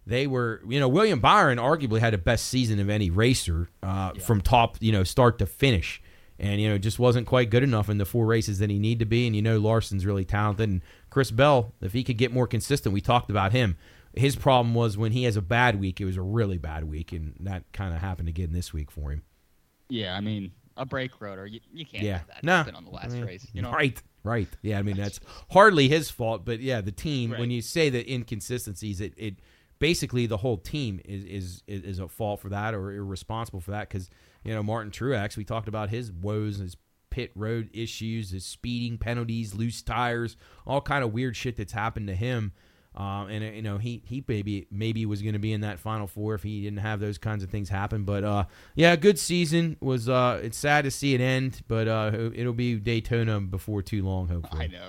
[0.07, 4.13] they were, you know, William Byron arguably had the best season of any racer uh,
[4.15, 6.03] from top, you know, start to finish.
[6.39, 8.99] And, you know, just wasn't quite good enough in the four races that he needed
[9.01, 9.27] to be.
[9.27, 10.69] And, you know, Larson's really talented.
[10.69, 13.77] And Chris Bell, if he could get more consistent, we talked about him.
[14.17, 17.13] His problem was when he has a bad week, it was a really bad week.
[17.13, 19.23] And that kind of happened again this week for him.
[19.89, 22.19] Yeah, I mean, a brake rotor, you, you can't Yeah.
[22.19, 22.57] have that No.
[22.59, 23.47] happen on the last race.
[23.53, 24.49] You know, Right, right.
[24.63, 25.21] Yeah, I mean, that's
[25.51, 26.45] hardly his fault.
[26.45, 29.37] But, yeah, the team, when you say the inconsistencies, it, it
[29.79, 33.73] basically the whole team is, is, is, is at fault for that or irresponsible for
[33.73, 34.09] that because,
[34.45, 36.77] you know, Martin Truex, we talked about his woes, his
[37.11, 40.37] pit road issues, his speeding penalties, loose tires,
[40.67, 42.53] all kind of weird shit that's happened to him.
[42.95, 45.79] Um, and uh, you know he he maybe maybe was going to be in that
[45.79, 48.05] final four if he didn't have those kinds of things happen.
[48.05, 48.45] But uh,
[48.75, 50.09] yeah, good season was.
[50.09, 54.29] Uh, it's sad to see it end, but uh, it'll be Daytona before too long.
[54.29, 54.89] Hopefully, I know.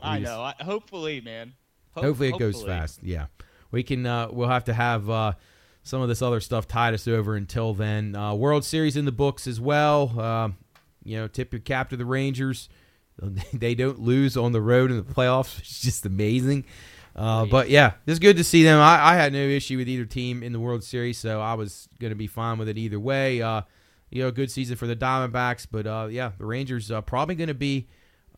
[0.00, 0.40] I know.
[0.42, 1.52] I, hopefully, man.
[1.92, 3.02] Ho- hopefully it goes fast.
[3.04, 3.26] Yeah,
[3.70, 4.04] we can.
[4.06, 5.32] Uh, we'll have to have uh,
[5.84, 8.16] some of this other stuff tide us over until then.
[8.16, 10.12] Uh, World Series in the books as well.
[10.18, 10.48] Uh,
[11.04, 12.68] you know, tip your cap to the Rangers.
[13.54, 15.58] They don't lose on the road in the playoffs.
[15.60, 16.66] It's just amazing.
[17.16, 18.78] Uh, but yeah, it's good to see them.
[18.78, 21.88] I, I had no issue with either team in the World Series, so I was
[21.98, 23.40] going to be fine with it either way.
[23.40, 23.62] Uh,
[24.10, 27.48] you know, good season for the Diamondbacks, but uh, yeah, the Rangers are probably going
[27.48, 27.88] to be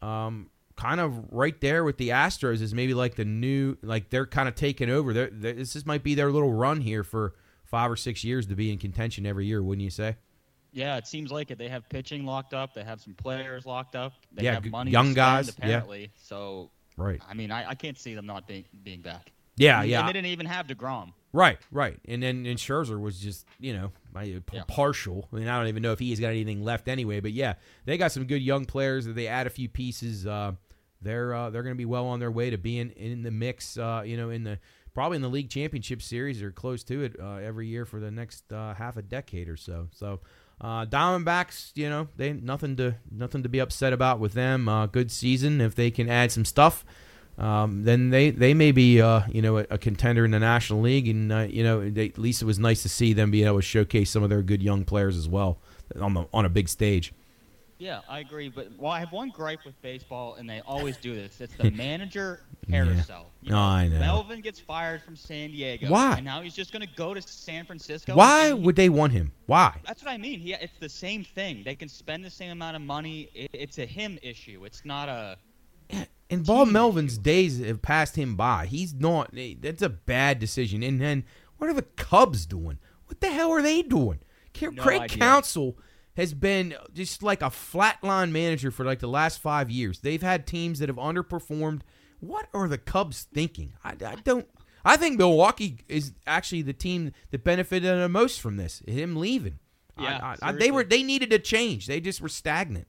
[0.01, 4.27] um, kind of right there with the Astros is maybe like the new like they're
[4.27, 5.13] kind of taking over.
[5.13, 7.35] They're, they this just might be their little run here for
[7.65, 10.17] five or six years to be in contention every year, wouldn't you say?
[10.73, 11.59] Yeah, it seems like it.
[11.59, 12.75] They have pitching locked up.
[12.75, 14.13] They have some players locked up.
[14.33, 15.55] They Yeah, have money young to spend, guys, yeah.
[15.59, 16.11] apparently.
[16.17, 17.23] So Right.
[17.29, 19.33] I mean, I, I can't see them not being being back.
[19.57, 20.01] Yeah, And- yeah.
[20.01, 21.13] And they didn't even have Degrom.
[21.33, 21.99] Right, right.
[22.07, 24.63] And then and Scherzer was just, you know, p- Yeah.
[24.67, 25.29] partial.
[25.33, 27.21] I mean, I don't even know if he's got anything left anyway.
[27.21, 27.55] But yeah,
[27.85, 29.05] they got some good young players.
[29.07, 30.27] That they add a few pieces.
[30.27, 30.53] Uh,
[31.03, 33.77] they're uh, they're going to be well on their way to being in the mix.
[33.79, 34.59] Uh, you know, in the
[34.95, 38.11] probably in the league championship series or close to it uh, every year for the
[38.11, 39.89] next uh, half a decade or so.
[39.93, 40.21] So.
[40.61, 44.69] Uh, Diamondbacks, you know, they nothing to nothing to be upset about with them.
[44.69, 46.85] Uh, good season if they can add some stuff
[47.39, 50.81] um, then they they may be uh, you know a, a contender in the National
[50.81, 53.45] League, and uh, you know they, at least it was nice to see them be
[53.45, 55.59] able to showcase some of their good young players as well
[56.01, 57.13] on the on a big stage.
[57.79, 58.49] Yeah, I agree.
[58.49, 61.41] But well, I have one gripe with baseball, and they always do this.
[61.41, 63.31] It's the manager carousel.
[63.41, 64.01] You Oh, I know.
[64.01, 65.89] Melvin gets fired from San Diego.
[65.89, 66.17] Why?
[66.17, 68.15] And now he's just going to go to San Francisco.
[68.17, 69.33] Why and he- would they want him?
[69.47, 69.77] Why?
[69.87, 70.41] That's what I mean.
[70.41, 71.63] He, it's the same thing.
[71.65, 73.29] They can spend the same amount of money.
[73.33, 74.65] It, it's a him issue.
[74.65, 75.37] It's not a.
[76.31, 77.23] And Bob Melvin's issue.
[77.23, 78.67] days have passed him by.
[78.67, 79.31] He's not.
[79.37, 80.83] Eh, that's a bad decision.
[80.83, 81.25] And then
[81.59, 82.79] what are the Cubs doing?
[83.07, 84.19] What the hell are they doing?
[84.61, 85.19] No Craig idea.
[85.19, 85.77] Counsell
[86.19, 90.01] has been just like a flatline manager for like the last five years.
[90.01, 91.81] They've had teams that have underperformed.
[92.21, 93.73] What are the Cubs thinking?
[93.83, 94.47] I, I don't.
[94.85, 98.83] I think Milwaukee is actually the team that benefited the most from this.
[98.87, 99.59] Him leaving.
[99.99, 100.85] Yeah, I- I- they were.
[100.85, 101.87] They needed a change.
[101.87, 102.87] They just were stagnant.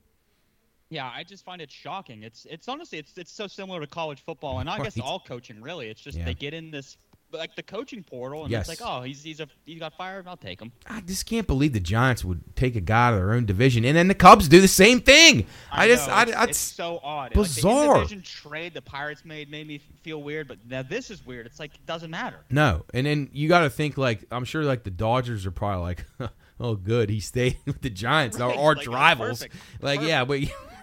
[0.88, 2.24] Yeah, I just find it shocking.
[2.24, 5.62] It's it's honestly it's it's so similar to college football, and I guess all coaching
[5.62, 5.88] really.
[5.88, 6.24] It's just Yeah.
[6.24, 6.96] they get in this
[7.32, 8.68] like the coaching portal, and Yes.
[8.68, 10.72] it's like, oh, he's he's a he got fired, I'll take him.
[10.86, 13.84] I just can't believe the Giants would take a guy out of their own division,
[13.84, 15.46] and then the Cubs do the same thing.
[15.70, 17.32] I, just, know, I, it's, I, it's so odd.
[17.32, 17.86] bizarre.
[17.86, 21.24] Like the division trade the Pirates made made me feel weird, but now this is
[21.24, 21.46] weird.
[21.46, 22.38] It's like it doesn't matter.
[22.50, 22.84] no.
[22.94, 26.04] And then you got to think like I'm sure like the Dodgers are probably like,
[26.60, 29.40] oh, good, he stayed with the Giants, our arch like, rivals.
[29.40, 29.56] perfect.
[29.80, 30.40] Like, yeah, but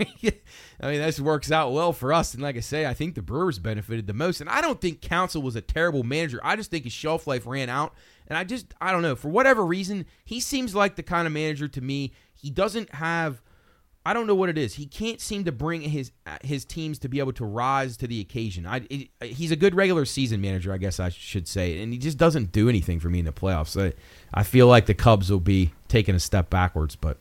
[0.80, 2.34] I mean, this works out well for us.
[2.34, 4.42] And like I say, I think the Brewers benefited the most.
[4.42, 6.40] And I don't think Counsell was a terrible manager.
[6.44, 7.94] I just think his shelf life ran out.
[8.28, 11.34] And I just, I don't know, for whatever reason, he seems like the kind of
[11.34, 12.12] manager to me.
[12.34, 13.42] He doesn't have.
[14.08, 14.76] I don't know what it is.
[14.76, 18.22] He can't seem to bring his his teams to be able to rise to the
[18.22, 18.66] occasion.
[18.66, 22.00] I it, he's a good regular season manager, I guess I should say, and he
[22.00, 23.76] just doesn't do anything for me in the playoffs.
[23.78, 23.92] I,
[24.34, 27.18] I feel like the Cubs will be taking a step backwards, but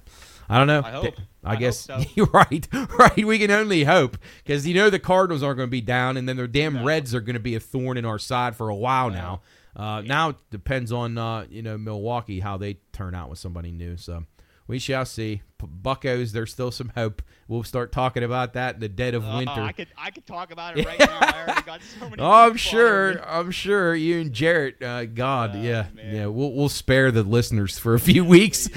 [0.48, 0.82] I don't know.
[0.84, 1.14] I hope.
[1.42, 2.00] I, I guess so.
[2.14, 2.68] you're right.
[2.72, 3.26] Right.
[3.26, 6.28] We can only hope because you know the Cardinals aren't going to be down, and
[6.28, 6.84] then the damn No.
[6.84, 9.40] Reds are going to be a thorn in our side for a while now.
[9.74, 13.72] Uh, Now it depends on uh, you know Milwaukee how they turn out with somebody
[13.72, 13.96] new.
[13.96, 14.22] So
[14.66, 15.42] we shall see.
[15.58, 17.22] P- Buckos, there's still some hope.
[17.48, 19.52] We'll start talking about that in the dead of Oh, winter.
[19.60, 21.18] I could I could talk about it right now.
[21.20, 22.20] I got so many.
[22.20, 23.22] Oh, I'm sure.
[23.26, 24.82] I'm sure you and Jarrett.
[24.82, 26.14] Uh, God, Oh, yeah, man.
[26.14, 26.26] yeah.
[26.26, 28.68] We'll we'll spare the listeners for a few weeks.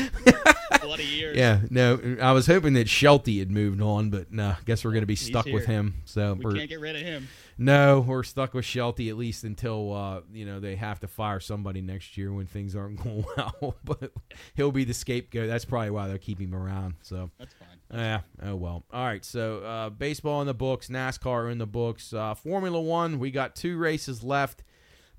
[0.85, 1.37] Bloody years.
[1.37, 2.17] yeah, no.
[2.21, 4.55] I was hoping that Shelty had moved on, but no.
[4.65, 5.95] Guess we're gonna be He's stuck with him.
[6.05, 7.27] So We can't get rid of him.
[7.57, 11.39] no, we're stuck with Shelty at least until uh, you know they have to fire
[11.39, 13.75] somebody next year when things aren't going well.
[13.83, 14.11] but
[14.55, 15.47] he'll be the scapegoat.
[15.47, 16.95] That's probably why they're keeping him around.
[17.01, 17.99] So That's fine.
[17.99, 18.21] yeah.
[18.43, 18.83] Oh well.
[18.91, 19.23] All right.
[19.25, 23.19] So uh, baseball in the books, NASCAR in the books, uh, Formula One.
[23.19, 24.63] We got two races left.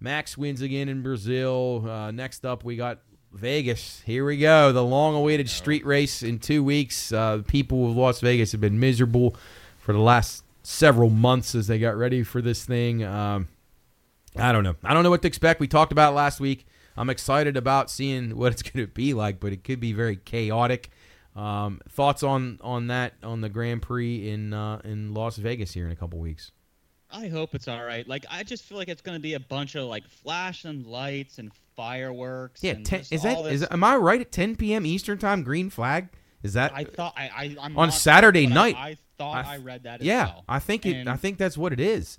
[0.02, 1.84] Max wins again in Brazil.
[1.86, 3.00] Uh, next up, we got
[3.32, 4.02] Vegas.
[4.04, 4.72] Here we go.
[4.72, 7.12] The long-awaited street race in two weeks.
[7.12, 9.36] Uh, people of Las Vegas have been miserable
[9.78, 13.04] for the last several months as they got ready for this thing.
[13.04, 13.48] Um,
[14.36, 14.76] I don't know.
[14.84, 15.60] I don't know what to expect.
[15.60, 16.66] We talked about it last week.
[16.96, 20.16] I'm excited about seeing what it's going to be like, but it could be very
[20.16, 20.90] chaotic.
[21.36, 25.86] Um, thoughts on on that on the Grand Prix in uh, in Las Vegas here
[25.86, 26.50] in a couple weeks?
[27.12, 28.06] I hope it's all right.
[28.06, 31.52] Like I just feel like it's gonna be a bunch of like flashing lights and
[31.80, 32.62] fireworks.
[32.62, 34.84] Yeah, 10, is that is am I right at 10 p.m.
[34.84, 35.42] Eastern time?
[35.42, 36.08] Green flag.
[36.42, 38.76] Is that I thought I, I I'm On Saturday but I- night.
[38.76, 40.00] I, thought I I, read that.
[40.00, 40.26] As yeah?
[40.26, 40.44] well.
[40.48, 40.96] I think it.
[40.96, 42.18] And I think that's what it is.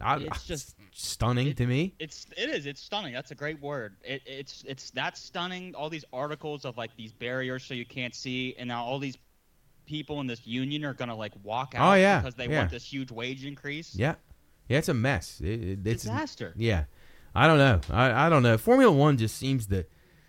[0.00, 1.94] I, It's just- stunning it- to me.
[1.98, 3.12] It's it is it's stunning.
[3.12, 3.96] That's a great word.
[4.04, 5.74] It, it's it's that's stunning.
[5.74, 9.18] All these articles of like these barriers so you can't see, and now all these
[9.86, 12.58] people in this union are gonna like walk oh, out Oh, yeah, because they yeah.
[12.58, 13.94] want this huge wage increase.
[13.94, 14.14] Yeah,
[14.68, 15.40] yeah, it's a mess.
[15.40, 16.54] It, it- it's Disaster.
[16.56, 16.84] yeah.
[17.34, 17.80] I don't know.
[17.90, 18.56] I, I don't know.
[18.58, 19.78] Formula One just seems to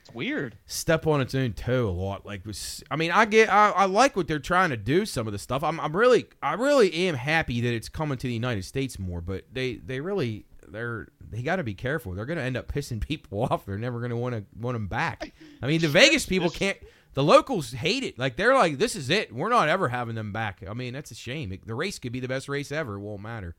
[0.01, 0.57] It's weird.
[0.65, 2.25] step on its own toe a lot.
[2.25, 5.05] Like, was, I mean, I get, I, I like what they're trying to do.
[5.05, 8.27] Some of the stuff, I'm, I'm really, I really am happy that it's coming to
[8.27, 9.21] the United States more.
[9.21, 12.13] But they, they really, they're, they got to be careful.
[12.13, 13.65] They're going to end up pissing people off.
[13.65, 15.33] They're never going to want to want them back.
[15.61, 16.77] I mean, the Vegas people can't.
[17.13, 18.19] The locals hate it.
[18.19, 19.33] Like they're like, this is it.
[19.33, 20.61] We're not ever having them back.
[20.69, 21.53] I mean, that's a shame.
[21.53, 22.95] It- the race could be the best race ever.
[22.95, 23.55] It won't matter.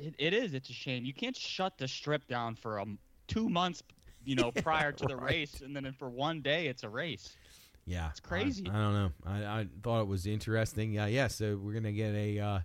[0.00, 0.54] It, it is.
[0.54, 1.04] It's a shame.
[1.04, 2.98] You can't shut the strip down for um,
[3.28, 3.82] two months,
[4.24, 5.30] you know, prior to the right.
[5.30, 7.36] race, and then for one day it's a race.
[7.86, 8.68] Yeah, It's crazy.
[8.68, 9.10] I, I don't know.
[9.26, 10.92] I, I thought it was interesting.
[10.92, 11.26] Yeah, yeah.
[11.28, 12.60] So we're gonna get a uh,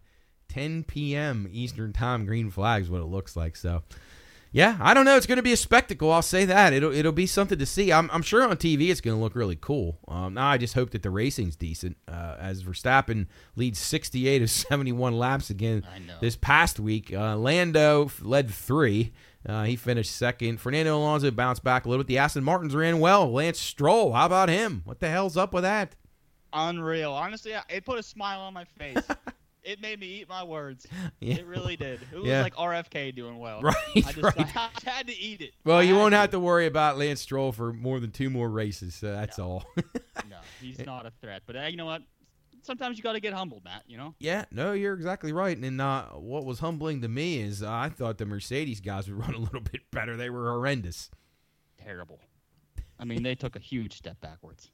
[0.49, 1.47] 10 p.m.
[1.51, 2.89] Eastern time green flags.
[2.89, 3.55] What it looks like.
[3.55, 3.83] So,
[4.55, 5.17] yeah, I don't know.
[5.17, 6.09] It's gonna be a spectacle.
[6.13, 6.71] I'll say that.
[6.71, 7.91] It'll it'll be something to see.
[7.91, 9.99] I'm, I'm sure on TV it's gonna look really cool.
[10.07, 11.97] Um, now I just hope that the racing's decent.
[12.07, 13.27] Uh, as Verstappen
[13.57, 15.85] leads 68 of 71 laps again
[16.21, 17.13] this past week.
[17.13, 19.11] Uh, Lando f- led three.
[19.45, 20.61] Uh, he finished second.
[20.61, 22.07] Fernando Alonso bounced back a little bit.
[22.07, 23.29] The Aston Martins ran well.
[23.29, 24.83] Lance Stroll, how about him?
[24.85, 25.97] What the hell's up with that?
[26.53, 27.11] Unreal.
[27.11, 29.03] Honestly, it put a smile on my face.
[29.65, 30.85] it made me eat my words.
[31.19, 31.35] Yeah.
[31.35, 31.99] It really did.
[32.11, 32.41] It was Yeah.
[32.43, 33.61] like RFK doing well.
[33.63, 34.37] Right, I just right.
[34.57, 35.51] I had to eat it.
[35.63, 38.49] Well, I you won't have to worry about Lance Stroll for more than two more
[38.49, 38.95] races.
[38.95, 39.65] So that's all.
[40.29, 41.43] No, he's not a threat.
[41.45, 42.01] But uh, you know what?
[42.61, 43.83] Sometimes you got to get humbled, Matt.
[43.87, 44.15] You know.
[44.19, 45.55] yeah, no, you're exactly right.
[45.57, 49.19] And uh, what was humbling to me is uh, I thought the Mercedes guys would
[49.19, 50.17] run a little bit better.
[50.17, 51.09] They were horrendous.
[51.81, 52.19] Terrible.
[52.99, 54.71] I mean, they took a huge step backwards.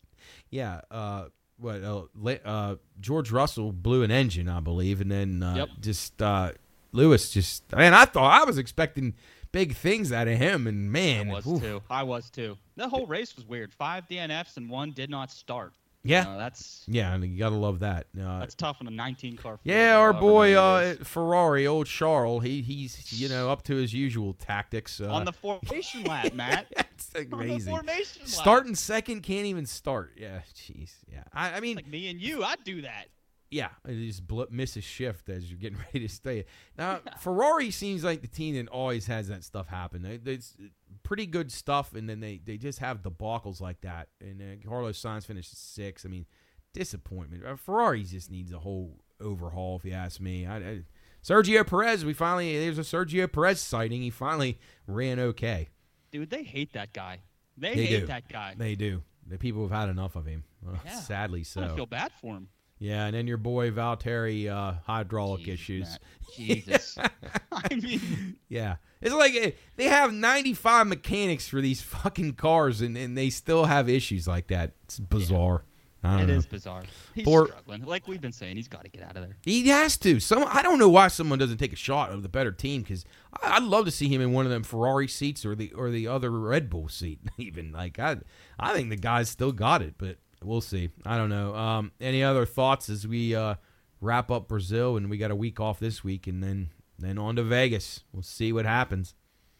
[0.49, 0.81] Yeah.
[0.89, 1.25] Uh,
[1.61, 1.83] what?
[1.83, 2.03] Uh,
[2.45, 5.69] uh, George Russell blew an engine, I believe, and then uh, Yep.
[5.79, 6.51] just uh,
[6.91, 7.71] Lewis just.
[7.71, 9.13] Man, I thought I was expecting
[9.51, 11.61] big things out of him, and man, I was oof.
[11.61, 11.81] too.
[11.89, 12.57] I was too.
[12.75, 13.73] The whole race was weird.
[13.73, 15.73] Five DNFs and one did not start.
[16.03, 16.25] Yeah.
[16.25, 18.07] You know, that's Yeah, and you gotta love that.
[18.19, 19.59] Uh, that's tough on a 19 car.
[19.63, 20.95] yeah, our boy uh.
[21.03, 24.99] Ferrari, old Charles, he he's you know up to his usual tactics.
[24.99, 26.67] Uh, on the formation lap, Matt.
[26.75, 27.71] that's amazing.
[27.71, 28.29] formation lap.
[28.29, 30.13] Starting second can't even start.
[30.17, 30.91] Yeah, jeez.
[31.11, 33.05] Yeah, I, I mean, like me and you, I'd do that.
[33.51, 36.45] Yeah, it just bl- misses shift as you're getting ready to stay.
[36.77, 40.05] Now, Ferrari seems like the team that always has that stuff happen.
[40.25, 40.55] It's
[41.03, 44.07] pretty good stuff, and then they, they just have debacles like that.
[44.21, 46.05] And uh, Carlos Sainz finished sixth.
[46.05, 46.25] I mean,
[46.73, 47.45] disappointment.
[47.45, 50.45] Uh, Ferrari just needs a whole overhaul, if you ask me.
[50.45, 50.81] I, I,
[51.23, 54.01] Sergio Perez, we finally there's a Sergio Perez sighting.
[54.01, 54.57] He finally
[54.87, 55.69] ran okay.
[56.11, 57.19] Dude, they hate that guy.
[57.57, 58.05] They, They hate do.
[58.07, 58.55] that guy.
[58.57, 59.03] They do.
[59.27, 60.43] The people have had enough of him.
[60.67, 60.95] Uh, Yeah.
[60.95, 61.61] Sadly so.
[61.63, 62.47] I feel bad for him.
[62.81, 65.87] Yeah, and then your boy Valtteri uh, hydraulic Jesus, issues.
[65.89, 65.99] Matt.
[66.35, 66.97] Jesus.
[67.51, 68.77] I mean, Yeah.
[69.01, 73.65] It's like eh, they have 95 mechanics for these fucking cars and, and they still
[73.65, 74.71] have issues like that.
[74.85, 75.63] It's bizarre.
[76.03, 76.39] I don't it know.
[76.39, 76.81] is bizarre.
[77.13, 77.83] He's Poor- struggling.
[77.85, 79.37] Like we've been saying, he's got to get out of there.
[79.43, 80.19] He has to.
[80.19, 83.05] Some I don't know why someone doesn't take a shot of the better team because
[83.43, 86.07] I'd love to see him in one of them Ferrari seats or the or the
[86.07, 87.19] other Red Bull seat.
[87.37, 88.17] Even like I,
[88.59, 90.89] I think the guy's still got it, but we'll see.
[91.05, 91.55] I don't know.
[91.55, 93.55] Um, any other thoughts as we uh,
[93.99, 96.69] wrap up Brazil and we got a week off this week and then
[96.99, 98.03] then on to Vegas.
[98.13, 99.15] We'll see what happens.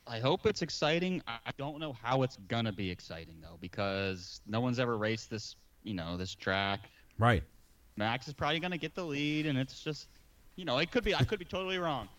[0.08, 1.22] I hope it's exciting.
[1.28, 5.56] I don't know how it's gonna be exciting though, because no one's ever raced this,
[5.84, 6.82] you know, this track.
[7.18, 7.44] Right.
[7.98, 10.08] Max is probably gonna get the lead, and it's just,
[10.56, 11.16] you know, it could be.
[11.16, 12.10] I could be totally wrong.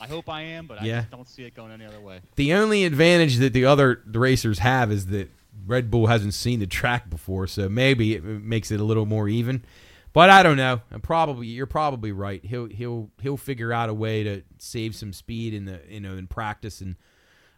[0.00, 0.80] I hope I am, but.
[0.80, 2.20] I just don't see it going any other way.
[2.36, 5.28] The only advantage that the other racers have is that
[5.66, 9.28] Red Bull hasn't seen the track before, so maybe it makes it a little more
[9.28, 9.64] even.
[10.12, 10.80] But I don't know.
[10.90, 12.44] I'm probably you're probably right.
[12.44, 16.16] He'll he'll he'll figure out a way to save some speed in the you know
[16.16, 16.96] in practice and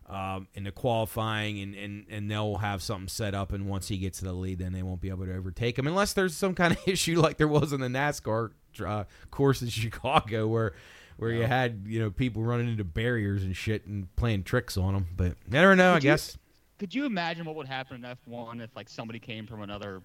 [0.09, 3.53] um, in the qualifying, and, and and they'll have something set up.
[3.53, 5.87] And once he gets to the lead, then they won't be able to overtake him
[5.87, 8.51] unless there's some kind of issue like there was in the NASCAR
[8.85, 10.75] uh, course in Chicago where
[11.17, 14.93] where you had you know people running into barriers and shit and playing tricks on
[14.93, 15.07] them.
[15.17, 15.93] But I don't know.
[15.93, 16.37] I Could you- guess
[16.83, 20.03] Could you imagine what would happen in F1 if like somebody came from another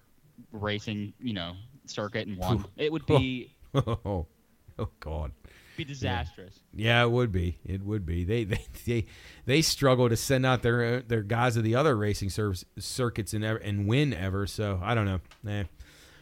[0.52, 1.54] racing, you know,
[1.86, 2.64] circuit and won?
[2.76, 4.28] It would be oh,
[4.78, 5.32] oh God.
[5.76, 6.60] be disastrous.
[6.72, 7.58] Yeah, it would be.
[7.66, 8.22] It would be.
[8.22, 9.06] They they they,
[9.44, 13.42] they struggle to send out their their guys of the other racing service, circuits and
[13.42, 14.46] ever, and win ever.
[14.46, 15.20] So I don't know.
[15.48, 15.64] Eh,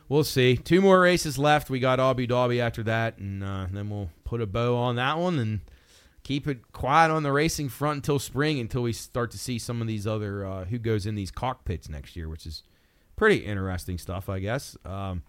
[0.09, 0.57] we'll see.
[0.57, 1.69] Two more races left.
[1.69, 5.19] We got Abu Dhabi after that, and uh, then we'll put a bow on that
[5.19, 5.61] one and
[6.27, 9.81] keep it quiet on the racing front until spring, until we start to see some
[9.81, 12.65] of these other uh, who goes in these cockpits next year, which is
[13.15, 14.77] pretty interesting stuff, I guess.
[14.85, 15.23] Um,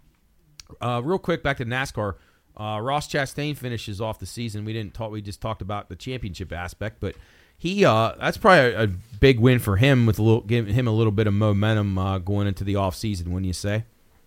[0.81, 2.15] uh, real quick, back to NASCAR.
[2.59, 4.65] Uh, Ross Chastain finishes off the season.
[4.65, 5.11] We didn't talk.
[5.11, 7.13] We just talked about the championship aspect, but
[7.59, 10.87] he uh, that's probably a, a big win for him with a little giving him
[10.87, 13.31] a little bit of momentum uh, going into the off season.
[13.31, 13.85] Wouldn't you say?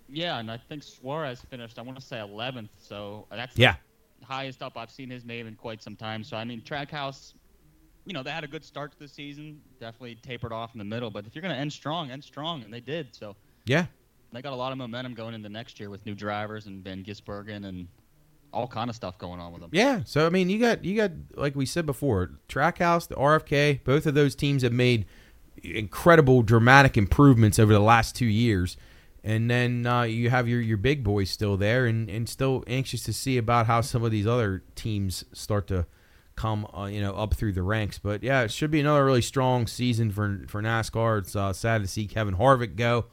[0.09, 1.81] Yeah, and I think Suarez finished.
[1.81, 3.75] I want to say 11th, so that's Yeah.
[4.31, 6.23] Highest up I've seen his name in quite some time.
[6.23, 7.35] So I mean, Trackhouse,
[8.07, 9.61] you know, they had a good start to the season.
[9.81, 12.63] Definitely tapered off in the middle, but if you're going to end strong, end strong,
[12.63, 13.09] and they did.
[13.15, 13.35] So
[13.67, 13.87] Yeah,
[14.33, 17.03] they got a lot of momentum going into next year with new drivers and van
[17.03, 17.89] Gisbergen and
[18.53, 19.71] all kind of stuff going on with them.
[19.73, 20.03] yeah.
[20.05, 24.07] So I mean, you got you got like we said before, Trackhouse, the RFK, both
[24.07, 25.07] of those teams have made
[25.63, 28.77] incredible, dramatic improvements over the last two years.
[29.23, 33.03] And then uh, you have your, your big boys still there, and, and still anxious
[33.05, 35.87] to see about how some of these other teams start to
[36.37, 37.99] come, uh, you know, up through the ranks.
[37.99, 41.19] But yeah, it should be another really strong season for for NASCAR.
[41.19, 43.07] It's uh, sad to see Kevin Harvick go,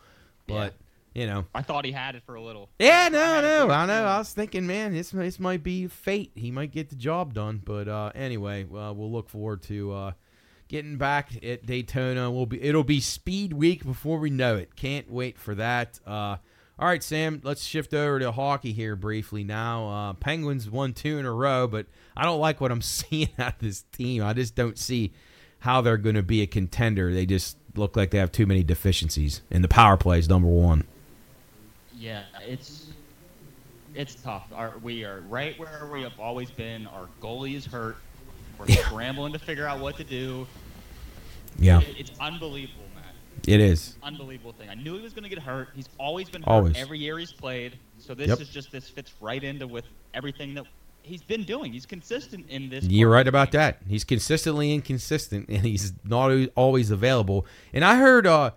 [0.47, 0.75] but
[1.13, 2.69] you know, I thought he had it for a little.
[2.79, 4.05] yeah, no, no, I know.
[4.05, 6.31] I was thinking, man, this this might be fate.
[6.35, 7.61] He might get the job done.
[7.65, 10.11] But uh, anyway, uh, we'll look forward to uh,
[10.67, 12.29] getting back at Daytona.
[12.31, 14.75] We'll be it'll be Speed Week before we know it.
[14.75, 15.99] Can't wait for that.
[16.05, 16.37] Uh,
[16.79, 19.89] all right, Sam, let's shift over to hockey here briefly now.
[19.89, 23.53] Uh, Penguins won two in a row, but I don't like what I'm seeing out
[23.53, 24.23] of this team.
[24.23, 25.13] I just don't see
[25.59, 27.11] how they're going to be a contender.
[27.13, 30.47] They just look like they have too many deficiencies, and the power play is number
[30.47, 30.83] one.
[31.97, 32.87] Yeah, it's
[33.95, 34.47] it's tough.
[34.53, 36.85] Our, we are right where we have always been.
[36.85, 37.97] Our goalie is hurt.
[38.59, 40.47] We're scrambling to figure out what to do.
[41.59, 43.03] Yeah, It- it's unbelievable, man.
[43.47, 43.95] it is.
[44.03, 44.69] Unbelievable thing.
[44.69, 45.69] I knew he was going to get hurt.
[45.75, 46.75] He's always been hurt Always.
[46.77, 47.77] every year he's played.
[47.97, 48.41] So this Yep.
[48.41, 50.65] is just this fits right into with everything that
[51.01, 51.71] he's been doing.
[51.73, 52.83] He's consistent in this.
[52.85, 53.59] You're right about game.
[53.59, 53.81] that.
[53.87, 57.45] He's consistently inconsistent, and he's not always available.
[57.73, 58.51] And I heard, uh,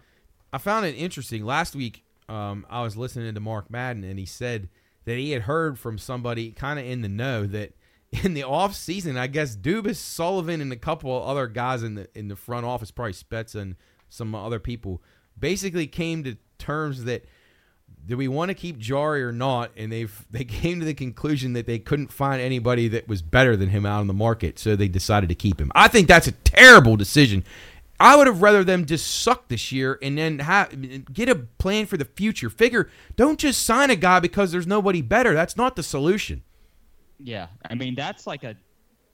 [0.52, 1.44] I found it interesting.
[1.44, 4.68] Last week, um, I was listening to Mark Madden, and he said
[5.04, 7.72] that he had heard from somebody kind of in the know that
[8.12, 12.08] in the off season, I guess Dubas, Sullivan, and a couple other guys in the
[12.14, 13.76] in the front office, probably Spetz and
[14.08, 15.02] some other people,
[15.38, 17.24] basically came to terms that
[18.06, 19.70] do we want to keep Jarry or not?
[19.76, 23.56] And they've they came to the conclusion that they couldn't find anybody that was better
[23.56, 25.70] than him out on the market, so they decided to keep him.
[25.74, 27.44] I think that's a terrible decision.
[28.00, 30.74] I would have rather them just suck this year and then have
[31.12, 32.48] get a plan for the future.
[32.48, 35.34] Figure, don't just sign a guy because there's nobody better.
[35.34, 36.42] That's not the solution.
[37.22, 38.56] Yeah, I mean that's like a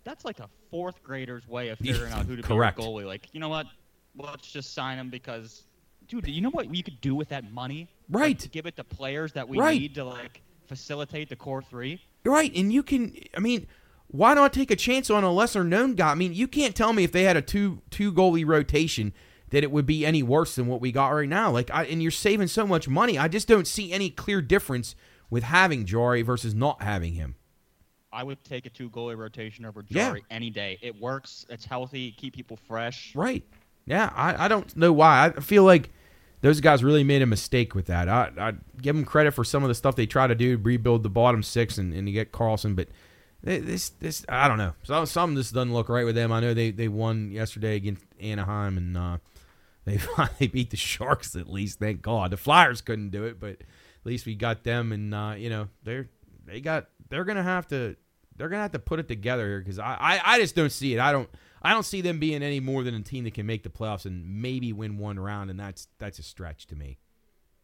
[0.04, 2.76] that's like a fourth grader's way of figuring out who to Correct.
[2.76, 3.06] be your goalie.
[3.06, 3.66] Like, you know what?
[4.16, 5.64] Let's just sign him because,
[6.08, 7.88] dude, you know what you could do with that money?
[8.08, 8.38] Like, Right.
[8.38, 9.80] to give it to players that we Right.
[9.80, 12.00] need to like facilitate the core three.
[12.24, 13.16] Right, and you can.
[13.36, 13.66] I mean,
[14.08, 16.12] why not take a chance on a lesser known guy?
[16.12, 19.12] I mean, you can't tell me if they had a two two goalie rotation
[19.50, 21.50] that it would be any worse than what we got right now.
[21.52, 23.16] Like, I, and you're saving so much money.
[23.18, 24.96] I just don't see any clear difference
[25.30, 27.36] with having Jarry versus not having him.
[28.12, 30.36] I would take a two goalie rotation over Jarry Yeah.
[30.36, 30.78] any day.
[30.82, 31.44] It works.
[31.48, 32.12] It's healthy.
[32.12, 33.14] Keep people fresh.
[33.14, 33.44] Right.
[33.84, 35.26] Yeah, I, I don't know why.
[35.26, 35.90] I feel like
[36.40, 38.08] those guys really made a mistake with that.
[38.08, 41.02] I I give them credit for some of the stuff they try to do, rebuild
[41.02, 42.88] the bottom six and, and to get Karlsson, but
[43.42, 44.72] this this I don't know.
[44.82, 46.32] So some just doesn't look right with them.
[46.32, 49.18] I know they, they won yesterday against Anaheim and uh,
[49.84, 51.78] they finally beat the Sharks at least.
[51.78, 52.30] Thank God.
[52.32, 53.66] The Flyers couldn't do it, but at
[54.04, 56.08] least we got them, and uh, you know they're
[56.44, 57.96] they got they're gonna have to
[58.36, 60.94] they're gonna have to put it together here because I, I I just don't see
[60.94, 61.00] it.
[61.00, 61.28] I don't
[61.62, 64.04] I don't see them being any more than a team that can make the playoffs
[64.04, 66.98] and maybe win one round, and that's that's a stretch to me.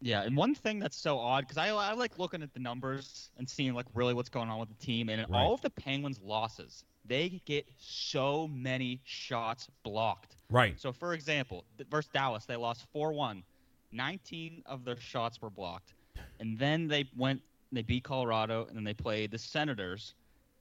[0.04, 3.30] Yeah, and one thing that's so odd because I, I like looking at the numbers
[3.38, 5.38] and seeing like really what's going on with the team, and Right.
[5.40, 10.34] all of the Penguins' losses, they get so many shots blocked.
[10.50, 10.78] Right.
[10.80, 13.44] So, for example, versus Dallas, they lost 4 1.
[13.92, 15.94] 19 of their shots were blocked.
[16.40, 17.40] And then they went,
[17.76, 20.14] they beat Colorado, and then they played the Senators.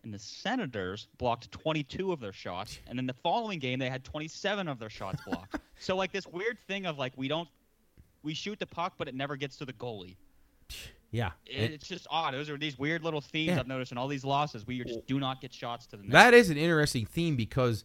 [0.03, 2.79] And the Senators blocked 22 of their shots.
[2.87, 5.57] And then the following game, they had 27 of their shots blocked.
[5.79, 7.47] so, like, this weird thing of, like, we don't,
[8.23, 10.15] we shoot the puck, but it never gets to the goalie.
[11.11, 11.31] Yeah.
[11.45, 12.33] It, it's just odd.
[12.33, 13.59] Those are these weird little themes Yeah.
[13.59, 14.65] I've noticed in all these losses.
[14.65, 16.11] We just do not get shots to the net.
[16.11, 17.83] That is an interesting theme because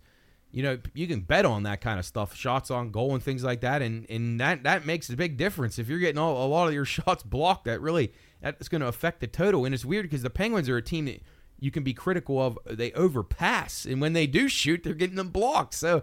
[0.53, 3.43] you know you can bet on that kind of stuff, shots on goal and things
[3.43, 5.79] like that, and and that that makes a big difference.
[5.79, 8.13] If you're getting all, a lot of your shots blocked, that really
[8.53, 9.65] that's going to affect the total.
[9.65, 11.23] And it's weird because the Penguins are a team that
[11.59, 12.59] you can be critical of.
[12.67, 15.75] They overpass, and when they do shoot, they're getting them blocked.
[15.75, 15.99] So.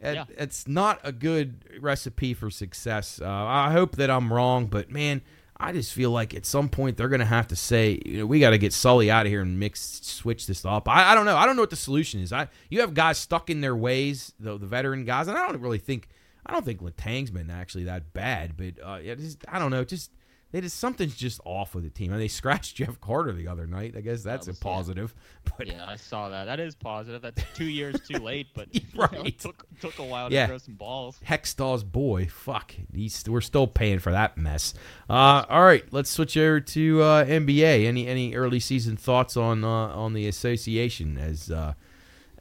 [0.00, 0.24] it- Yeah.
[0.36, 3.20] It's not a good recipe for success.
[3.20, 5.22] Uh, I hope that I'm wrong, but man,
[5.56, 8.26] I just feel like at some point they're going to have to say, you know,
[8.26, 10.88] we got to get Sully out of here and mix, switch this up.
[10.88, 11.36] I, I don't know.
[11.36, 12.32] I don't know what the solution is.
[12.32, 15.60] I you have guys stuck in their ways, the, the veteran guys, and I don't
[15.60, 16.08] really think
[16.46, 19.82] I don't think Letang's been actually that bad, but uh, it just, I don't know.
[19.82, 20.12] Just
[20.50, 22.12] they just something's just off with the team.
[22.12, 23.94] And they scratched Jeff Carter the other night.
[23.96, 25.14] I guess that's was- a positive.
[25.56, 26.44] But Yeah, I saw that.
[26.44, 27.22] That is positive.
[27.22, 29.26] That's two years too late, but you know, Right.
[29.26, 30.46] it took took a while to Yeah.
[30.46, 31.18] grow some balls.
[31.26, 32.26] Hextall's boy.
[32.26, 32.74] Fuck.
[32.94, 34.74] He's, we're still paying for that mess.
[35.08, 37.86] Uh, all right, let's switch over to uh, NBA.
[37.86, 41.72] Any any early season thoughts on uh, on the association as uh,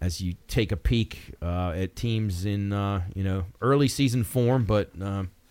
[0.01, 4.65] as you take a peek uh, at teams in uh, you know early season form,
[4.65, 4.91] but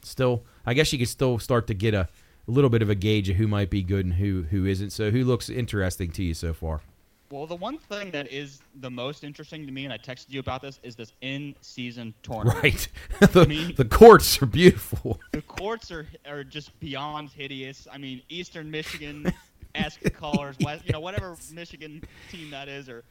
[0.03, 2.09] still, I guess you could still start to get a,
[2.47, 4.91] a little bit of a gauge of who might be good and who who isn't.
[4.91, 6.81] So who looks interesting to you so far?
[7.31, 10.39] Well, the one thing that is the most interesting to me, and I texted you
[10.39, 12.63] about this, is this in-season tournament.
[12.63, 12.89] Right.
[13.33, 15.21] the, mean- the courts are beautiful.
[15.33, 17.89] The courts are are just beyond hideous.
[17.93, 19.33] I mean, Eastern Michigan
[19.75, 23.03] esque colors, West, you know, whatever Michigan team that is, or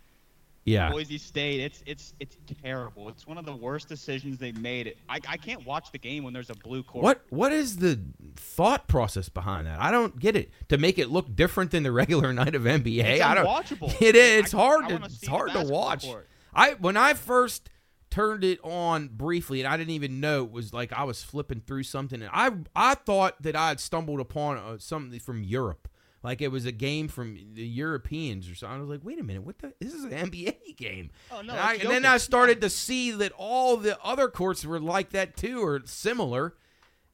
[0.65, 0.89] Yeah.
[0.89, 1.59] Boise State.
[1.61, 3.07] It's it's it's terrible.
[3.09, 4.95] It's one of the worst decisions they've made.
[5.07, 7.03] I I can't watch the game when there's a blue court.
[7.03, 7.99] What what is the
[8.35, 9.79] thought process behind that?
[9.79, 10.49] I don't get it.
[10.69, 13.45] To make it look different than the regular night of NBA, It's I don't.
[13.45, 13.95] unwatchable.
[14.01, 14.45] It is.
[14.45, 16.03] It's I- hard I to it's hard to watch.
[16.03, 16.27] court.
[16.53, 17.69] I when I first
[18.09, 21.59] turned it on briefly and I didn't even know it was like I was flipping
[21.59, 25.87] through something and I I thought that I had stumbled upon uh, something from Europe.
[26.25, 28.77] Like it was a game from the Europeans or something.
[28.77, 29.73] I was like, wait a minute, what the?
[29.79, 31.11] This is an NBA game.
[31.31, 34.65] Oh, no, And, I- and then I started to see that all the other courts
[34.65, 36.55] were like that too, or similar.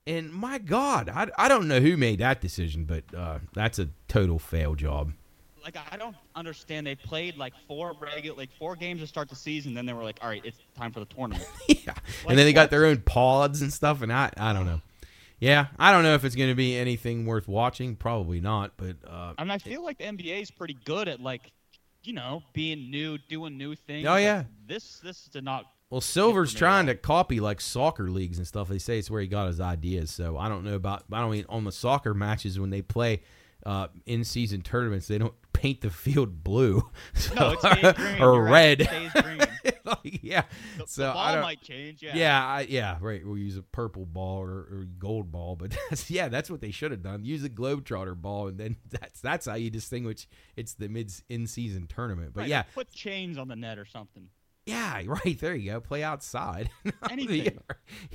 [0.08, 3.90] And my God, I, I don't know who made that decision, but uh, that's a
[4.08, 5.12] total fail job.
[5.64, 6.88] like I don't understand.
[6.88, 9.76] They played like four regular, like four games to start the season.
[9.76, 11.94] Then they were like, "All right, it's time for the tournament." yeah,
[12.28, 14.82] and then they got their own pods and stuff, and I I don't know.
[15.42, 17.96] Yeah, I don't know if it's going to be anything worth watching.
[17.98, 21.20] Probably not, but uh, I mean, I feel like the NBA is pretty good at
[21.20, 21.52] like,
[22.04, 24.08] you know, being new, doing new things.
[24.08, 24.44] Oh, Like, yeah.
[24.68, 25.66] this this did not.
[25.90, 28.70] Well, Silver's trying to copy like soccer leagues and stuff.
[28.70, 30.10] They say it's where he got his ideas.
[30.12, 31.04] So I don't know about.
[31.12, 33.24] I don't mean on the soccer matches when they play
[33.66, 36.84] uh, in season tournaments, they don't paint the field blue
[37.36, 37.56] No, So-
[37.94, 38.22] green.
[38.22, 39.12] or You're right, red.
[39.24, 39.40] green.
[40.04, 40.44] Like, yeah.
[40.78, 42.02] The, so the I ball don't, might change.
[42.02, 42.16] Yeah.
[42.16, 43.26] yeah, I, yeah, right.
[43.26, 46.72] We'll use a purple ball or, or gold ball, but that's, yeah, that's what they
[46.72, 47.24] should have done.
[47.24, 51.48] Use a globetrotter ball, and then that's that's how you distinguish it's the mid in
[51.48, 52.32] season tournament.
[52.34, 54.30] But Right, yeah, Put chains on the net or something.
[54.66, 55.40] Yeah, right.
[55.40, 55.80] There you go.
[55.82, 56.70] Play outside.
[57.10, 57.58] Anything.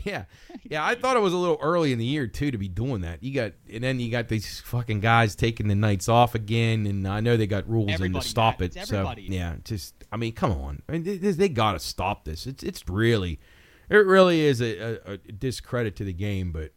[0.04, 0.24] yeah,
[0.64, 0.84] yeah.
[0.84, 3.22] I thought it was a little early in the year too to be doing that.
[3.22, 7.06] You got, and then you got these fucking guys taking the nights off again, and
[7.06, 8.74] I know they got rules in to stop it.
[8.86, 10.82] So yeah, just I mean, come on.
[10.88, 12.46] I mean, they, they- got to stop this.
[12.46, 13.40] It's it's really,
[13.88, 16.52] it really is a, a, a discredit to the game.
[16.52, 16.72] But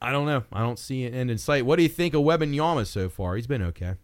[0.00, 0.44] I don't know.
[0.52, 1.64] I don't see an end in sight.
[1.66, 3.36] What do you think of Yama so far?
[3.36, 3.94] He's been okay.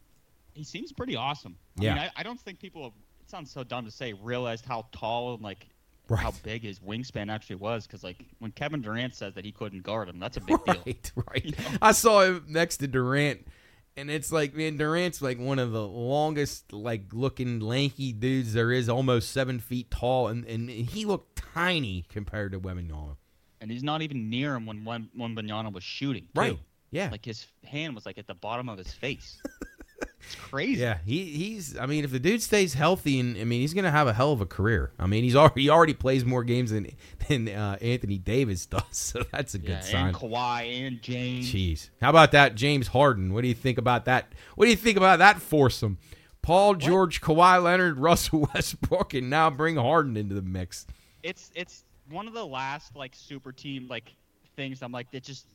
[0.55, 1.57] He seems pretty awesome.
[1.81, 1.95] I Yeah.
[1.95, 2.95] mean, I, I don't think people.
[3.29, 4.13] Sounds so dumb to say.
[4.15, 5.67] Realized how tall and like
[6.09, 6.21] Right.
[6.23, 7.87] how big his wingspan actually was.
[7.87, 10.83] Because like when Kevin Durant says that he couldn't guard him, that's a big deal.
[10.87, 11.45] Right, right.
[11.45, 11.79] You know?
[11.83, 13.47] I saw him next to Durant,
[13.95, 18.73] and it's like, man, Durant's like one of the longest, like looking lanky dudes there
[18.73, 23.17] is, almost seven feet tall, and, and he looked tiny compared to Wembanyama.
[23.61, 25.35] And he's not even near him when when, when
[25.75, 26.23] was shooting.
[26.35, 26.41] too.
[26.41, 26.59] Right.
[26.91, 27.11] Yeah.
[27.11, 29.43] Like his hand was like at the bottom of his face.
[30.01, 30.81] It's crazy.
[30.83, 31.77] Yeah, he he's.
[31.79, 34.31] I mean, if the dude stays healthy, and I mean, he's gonna have a hell
[34.33, 34.93] of a career.
[34.99, 36.91] I mean, he's already he already plays more games than
[37.29, 40.07] than uh, Anthony Davis does, so that's a good Yeah, sign.
[40.09, 41.51] and Kawhi and James.
[41.53, 43.33] Jeez, how about that, James Harden?
[43.33, 44.33] What do you think about that?
[44.55, 45.97] What do you think about that foursome?
[46.43, 50.87] Paul George, Kawhi Leonard, Russell Westbrook, and now bring Harden into the mix.
[51.23, 54.15] It's it's one of the last like super team like
[54.57, 54.83] things.
[54.83, 55.47] I'm like it just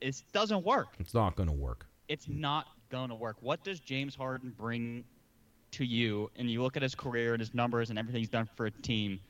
[0.00, 0.88] it doesn't work.
[0.98, 1.86] It's not gonna work.
[2.08, 3.36] It's not gonna work.
[3.40, 5.04] What does James Harden bring
[5.72, 6.30] to you?
[6.36, 8.70] And you look at his career and his numbers and everything he's done for a
[8.70, 9.20] team.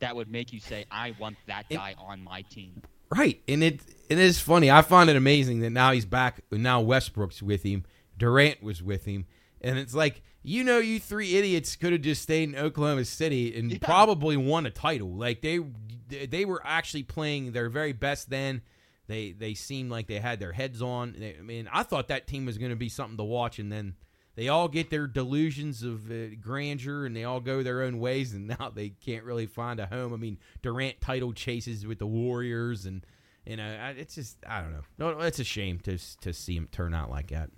[0.00, 3.80] That would make you say, "I want that guy on my team." Right, and it
[4.10, 4.70] it is funny.
[4.70, 6.42] I find it amazing that now he's back.
[6.50, 7.84] Now Westbrook's with him.
[8.18, 9.26] Durant was with him,
[9.60, 13.58] and it's like you know, you three idiots could have just stayed in Oklahoma City
[13.58, 13.78] and Yeah.
[13.80, 15.08] probably won a title.
[15.16, 15.60] Like they
[16.08, 18.62] they were actually playing their very best then.
[19.06, 21.16] They they seemed like they had their heads on.
[21.20, 23.94] I mean, I thought that team was going to be something to watch, and then
[24.34, 28.34] they all get their delusions of uh, grandeur, and they all go their own ways,
[28.34, 30.12] and now they can't really find a home.
[30.12, 33.04] I mean, Durant title chases with the Warriors, and
[33.44, 34.82] you know, it's just I don't know.
[34.98, 37.50] No, it's a shame to to see him turn out like that.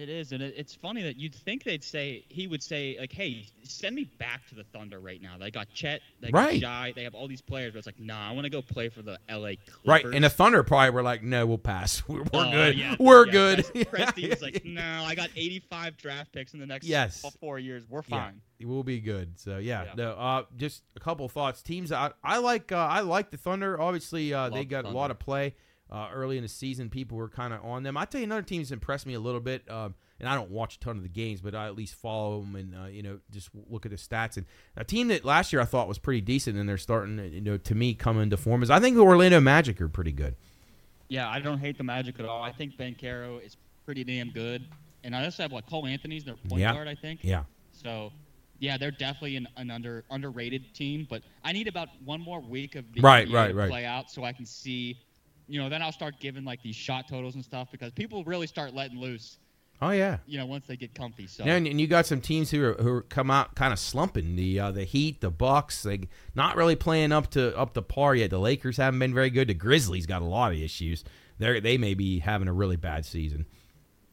[0.00, 3.12] It is, and it, it's funny that you'd think they'd say he would say like,
[3.12, 6.60] "Hey, send me back to the Thunder right now." They got Chet, they got Right.
[6.60, 8.88] Shai, they have all these players, but it's like, nah, I want to go play
[8.88, 9.56] for the L.A.
[9.56, 9.82] Clippers.
[9.86, 12.02] Right, and the Thunder probably were like, "No, we'll pass.
[12.08, 12.78] We're, we're Oh, good.
[12.78, 16.66] yeah, we're yeah, good." Presti- was like, "No, I got 85 draft picks in the
[16.66, 17.20] next Yes.
[17.38, 17.84] four years.
[17.88, 19.38] We're Yeah, fine." we'll be good.
[19.38, 19.92] So yeah, Yeah.
[19.96, 20.10] no.
[20.12, 21.60] Uh, just a couple of thoughts.
[21.62, 22.72] Teams I, I like.
[22.72, 23.78] Uh, I like the Thunder.
[23.80, 25.54] Obviously, uh, they got a lot of play
[25.90, 26.88] uh, early in the season.
[26.88, 27.96] People were kind of on them.
[27.96, 29.68] I tell you, another team's impressed me a little bit.
[29.70, 32.40] Um, and I don't watch a ton of the games, but I at least follow
[32.42, 34.36] them and uh, you know just look at the stats.
[34.36, 34.44] And
[34.76, 37.40] a team that last year I thought was pretty decent, and they're starting, to, you
[37.40, 40.36] know, to me come into form is I think the Orlando Magic are pretty good.
[41.08, 42.42] Yeah, I don't hate the Magic at all.
[42.42, 43.56] I think Banchero is
[43.86, 44.62] pretty damn good,
[45.04, 46.74] and I also have like Cole Anthony's their point Yeah.
[46.74, 46.86] guard.
[46.86, 47.20] I think.
[47.24, 47.44] Yeah.
[47.72, 48.12] So,
[48.58, 51.06] yeah, they're definitely an, an under underrated team.
[51.08, 53.70] But I need about one more week of the Right, NBA right, right.
[53.70, 54.98] play out so I can see.
[55.50, 58.46] You know, then I'll start giving like these shot totals and stuff because people really
[58.46, 59.38] start letting loose.
[59.82, 60.18] Oh yeah.
[60.26, 61.26] You know, once they get comfy.
[61.26, 63.78] So Yeah, and, and you got some teams who are, who come out kind of
[63.78, 64.36] slumping.
[64.36, 66.00] The uh, the Heat, the Bucks, they
[66.34, 68.30] not really playing up to up to par yet.
[68.30, 69.48] The Lakers haven't been very good.
[69.48, 71.02] The Grizzlies got a lot of issues.
[71.38, 73.46] They they may be having a really bad season.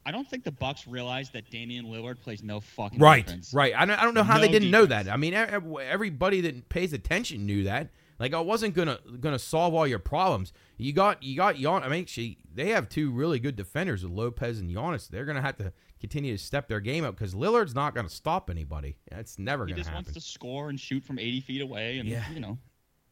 [0.06, 3.54] I don't think the Bucks realize that Damian Lillard plays no fucking Right, defense.
[3.54, 3.74] right.
[3.76, 5.10] I don't, I don't know how No they didn't know that.
[5.10, 7.90] I mean, everybody that pays attention knew that.
[8.20, 10.54] Like, I wasn't gonna gonna solve all your problems.
[10.78, 11.84] You got you got Gian.
[11.84, 15.08] I mean, she, they have two really good defenders, with Lopez and Giannis.
[15.10, 18.50] They're gonna have to continue to step their game up because Lillard's not gonna stop
[18.50, 18.98] anybody.
[19.12, 19.84] That's never He gonna happen.
[19.84, 20.06] just happen.
[20.14, 22.24] wants to score and shoot from 80 feet away, and Yeah.
[22.34, 22.58] you know,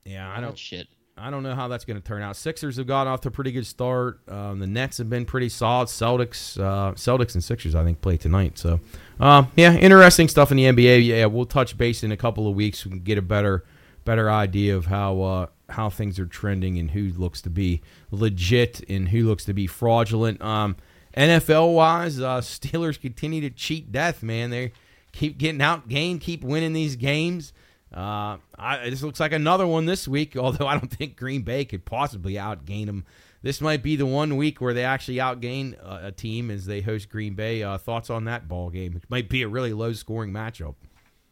[0.05, 0.57] yeah, I don't.
[0.57, 0.87] shit.
[1.17, 2.35] I don't know how that's going to turn out.
[2.35, 4.19] Sixers have gotten off to a pretty good start.
[4.27, 5.87] Um, the Nets have been pretty solid.
[5.87, 8.57] Celtics, uh, Celtics and Sixers, I think, play tonight.
[8.57, 8.81] So,
[9.21, 11.05] um, yeah, interesting stuff in the NBA.
[11.05, 12.83] Yeah, we'll touch base in a couple of weeks.
[12.83, 13.63] We can get a better,
[14.05, 18.81] better idea of how uh, how things are trending and who looks to be legit
[18.89, 20.41] and who looks to be fraudulent.
[20.41, 20.77] Um,
[21.17, 24.23] NFL wise, uh, Steelers continue to cheat death.
[24.23, 24.71] Man, they
[25.11, 27.53] keep getting outgained, keep winning these games.
[27.93, 31.65] Uh, I, this looks like another one this week, although I don't think Green Bay
[31.65, 33.05] could possibly outgain them.
[33.41, 36.81] This might be the one week where they actually outgain uh, a team as they
[36.81, 37.61] host Green Bay.
[37.61, 38.95] Uh, thoughts on that ball game?
[38.95, 40.75] It might be a really low scoring matchup.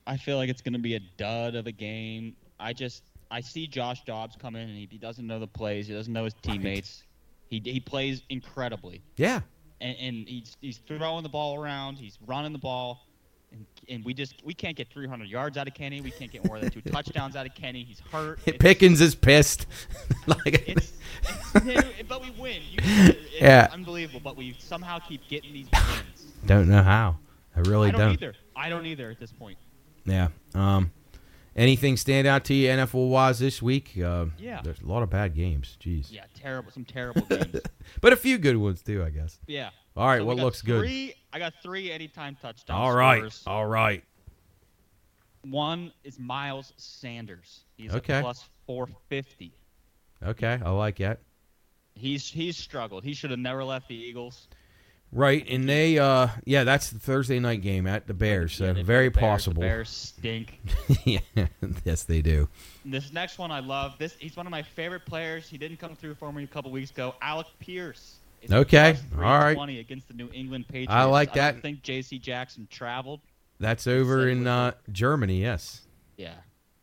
[0.06, 2.36] I feel like it's going to be a dud of a game.
[2.64, 5.88] I just I see Josh Dobbs come in and he, he doesn't know the plays.
[5.88, 7.04] He doesn't know his teammates.
[7.50, 9.42] He he plays incredibly, Yeah,
[9.82, 11.98] and, and he's he's throwing the ball around.
[11.98, 13.06] He's running the ball,
[13.52, 16.02] and and we just we can't get 300 yards out of Kenny.
[16.02, 17.84] We can't get more than two touchdowns out of Kenny.
[17.84, 18.40] He's hurt.
[18.48, 19.68] It's- Pickens is pissed.
[20.28, 20.94] like, It's,
[21.56, 22.62] it's but we win.
[22.72, 23.68] You, Yeah.
[23.72, 24.22] unbelievable.
[24.24, 26.26] But we somehow keep getting these wins.
[26.46, 27.18] don't know how.
[27.56, 28.14] I really I don't, don't.
[28.14, 28.34] either.
[28.56, 29.58] I don't either at this point.
[30.06, 30.30] Yeah.
[30.56, 30.92] Um,
[31.56, 33.98] anything stand out to you NFL wise this week?
[33.98, 34.62] Uh, Yeah.
[34.64, 35.78] There's a lot of bad games.
[35.80, 36.12] Jeez.
[36.12, 36.72] Yeah, terrible.
[36.72, 37.62] Some terrible games.
[38.02, 39.40] But a few good ones too, I guess.
[39.48, 39.70] Yeah.
[39.96, 40.20] All right.
[40.20, 40.80] So what looks good?
[40.80, 42.78] three, I got three anytime touchdowns.
[42.80, 43.18] All right.
[43.20, 43.44] scorers.
[43.46, 44.04] All right.
[45.44, 47.62] One is Miles Sanders.
[47.76, 48.20] He's Okay.
[48.20, 49.54] a plus 450.
[50.24, 50.60] Okay.
[50.64, 51.20] I like that.
[51.96, 53.04] He's he's struggled.
[53.04, 54.48] He should have never left the Eagles.
[55.16, 58.54] Right, and they, uh, yeah, that's the Thursday night game at the Bears.
[58.56, 59.22] So Yeah, very the Bears.
[59.22, 59.62] possible.
[59.62, 60.60] The Bears stink.
[61.06, 61.20] yeah,
[61.86, 62.50] yes, they do.
[62.84, 63.94] This next one I love.
[64.00, 65.48] This he's one of my favorite players.
[65.48, 67.14] He didn't come through for me a couple weeks ago.
[67.22, 68.16] Alec Pierce.
[68.42, 69.54] is Okay, all right.
[69.54, 70.92] 320 against the New England Patriots.
[70.92, 71.52] I like I that.
[71.54, 72.18] don't think J.C.
[72.18, 73.20] Jackson traveled.
[73.60, 75.40] That's over in uh, Germany.
[75.42, 75.82] Yes,
[76.18, 76.34] Yeah,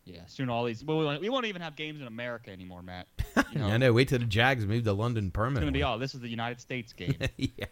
[0.05, 0.21] yeah.
[0.29, 0.85] Soon all these.
[0.85, 3.07] Well, we won't even have games in America anymore, Matt.
[3.53, 3.93] You know, I know.
[3.93, 5.63] Wait till the Jags move to London permanently.
[5.63, 5.99] It's gonna be all.
[5.99, 7.17] This is the United States game.
[7.37, 7.67] yeah,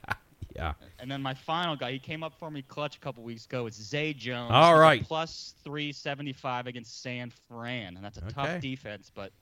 [0.59, 0.74] Yeah.
[0.98, 3.66] And then my final guy, he came up for me clutch a couple weeks ago.
[3.66, 4.51] It's Zay Jones.
[4.52, 5.05] All He's right.
[5.05, 8.32] plus three seventy five against San Fran, and that's a Okay.
[8.35, 9.10] tough defense.
[9.14, 9.32] But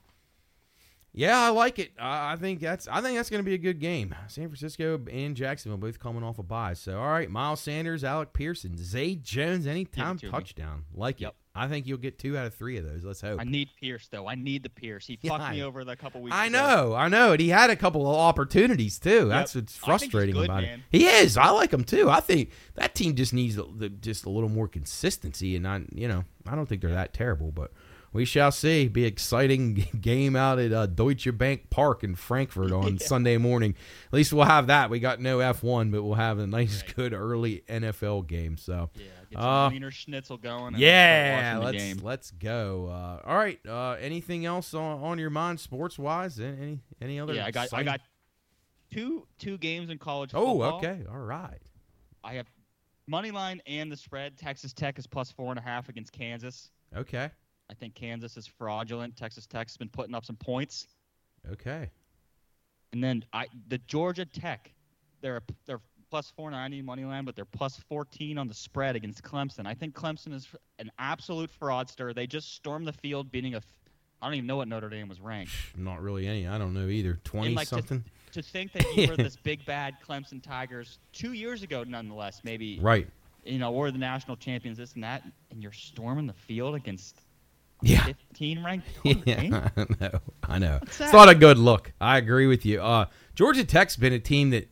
[1.13, 1.91] Yeah, I like it.
[1.99, 4.13] I I think that's I think that's going to be a good game.
[4.27, 6.73] San Francisco and Jacksonville both coming off a bye.
[6.73, 10.31] So all right, Miles Sanders, Alec Pearson, Zay Jones, anytime to me.
[10.31, 10.85] touchdown.
[10.93, 11.31] Like Yep.
[11.31, 11.35] it.
[11.57, 13.03] I think you'll get two out of three of those.
[13.03, 13.39] Let's hope.
[13.41, 14.27] I need Pierce though.
[14.27, 15.07] I need the Pierce.
[15.07, 16.35] He Yeah, fucked me over the couple weeks.
[16.35, 16.57] I ago.
[16.57, 17.31] know, I know.
[17.33, 19.27] And he had a couple of opportunities too.
[19.27, 20.79] That's what's I think he's frustrating good, about man.
[20.91, 20.97] it.
[20.97, 21.35] He is.
[21.37, 22.09] I like him too.
[22.09, 23.57] I think that team just needs
[24.01, 27.51] just a little more consistency, and I, you know, I don't think they're that terrible,
[27.51, 27.71] but
[28.13, 28.87] we shall see.
[28.87, 33.75] Be exciting game out at uh, Deutsche Bank Park in Frankfurt on Sunday morning.
[34.07, 34.89] At least we'll have that.
[34.89, 36.95] We got no F one, but we'll have a nice, Right.
[36.95, 38.57] good early NFL game.
[38.57, 38.89] So.
[38.95, 40.75] Yeah, get some Uh, Wiener Schnitzel going.
[40.77, 42.87] Yeah, let's let's go.
[42.87, 43.59] Uh, all right.
[43.67, 46.39] Uh, anything else on, on your mind, sports wise?
[46.39, 47.33] Any any other?
[47.33, 48.01] Yeah, I got I got
[48.91, 50.77] two two games in college Oh, football.
[50.77, 51.03] okay.
[51.09, 51.61] All right.
[52.23, 52.47] I have
[53.07, 54.37] money line and the spread.
[54.37, 56.71] Texas Tech is plus four and a half against Kansas.
[56.95, 57.29] Okay.
[57.69, 59.15] I think Kansas is fraudulent.
[59.17, 60.87] Texas Tech's been putting up some points.
[61.51, 61.89] Okay.
[62.93, 64.71] And then I the Georgia Tech,
[65.21, 69.65] they're they're plus 490 money line, but they're plus 14 on the spread against Clemson.
[69.65, 70.47] I think Clemson is
[70.79, 72.13] an absolute fraudster.
[72.15, 73.57] They just stormed the field, beating a.
[73.57, 73.65] f-
[74.21, 75.51] I don't even know what Notre Dame was ranked.
[75.77, 76.47] Not really any.
[76.47, 77.19] I don't know either.
[77.23, 78.03] Twenty like, something.
[78.33, 82.79] To think that you were this big bad Clemson Tigers two years ago, nonetheless, maybe
[82.79, 83.07] Right.
[83.45, 87.21] you know we're the national champions, this and that, and you're storming the field against
[87.81, 88.03] Yeah.
[88.05, 88.87] 15 ranked.
[89.25, 90.19] Yeah, I know.
[90.43, 90.79] I know.
[90.81, 91.93] It's not a good look.
[92.01, 92.81] I agree with you.
[92.81, 93.05] Uh,
[93.35, 94.67] Georgia Tech's been a team that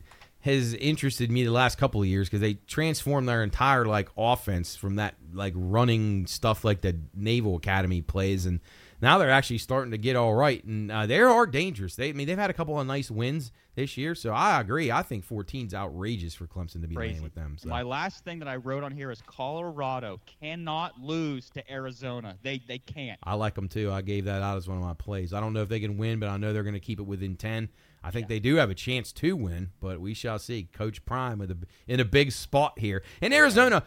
[0.46, 4.76] has interested me the last couple of years because they transformed their entire like offense
[4.76, 8.60] from that like running stuff like the Naval Academy plays, and
[9.02, 11.96] now they're actually starting to get all right, and uh, they are dangerous.
[11.96, 14.92] They, I mean, they've had a couple of nice wins this year, so I agree.
[14.92, 17.14] I think 14's outrageous for Clemson to be Crazy.
[17.14, 17.58] playing with them.
[17.60, 17.68] So.
[17.68, 22.38] My last thing that I wrote on here is Colorado cannot lose to Arizona.
[22.44, 23.20] They they can't.
[23.24, 23.92] I like them too.
[23.92, 25.34] I gave that out as one of my plays.
[25.34, 27.08] I don't know if they can win, but I know they're going to keep it
[27.08, 27.70] within ten.
[28.06, 30.70] I think they do have a chance to win, but we shall see.
[30.72, 31.58] Coach Prime with a,
[31.88, 33.84] in a big spot here, and Arizona.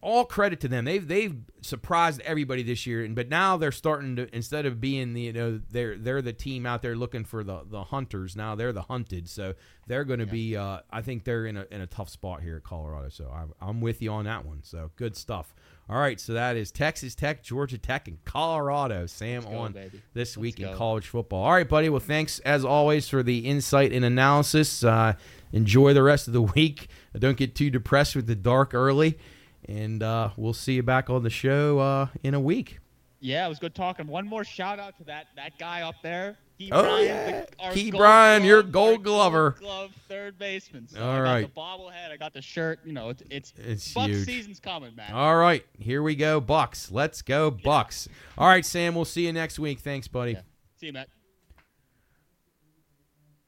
[0.00, 0.84] All credit to them.
[0.84, 5.12] They've they've surprised everybody this year, and but now they're starting to instead of being
[5.12, 8.36] the you know they're they're the team out there looking for the the hunters.
[8.36, 9.54] Now they're the hunted, so
[9.88, 10.56] they're going to be.
[10.56, 13.08] Uh, I think they're in a in a tough spot here at Colorado.
[13.08, 14.62] So I'm I'm with you on that one.
[14.62, 15.52] So good stuff.
[15.90, 19.06] All right, so that is Texas Tech, Georgia Tech, and Colorado.
[19.06, 20.02] Sam go, on baby.
[20.12, 21.44] this Let's week in college football.
[21.44, 21.88] All right, buddy.
[21.88, 24.84] Well, thanks as always for the insight and analysis.
[24.84, 25.14] Uh,
[25.50, 26.88] enjoy the rest of the week.
[27.18, 29.18] Don't get too depressed with the dark early,
[29.66, 32.80] and uh, we'll see you back on the show uh, in a week.
[33.20, 34.06] Yeah, it was good talking.
[34.06, 36.36] One more shout out to that that guy up there.
[36.58, 37.44] Key Oh, Bryan, yeah.
[37.68, 39.52] the- Key gold Bryan, your gold glover.
[39.60, 40.88] glove third baseman.
[40.88, 41.40] So All I right.
[41.42, 42.10] got the bobblehead.
[42.10, 42.80] I got the shirt.
[42.84, 44.26] You know, it's it's, It's Buck huge.
[44.26, 45.12] season's coming, man.
[45.12, 46.90] All right, here we go, Bucks.
[46.90, 48.08] Let's go, Bucks.
[48.36, 48.96] All right, Sam.
[48.96, 49.78] We'll see you next week.
[49.78, 50.32] Thanks, buddy.
[50.32, 50.40] Yeah.
[50.80, 51.08] See you, Matt.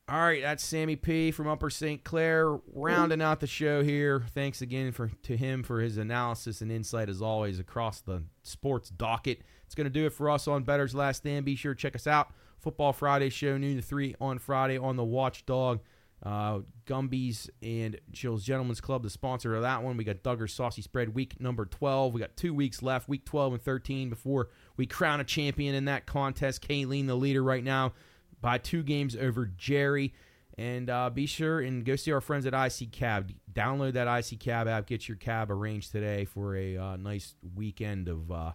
[0.08, 2.02] All right, that's Sammy P from Upper St.
[2.02, 4.24] Clair rounding out the show here.
[4.34, 8.90] Thanks again for to him for his analysis and insight as always across the sports
[8.90, 9.42] docket.
[9.66, 11.44] It's going to do it for us on Bettor's Last Stand.
[11.44, 12.32] Be sure to check us out.
[12.60, 15.80] Football Friday show noon to 3 on Friday on the Watchdog.
[16.22, 19.96] Uh, Gumby's and Jill's Gentlemen's Club, the sponsor of that one.
[19.96, 22.12] We got Duggar's Saucy Spread week number 12.
[22.12, 25.86] We got two weeks left, week 12 and 13, before we crown a champion in
[25.86, 26.66] that contest.
[26.66, 27.94] Kayleen, the leader right now,
[28.40, 30.12] by two games over Jerry.
[30.58, 33.32] And uh, be sure and go see our friends at IC Cab.
[33.50, 34.86] Download that IC Cab app.
[34.86, 38.52] Get your cab arranged today for a uh, nice weekend of uh,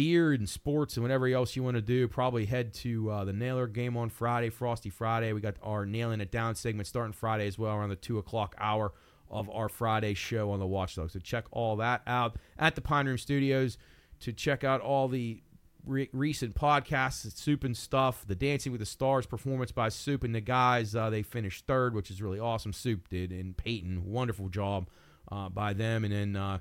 [0.00, 2.08] beer and sports and whatever else you want to do.
[2.08, 5.34] Probably head to uh, the Nailer game on Friday, Frosty Friday.
[5.34, 8.54] We got our Nailing It Down segment starting Friday as well around the 2 o'clock
[8.56, 8.94] hour
[9.30, 11.10] of our Friday show on the Watchdog.
[11.10, 13.76] So check all that out at the Pine Room Studios
[14.20, 15.42] to check out all the
[15.84, 20.34] re- recent podcasts, Soup and Stuff, the Dancing with the Stars performance by Soup and
[20.34, 20.96] the guys.
[20.96, 22.72] Uh, they finished third, which is really awesome.
[22.72, 24.88] Soup did, and Peyton, wonderful job
[25.30, 26.04] uh, by them.
[26.04, 26.60] And then uh,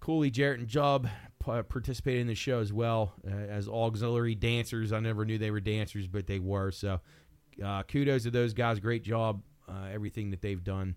[0.00, 1.08] Cooley, Jarrett, and Jubb
[1.44, 4.92] participated in the show as well uh, as auxiliary dancers.
[4.92, 6.70] I never knew they were dancers, but they were.
[6.70, 7.00] So
[7.64, 8.80] uh, kudos to those guys.
[8.80, 10.96] Great job, uh, everything that they've done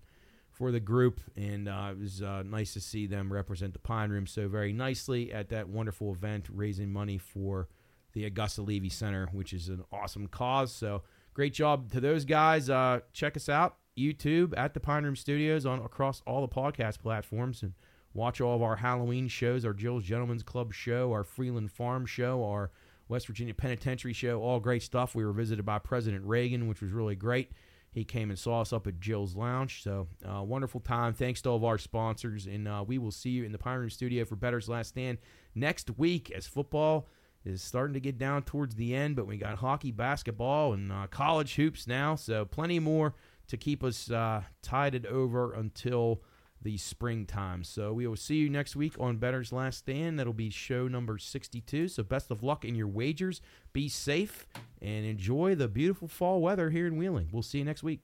[0.50, 4.10] for the group, and uh, it was uh, nice to see them represent the Pine
[4.10, 7.68] Room so very nicely at that wonderful event, raising money for
[8.12, 10.72] the Augusta Levy Center, which is an awesome cause.
[10.72, 11.02] So
[11.32, 12.68] great job to those guys.
[12.68, 16.98] Uh, check us out YouTube at the Pine Room Studios on across all the podcast
[16.98, 17.74] platforms, and
[18.14, 22.44] watch all of our Halloween shows, our Jill's Gentlemen's Club show, our Freeland Farm show,
[22.44, 22.70] our
[23.08, 25.14] West Virginia Penitentiary show, all great stuff.
[25.14, 27.52] We were visited by President Reagan, which was really great.
[27.90, 29.82] he came and saw us up at Jill's Lounge.
[29.82, 31.14] So, uh, wonderful time.
[31.14, 32.46] Thanks to all of our sponsors.
[32.46, 35.18] And uh, we will see you in the Pine Room Studio for Bettor's Last Stand
[35.54, 37.08] next week as football
[37.44, 39.16] is starting to get down towards the end.
[39.16, 42.14] But we got hockey, basketball, and uh, college hoops now.
[42.14, 43.14] So, plenty more
[43.48, 46.22] to keep us uh, tided over until
[46.62, 47.64] the springtime.
[47.64, 50.18] So we will see you next week on Bettor's Last Stand.
[50.18, 51.88] That'll be show number 62.
[51.88, 53.40] So best of luck in your wagers.
[53.72, 54.46] Be safe
[54.82, 57.28] and enjoy the beautiful fall weather here in Wheeling.
[57.32, 58.00] We'll see you next week.